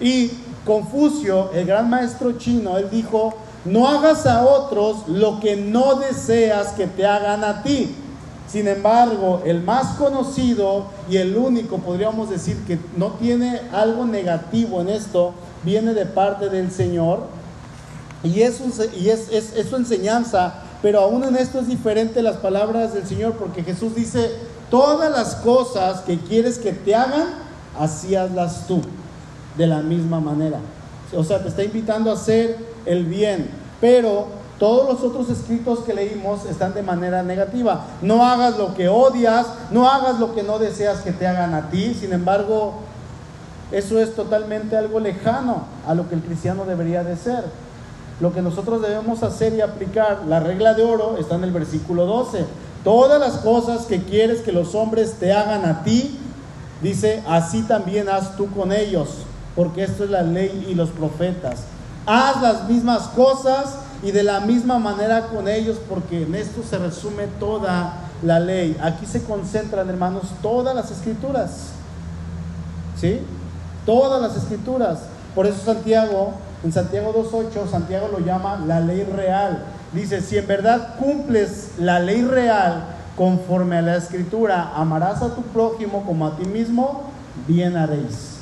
Y 0.00 0.30
Confucio, 0.64 1.50
el 1.54 1.64
gran 1.64 1.88
maestro 1.88 2.32
chino, 2.32 2.76
él 2.76 2.88
dijo, 2.90 3.34
no 3.64 3.88
hagas 3.88 4.26
a 4.26 4.44
otros 4.44 5.08
lo 5.08 5.40
que 5.40 5.56
no 5.56 5.96
deseas 5.96 6.68
que 6.68 6.86
te 6.86 7.06
hagan 7.06 7.44
a 7.44 7.62
ti. 7.62 7.94
Sin 8.50 8.66
embargo, 8.66 9.42
el 9.44 9.62
más 9.62 9.96
conocido 9.96 10.86
y 11.10 11.18
el 11.18 11.36
único, 11.36 11.78
podríamos 11.78 12.30
decir, 12.30 12.56
que 12.66 12.78
no 12.96 13.08
tiene 13.12 13.60
algo 13.72 14.06
negativo 14.06 14.80
en 14.80 14.88
esto, 14.88 15.34
viene 15.64 15.92
de 15.92 16.06
parte 16.06 16.48
del 16.48 16.70
Señor. 16.70 17.26
Y, 18.22 18.40
es, 18.40 18.60
y 18.98 19.10
es, 19.10 19.30
es 19.30 19.68
su 19.68 19.76
enseñanza, 19.76 20.54
pero 20.80 21.00
aún 21.00 21.24
en 21.24 21.36
esto 21.36 21.60
es 21.60 21.68
diferente 21.68 22.22
las 22.22 22.38
palabras 22.38 22.94
del 22.94 23.06
Señor, 23.06 23.34
porque 23.34 23.62
Jesús 23.62 23.94
dice, 23.94 24.30
todas 24.70 25.10
las 25.10 25.36
cosas 25.36 26.00
que 26.00 26.18
quieres 26.18 26.58
que 26.58 26.72
te 26.72 26.94
hagan, 26.94 27.26
así 27.78 28.16
hazlas 28.16 28.66
tú, 28.66 28.80
de 29.58 29.66
la 29.66 29.82
misma 29.82 30.20
manera. 30.20 30.58
O 31.16 31.24
sea, 31.24 31.42
te 31.42 31.48
está 31.48 31.62
invitando 31.62 32.10
a 32.10 32.14
hacer 32.14 32.58
el 32.84 33.04
bien, 33.04 33.48
pero 33.80 34.26
todos 34.58 34.88
los 34.88 35.02
otros 35.02 35.30
escritos 35.30 35.80
que 35.80 35.94
leímos 35.94 36.44
están 36.46 36.74
de 36.74 36.82
manera 36.82 37.22
negativa. 37.22 37.86
No 38.02 38.24
hagas 38.24 38.58
lo 38.58 38.74
que 38.74 38.88
odias, 38.88 39.46
no 39.70 39.88
hagas 39.88 40.18
lo 40.18 40.34
que 40.34 40.42
no 40.42 40.58
deseas 40.58 41.00
que 41.00 41.12
te 41.12 41.26
hagan 41.26 41.54
a 41.54 41.70
ti. 41.70 41.94
Sin 41.94 42.12
embargo, 42.12 42.74
eso 43.70 44.00
es 44.00 44.14
totalmente 44.16 44.76
algo 44.76 44.98
lejano 44.98 45.64
a 45.86 45.94
lo 45.94 46.08
que 46.08 46.16
el 46.16 46.22
cristiano 46.22 46.64
debería 46.64 47.04
de 47.04 47.16
ser. 47.16 47.44
Lo 48.20 48.32
que 48.32 48.42
nosotros 48.42 48.82
debemos 48.82 49.22
hacer 49.22 49.54
y 49.54 49.60
aplicar, 49.60 50.22
la 50.26 50.40
regla 50.40 50.74
de 50.74 50.82
oro, 50.82 51.18
está 51.18 51.36
en 51.36 51.44
el 51.44 51.52
versículo 51.52 52.04
12. 52.06 52.44
Todas 52.82 53.20
las 53.20 53.38
cosas 53.42 53.86
que 53.86 54.02
quieres 54.02 54.40
que 54.40 54.50
los 54.50 54.74
hombres 54.74 55.14
te 55.20 55.32
hagan 55.32 55.64
a 55.66 55.84
ti, 55.84 56.18
dice, 56.82 57.22
así 57.28 57.62
también 57.62 58.08
haz 58.08 58.36
tú 58.36 58.50
con 58.50 58.72
ellos, 58.72 59.18
porque 59.58 59.82
esto 59.82 60.04
es 60.04 60.10
la 60.10 60.22
ley 60.22 60.68
y 60.70 60.76
los 60.76 60.90
profetas. 60.90 61.64
Haz 62.06 62.40
las 62.40 62.68
mismas 62.68 63.08
cosas 63.08 63.74
y 64.04 64.12
de 64.12 64.22
la 64.22 64.38
misma 64.38 64.78
manera 64.78 65.26
con 65.26 65.48
ellos, 65.48 65.78
porque 65.88 66.22
en 66.22 66.36
esto 66.36 66.62
se 66.62 66.78
resume 66.78 67.26
toda 67.40 67.94
la 68.22 68.38
ley. 68.38 68.78
Aquí 68.80 69.04
se 69.04 69.24
concentran, 69.24 69.88
hermanos, 69.90 70.26
todas 70.42 70.76
las 70.76 70.92
escrituras. 70.92 71.70
¿Sí? 73.00 73.18
Todas 73.84 74.22
las 74.22 74.36
escrituras. 74.36 75.00
Por 75.34 75.48
eso 75.48 75.58
Santiago, 75.64 76.34
en 76.62 76.72
Santiago 76.72 77.12
2.8, 77.12 77.68
Santiago 77.68 78.10
lo 78.12 78.20
llama 78.20 78.62
la 78.64 78.78
ley 78.78 79.02
real. 79.02 79.64
Dice, 79.92 80.20
si 80.20 80.38
en 80.38 80.46
verdad 80.46 80.94
cumples 81.00 81.70
la 81.80 81.98
ley 81.98 82.22
real 82.22 82.84
conforme 83.16 83.78
a 83.78 83.82
la 83.82 83.96
escritura, 83.96 84.70
amarás 84.76 85.20
a 85.20 85.34
tu 85.34 85.42
prójimo 85.42 86.04
como 86.06 86.28
a 86.28 86.36
ti 86.36 86.44
mismo, 86.44 87.10
bien 87.48 87.76
haréis. 87.76 88.37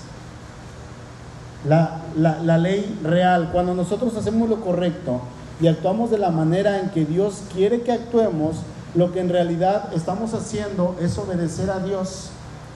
La, 1.68 2.00
la 2.16 2.58
ley 2.58 2.98
real, 3.02 3.50
cuando 3.52 3.74
nosotros 3.74 4.16
hacemos 4.16 4.48
lo 4.48 4.60
correcto 4.60 5.20
y 5.60 5.66
actuamos 5.66 6.10
de 6.10 6.18
la 6.18 6.30
manera 6.30 6.80
en 6.80 6.90
que 6.90 7.04
Dios 7.04 7.42
quiere 7.52 7.80
que 7.80 7.92
actuemos, 7.92 8.56
lo 8.94 9.12
que 9.12 9.20
en 9.20 9.28
realidad 9.28 9.92
estamos 9.94 10.34
haciendo 10.34 10.96
es 11.00 11.18
obedecer 11.18 11.70
a 11.70 11.80
Dios 11.80 12.30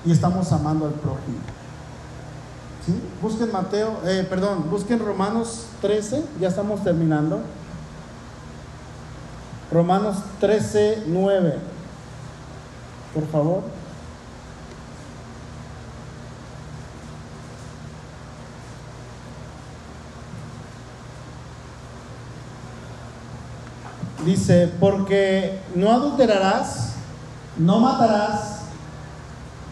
y 0.05 0.12
estamos 0.12 0.53
amando 0.53 0.86
al 0.86 0.93
prójimo. 0.93 1.38
Busquen 3.22 3.53
Mateo, 3.53 3.99
eh, 4.05 4.26
perdón, 4.28 4.70
busquen 4.70 4.99
Romanos 4.99 5.66
13, 5.82 6.24
ya 6.41 6.49
estamos 6.49 6.82
terminando. 6.82 7.41
Romanos 9.70 10.16
13, 10.41 11.05
9. 11.07 11.59
Por 13.14 13.26
favor. 13.28 13.62
Dice, 24.25 24.71
porque 24.79 25.59
no 25.75 25.91
adulterarás, 25.91 26.95
no 27.57 27.81
matarás, 27.81 28.61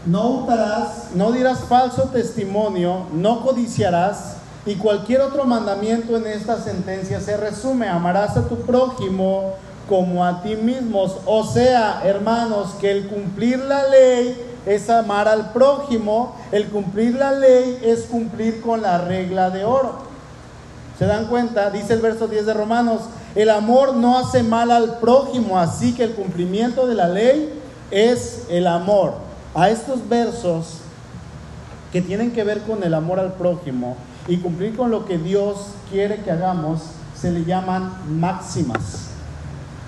no 0.06 0.26
hurtarás, 0.28 1.10
no 1.14 1.32
dirás 1.32 1.60
falso 1.60 2.04
testimonio, 2.04 3.06
no 3.12 3.42
codiciarás, 3.42 4.36
y 4.64 4.76
cualquier 4.76 5.20
otro 5.20 5.44
mandamiento 5.44 6.16
en 6.16 6.26
esta 6.26 6.58
sentencia 6.60 7.20
se 7.20 7.36
resume, 7.36 7.88
amarás 7.88 8.36
a 8.36 8.48
tu 8.48 8.56
prójimo 8.60 9.54
como 9.88 10.24
a 10.24 10.42
ti 10.42 10.56
mismos. 10.56 11.16
O 11.24 11.44
sea, 11.44 12.02
hermanos, 12.04 12.74
que 12.80 12.90
el 12.90 13.08
cumplir 13.08 13.58
la 13.58 13.88
ley 13.88 14.36
es 14.66 14.90
amar 14.90 15.28
al 15.28 15.52
prójimo, 15.52 16.36
el 16.52 16.68
cumplir 16.68 17.14
la 17.14 17.32
ley 17.32 17.78
es 17.82 18.02
cumplir 18.02 18.60
con 18.60 18.82
la 18.82 18.98
regla 18.98 19.50
de 19.50 19.64
oro. 19.64 20.00
¿Se 20.98 21.06
dan 21.06 21.26
cuenta? 21.26 21.70
Dice 21.70 21.94
el 21.94 22.00
verso 22.00 22.26
10 22.26 22.44
de 22.44 22.54
Romanos, 22.54 23.02
el 23.38 23.50
amor 23.50 23.94
no 23.94 24.18
hace 24.18 24.42
mal 24.42 24.72
al 24.72 24.98
prójimo, 24.98 25.60
así 25.60 25.94
que 25.94 26.02
el 26.02 26.14
cumplimiento 26.14 26.88
de 26.88 26.96
la 26.96 27.06
ley 27.08 27.56
es 27.92 28.46
el 28.50 28.66
amor 28.66 29.14
a 29.54 29.70
estos 29.70 30.08
versos 30.08 30.78
que 31.92 32.02
tienen 32.02 32.32
que 32.32 32.42
ver 32.42 32.62
con 32.62 32.82
el 32.82 32.94
amor 32.94 33.20
al 33.20 33.34
prójimo 33.34 33.96
y 34.26 34.38
cumplir 34.38 34.76
con 34.76 34.90
lo 34.90 35.04
que 35.06 35.18
Dios 35.18 35.68
quiere 35.88 36.16
que 36.22 36.32
hagamos, 36.32 36.80
se 37.14 37.30
le 37.30 37.44
llaman 37.44 37.92
máximas. 38.08 39.10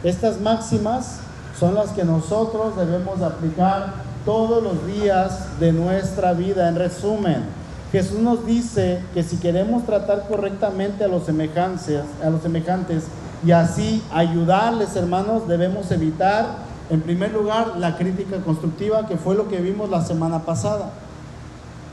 Estas 0.05 0.41
máximas 0.41 1.19
son 1.59 1.75
las 1.75 1.91
que 1.91 2.05
nosotros 2.05 2.77
debemos 2.77 3.21
aplicar 3.21 3.95
todos 4.25 4.63
los 4.63 4.87
días 4.87 5.59
de 5.59 5.73
nuestra 5.73 6.35
vida. 6.35 6.69
En 6.69 6.77
resumen, 6.77 7.43
Jesús 7.91 8.21
nos 8.21 8.47
dice 8.47 9.03
que 9.13 9.25
si 9.25 9.39
queremos 9.39 9.85
tratar 9.87 10.29
correctamente 10.29 11.03
a 11.03 11.09
los 11.09 11.25
semejantes, 11.25 12.05
a 12.23 12.31
los 12.31 12.43
semejantes 12.43 13.07
y 13.45 13.53
así 13.53 14.03
ayudarles, 14.12 14.97
hermanos, 14.97 15.49
debemos 15.49 15.91
evitar 15.91 16.70
en 16.91 17.01
primer 17.03 17.32
lugar, 17.32 17.74
la 17.78 17.97
crítica 17.97 18.38
constructiva, 18.38 19.07
que 19.07 19.16
fue 19.16 19.36
lo 19.36 19.49
que 19.49 19.61
vimos 19.61 19.88
la 19.88 20.05
semana 20.05 20.41
pasada. 20.41 20.91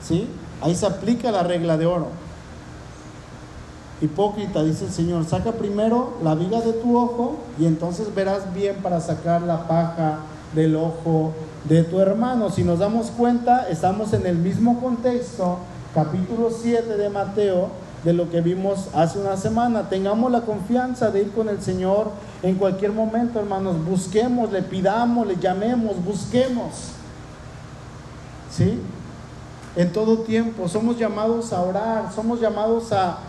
¿Sí? 0.02 0.28
Ahí 0.62 0.76
se 0.76 0.88
aplica 0.88 1.32
la 1.32 1.44
regla 1.44 1.78
de 1.78 1.86
oro. 1.86 2.08
Hipócrita, 4.02 4.64
dice 4.64 4.86
el 4.86 4.92
Señor, 4.92 5.26
saca 5.26 5.52
primero 5.52 6.18
la 6.24 6.34
viga 6.34 6.62
de 6.62 6.74
tu 6.74 6.98
ojo 6.98 7.38
y 7.60 7.66
entonces 7.66 8.14
verás 8.14 8.54
bien 8.56 8.78
para 8.78 9.00
sacar 9.00 9.44
la 9.44 9.68
paja 9.68 10.20
del 10.56 10.76
ojo 10.76 11.34
de 11.66 11.84
tu 11.84 12.00
hermano. 12.00 12.50
Si 12.50 12.64
nos 12.64 12.80
damos 12.80 13.12
cuenta, 13.12 13.70
estamos 13.70 14.14
en 14.14 14.26
el 14.26 14.38
mismo 14.38 14.80
contexto, 14.80 15.60
capítulo 15.94 16.50
7 16.50 16.98
de 16.98 17.10
Mateo, 17.10 17.70
de 18.04 18.14
lo 18.14 18.30
que 18.30 18.42
vimos 18.42 18.88
hace 18.94 19.20
una 19.20 19.38
semana. 19.38 19.90
Tengamos 19.90 20.32
la 20.32 20.42
confianza 20.42 21.12
de 21.12 21.22
ir 21.22 21.32
con 21.32 21.50
el 21.50 21.62
Señor 21.62 22.12
en 22.44 22.56
cualquier 22.56 22.92
momento, 22.92 23.40
hermanos. 23.40 23.84
Busquemos, 23.84 24.52
le 24.52 24.62
pidamos, 24.62 25.28
le 25.28 25.38
llamemos, 25.38 26.04
busquemos. 26.04 26.92
¿Sí? 28.52 28.80
En 29.76 29.92
todo 29.92 30.20
tiempo 30.20 30.68
somos 30.68 30.98
llamados 30.98 31.54
a 31.54 31.62
orar, 31.62 32.12
somos 32.14 32.42
llamados 32.42 32.92
a 32.92 33.20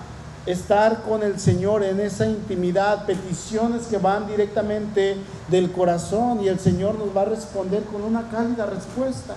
estar 0.46 1.02
con 1.02 1.22
el 1.22 1.38
Señor 1.38 1.82
en 1.82 2.00
esa 2.00 2.26
intimidad, 2.26 3.04
peticiones 3.04 3.86
que 3.86 3.98
van 3.98 4.26
directamente 4.26 5.16
del 5.48 5.70
corazón 5.70 6.40
y 6.42 6.48
el 6.48 6.58
Señor 6.58 6.98
nos 6.98 7.14
va 7.14 7.22
a 7.22 7.26
responder 7.26 7.82
con 7.84 8.02
una 8.02 8.30
cálida 8.30 8.64
respuesta. 8.64 9.34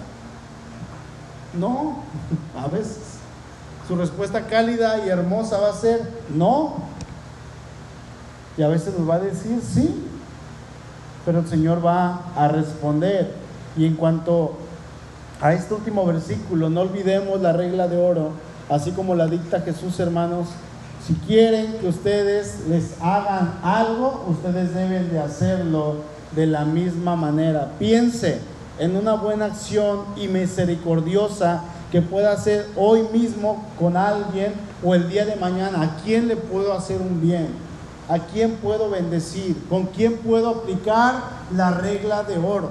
No, 1.53 1.97
a 2.57 2.67
veces 2.67 3.10
su 3.87 3.95
respuesta 3.95 4.47
cálida 4.47 5.05
y 5.05 5.09
hermosa 5.09 5.59
va 5.59 5.69
a 5.69 5.73
ser 5.73 6.01
no. 6.33 6.75
Y 8.57 8.63
a 8.63 8.67
veces 8.67 8.97
nos 8.97 9.09
va 9.09 9.15
a 9.15 9.19
decir 9.19 9.61
sí, 9.61 10.03
pero 11.25 11.39
el 11.39 11.47
Señor 11.47 11.85
va 11.85 12.21
a 12.35 12.47
responder. 12.47 13.33
Y 13.77 13.85
en 13.85 13.95
cuanto 13.95 14.55
a 15.41 15.53
este 15.53 15.73
último 15.73 16.05
versículo, 16.05 16.69
no 16.69 16.81
olvidemos 16.81 17.41
la 17.41 17.53
regla 17.53 17.87
de 17.87 17.97
oro, 17.97 18.31
así 18.69 18.91
como 18.91 19.15
la 19.15 19.27
dicta 19.27 19.61
Jesús, 19.61 19.99
hermanos. 19.99 20.47
Si 21.05 21.13
quieren 21.13 21.73
que 21.79 21.87
ustedes 21.87 22.59
les 22.69 23.01
hagan 23.01 23.59
algo, 23.63 24.25
ustedes 24.27 24.75
deben 24.75 25.09
de 25.09 25.19
hacerlo 25.19 25.95
de 26.35 26.45
la 26.45 26.63
misma 26.65 27.15
manera. 27.15 27.71
Piense 27.79 28.39
en 28.77 28.95
una 28.95 29.13
buena 29.13 29.45
acción 29.45 30.01
y 30.15 30.27
misericordiosa 30.27 31.63
que 31.91 32.01
pueda 32.01 32.31
hacer 32.31 32.69
hoy 32.77 33.03
mismo 33.11 33.65
con 33.77 33.97
alguien 33.97 34.53
o 34.83 34.95
el 34.95 35.09
día 35.09 35.25
de 35.25 35.35
mañana. 35.35 35.81
¿A 35.81 35.97
quién 36.03 36.27
le 36.29 36.37
puedo 36.37 36.73
hacer 36.73 37.01
un 37.01 37.21
bien? 37.21 37.49
¿A 38.07 38.17
quién 38.17 38.55
puedo 38.55 38.89
bendecir? 38.89 39.61
¿Con 39.69 39.87
quién 39.87 40.17
puedo 40.17 40.49
aplicar 40.49 41.21
la 41.53 41.71
regla 41.71 42.23
de 42.23 42.37
oro? 42.37 42.69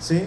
¿Sí? 0.00 0.24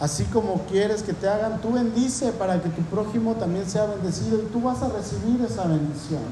Así 0.00 0.24
como 0.24 0.62
quieres 0.62 1.04
que 1.04 1.12
te 1.12 1.28
hagan, 1.28 1.60
tú 1.60 1.72
bendice 1.72 2.32
para 2.32 2.60
que 2.60 2.68
tu 2.68 2.82
prójimo 2.82 3.34
también 3.34 3.68
sea 3.70 3.86
bendecido 3.86 4.38
y 4.38 4.46
tú 4.52 4.60
vas 4.60 4.82
a 4.82 4.88
recibir 4.88 5.40
esa 5.48 5.68
bendición. 5.68 6.22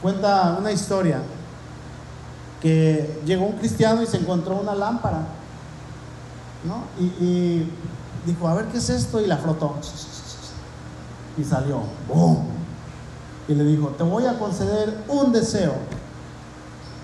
Cuenta 0.00 0.56
una 0.58 0.70
historia 0.70 1.20
que 2.62 3.20
llegó 3.26 3.44
un 3.44 3.56
cristiano 3.56 4.02
y 4.02 4.06
se 4.06 4.18
encontró 4.18 4.56
una 4.56 4.74
lámpara, 4.74 5.26
¿no? 6.64 6.84
y 7.00 7.66
dijo, 8.28 8.48
a 8.48 8.54
ver 8.54 8.66
qué 8.66 8.78
es 8.78 8.90
esto, 8.90 9.20
y 9.20 9.26
la 9.26 9.36
frotó. 9.36 9.74
Y 11.36 11.44
salió, 11.44 11.80
¡boom! 12.08 12.46
Y 13.48 13.54
le 13.54 13.64
dijo, 13.64 13.88
te 13.88 14.02
voy 14.02 14.26
a 14.26 14.38
conceder 14.38 15.02
un 15.08 15.32
deseo. 15.32 15.74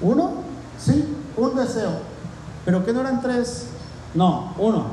¿Uno? 0.01 0.33
Sí, 0.79 1.17
un 1.37 1.57
deseo. 1.57 1.93
¿Pero 2.65 2.85
qué 2.85 2.93
no 2.93 3.01
eran 3.01 3.21
tres? 3.21 3.67
No, 4.15 4.55
uno. 4.59 4.87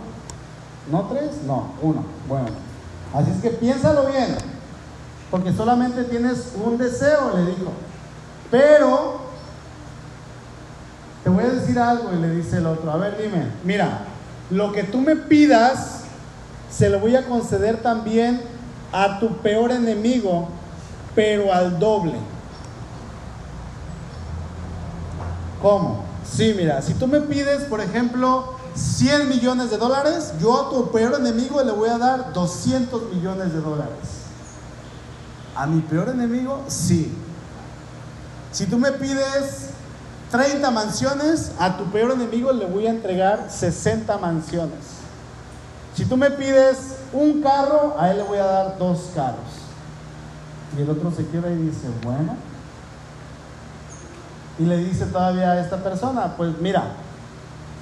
¿No 0.92 1.02
tres? 1.04 1.44
No, 1.46 1.72
uno. 1.82 2.04
Bueno, 2.28 2.48
así 3.14 3.32
es 3.32 3.42
que 3.42 3.50
piénsalo 3.52 4.08
bien, 4.08 4.36
porque 5.30 5.54
solamente 5.54 6.04
tienes 6.06 6.54
un 6.64 6.78
deseo, 6.78 7.36
le 7.36 7.46
dijo. 7.46 7.72
Pero, 8.50 9.22
te 11.24 11.30
voy 11.30 11.44
a 11.44 11.50
decir 11.50 11.78
algo, 11.80 12.14
y 12.14 12.22
le 12.22 12.30
dice 12.32 12.58
el 12.58 12.66
otro, 12.66 12.92
a 12.92 12.98
ver, 12.98 13.18
dime, 13.22 13.48
mira, 13.64 14.06
lo 14.50 14.72
que 14.72 14.84
tú 14.84 15.00
me 15.00 15.16
pidas 15.16 16.01
se 16.72 16.89
lo 16.89 16.99
voy 16.99 17.15
a 17.15 17.26
conceder 17.26 17.82
también 17.82 18.41
a 18.91 19.19
tu 19.19 19.38
peor 19.38 19.72
enemigo, 19.72 20.49
pero 21.13 21.53
al 21.53 21.78
doble. 21.80 22.15
¿Cómo? 25.61 26.03
Sí, 26.30 26.53
mira, 26.57 26.82
si 26.82 26.93
tú 26.93 27.07
me 27.07 27.22
pides, 27.22 27.63
por 27.63 27.82
ejemplo, 27.82 28.55
100 28.74 29.30
millones 29.30 29.69
de 29.69 29.78
dólares, 29.78 30.34
yo 30.39 30.59
a 30.59 30.69
tu 30.69 30.91
peor 30.91 31.15
enemigo 31.19 31.61
le 31.61 31.72
voy 31.72 31.89
a 31.89 31.97
dar 31.97 32.34
200 32.34 33.13
millones 33.13 33.53
de 33.53 33.59
dólares. 33.59 34.22
¿A 35.55 35.67
mi 35.67 35.82
peor 35.82 36.09
enemigo? 36.09 36.61
Sí. 36.67 37.13
Si 38.51 38.65
tú 38.65 38.78
me 38.78 38.91
pides 38.93 39.72
30 40.32 40.72
mansiones, 40.72 41.51
a 41.59 41.78
tu 41.78 41.86
peor 41.91 42.11
enemigo 42.11 42.51
le 42.53 42.65
voy 42.65 42.88
a 42.88 42.89
entregar 42.89 43.47
60 43.49 44.17
mansiones. 44.17 45.01
Si 45.96 46.06
tú 46.06 46.18
me 46.18 46.32
pides 46.32 46.96
un 47.14 47.42
carro, 47.42 47.96
a 47.98 48.12
él 48.12 48.18
le 48.18 48.24
voy 48.24 48.38
a 48.38 48.46
dar 48.46 48.78
dos 48.78 49.10
carros. 49.14 49.62
Y 50.78 50.82
el 50.82 50.89
otro 50.89 51.12
se 51.12 51.26
queda 51.28 51.50
y 51.50 51.56
dice, 51.56 51.88
bueno. 52.04 52.36
Y 54.58 54.64
le 54.64 54.78
dice 54.78 55.06
todavía 55.06 55.52
a 55.52 55.60
esta 55.60 55.78
persona, 55.84 56.36
pues 56.38 56.58
mira, 56.60 56.94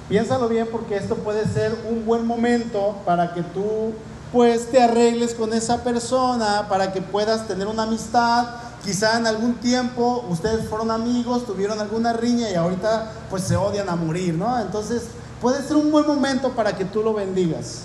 piénsalo 0.08 0.48
bien 0.48 0.68
porque 0.70 0.96
esto 0.96 1.16
puede 1.16 1.46
ser 1.46 1.76
un 1.88 2.04
buen 2.04 2.26
momento 2.26 2.96
para 3.04 3.32
que 3.34 3.42
tú 3.42 3.92
pues 4.32 4.70
te 4.70 4.80
arregles 4.80 5.34
con 5.34 5.52
esa 5.52 5.82
persona, 5.82 6.66
para 6.68 6.92
que 6.92 7.02
puedas 7.02 7.48
tener 7.48 7.66
una 7.66 7.82
amistad. 7.82 8.46
Quizá 8.84 9.18
en 9.18 9.26
algún 9.26 9.54
tiempo 9.54 10.24
ustedes 10.28 10.68
fueron 10.68 10.90
amigos, 10.90 11.44
tuvieron 11.46 11.80
alguna 11.80 12.12
riña 12.12 12.48
y 12.50 12.54
ahorita 12.54 13.12
pues 13.28 13.42
se 13.42 13.56
odian 13.56 13.88
a 13.88 13.96
morir, 13.96 14.34
¿no? 14.34 14.58
Entonces 14.60 15.02
puede 15.40 15.62
ser 15.62 15.76
un 15.76 15.90
buen 15.90 16.06
momento 16.06 16.50
para 16.52 16.76
que 16.76 16.84
tú 16.84 17.02
lo 17.02 17.12
bendigas. 17.12 17.82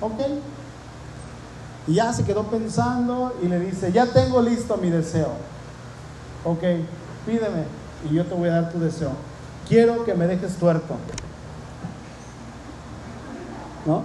¿Ok? 0.00 0.20
Y 1.86 1.94
ya 1.94 2.12
se 2.12 2.24
quedó 2.24 2.44
pensando 2.44 3.34
y 3.42 3.46
le 3.46 3.60
dice, 3.60 3.92
ya 3.92 4.06
tengo 4.06 4.42
listo 4.42 4.76
mi 4.76 4.90
deseo. 4.90 5.32
Ok, 6.44 6.62
pídeme 7.24 7.64
y 8.08 8.14
yo 8.14 8.24
te 8.24 8.34
voy 8.34 8.48
a 8.48 8.60
dar 8.60 8.72
tu 8.72 8.78
deseo. 8.78 9.10
Quiero 9.68 10.04
que 10.04 10.14
me 10.14 10.26
dejes 10.26 10.56
tuerto. 10.56 10.96
¿No? 13.84 14.02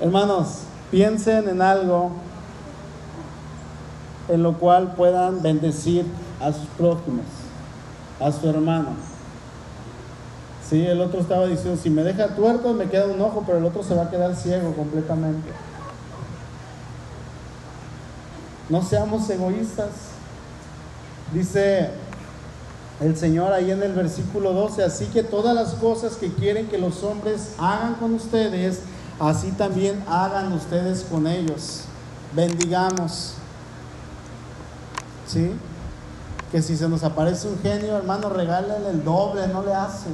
Hermanos, 0.00 0.60
piensen 0.90 1.48
en 1.48 1.62
algo 1.62 2.12
en 4.28 4.42
lo 4.42 4.54
cual 4.54 4.94
puedan 4.94 5.42
bendecir 5.42 6.06
a 6.40 6.52
sus 6.52 6.66
prójimos, 6.78 7.26
a 8.20 8.32
su 8.32 8.48
hermano. 8.48 9.13
Sí, 10.68 10.86
el 10.86 11.00
otro 11.00 11.20
estaba 11.20 11.46
diciendo, 11.46 11.78
si 11.80 11.90
me 11.90 12.02
deja 12.02 12.34
tuerto 12.34 12.72
me 12.72 12.88
queda 12.88 13.06
un 13.06 13.20
ojo, 13.20 13.42
pero 13.46 13.58
el 13.58 13.64
otro 13.64 13.82
se 13.82 13.94
va 13.94 14.04
a 14.04 14.10
quedar 14.10 14.34
ciego 14.34 14.72
completamente. 14.74 15.50
No 18.70 18.82
seamos 18.82 19.28
egoístas. 19.28 19.90
Dice 21.34 21.90
el 23.00 23.16
Señor 23.16 23.52
ahí 23.52 23.70
en 23.70 23.82
el 23.82 23.92
versículo 23.92 24.52
12, 24.52 24.84
así 24.84 25.06
que 25.06 25.22
todas 25.22 25.54
las 25.54 25.74
cosas 25.74 26.14
que 26.14 26.32
quieren 26.32 26.68
que 26.68 26.78
los 26.78 27.02
hombres 27.02 27.54
hagan 27.58 27.94
con 27.94 28.14
ustedes, 28.14 28.80
así 29.20 29.50
también 29.52 30.02
hagan 30.08 30.52
ustedes 30.52 31.04
con 31.10 31.26
ellos. 31.26 31.82
Bendigamos. 32.34 33.34
¿Sí? 35.26 35.52
Que 36.50 36.62
si 36.62 36.76
se 36.76 36.88
nos 36.88 37.02
aparece 37.02 37.48
un 37.48 37.58
genio, 37.58 37.96
hermano, 37.96 38.30
regálale 38.30 38.88
el 38.88 39.04
doble, 39.04 39.48
no 39.48 39.62
le 39.62 39.74
hace, 39.74 40.08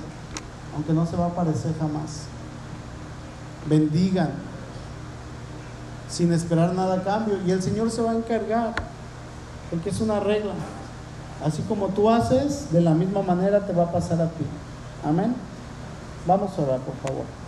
aunque 0.74 0.92
no 0.92 1.06
se 1.06 1.16
va 1.16 1.26
a 1.26 1.28
aparecer 1.28 1.74
jamás. 1.78 2.24
Bendigan 3.66 4.30
sin 6.08 6.32
esperar 6.32 6.74
nada 6.74 6.96
a 6.96 7.02
cambio 7.02 7.38
y 7.46 7.50
el 7.50 7.62
Señor 7.62 7.90
se 7.90 8.02
va 8.02 8.10
a 8.10 8.14
encargar, 8.14 8.74
porque 9.70 9.90
es 9.90 10.00
una 10.00 10.20
regla. 10.20 10.52
Así 11.44 11.62
como 11.62 11.88
tú 11.88 12.10
haces, 12.10 12.72
de 12.72 12.80
la 12.80 12.92
misma 12.92 13.22
manera 13.22 13.66
te 13.66 13.72
va 13.72 13.84
a 13.84 13.92
pasar 13.92 14.20
a 14.20 14.28
ti. 14.28 14.44
Amén. 15.04 15.34
Vamos 16.26 16.50
a 16.58 16.62
orar, 16.62 16.80
por 16.80 16.94
favor. 16.96 17.39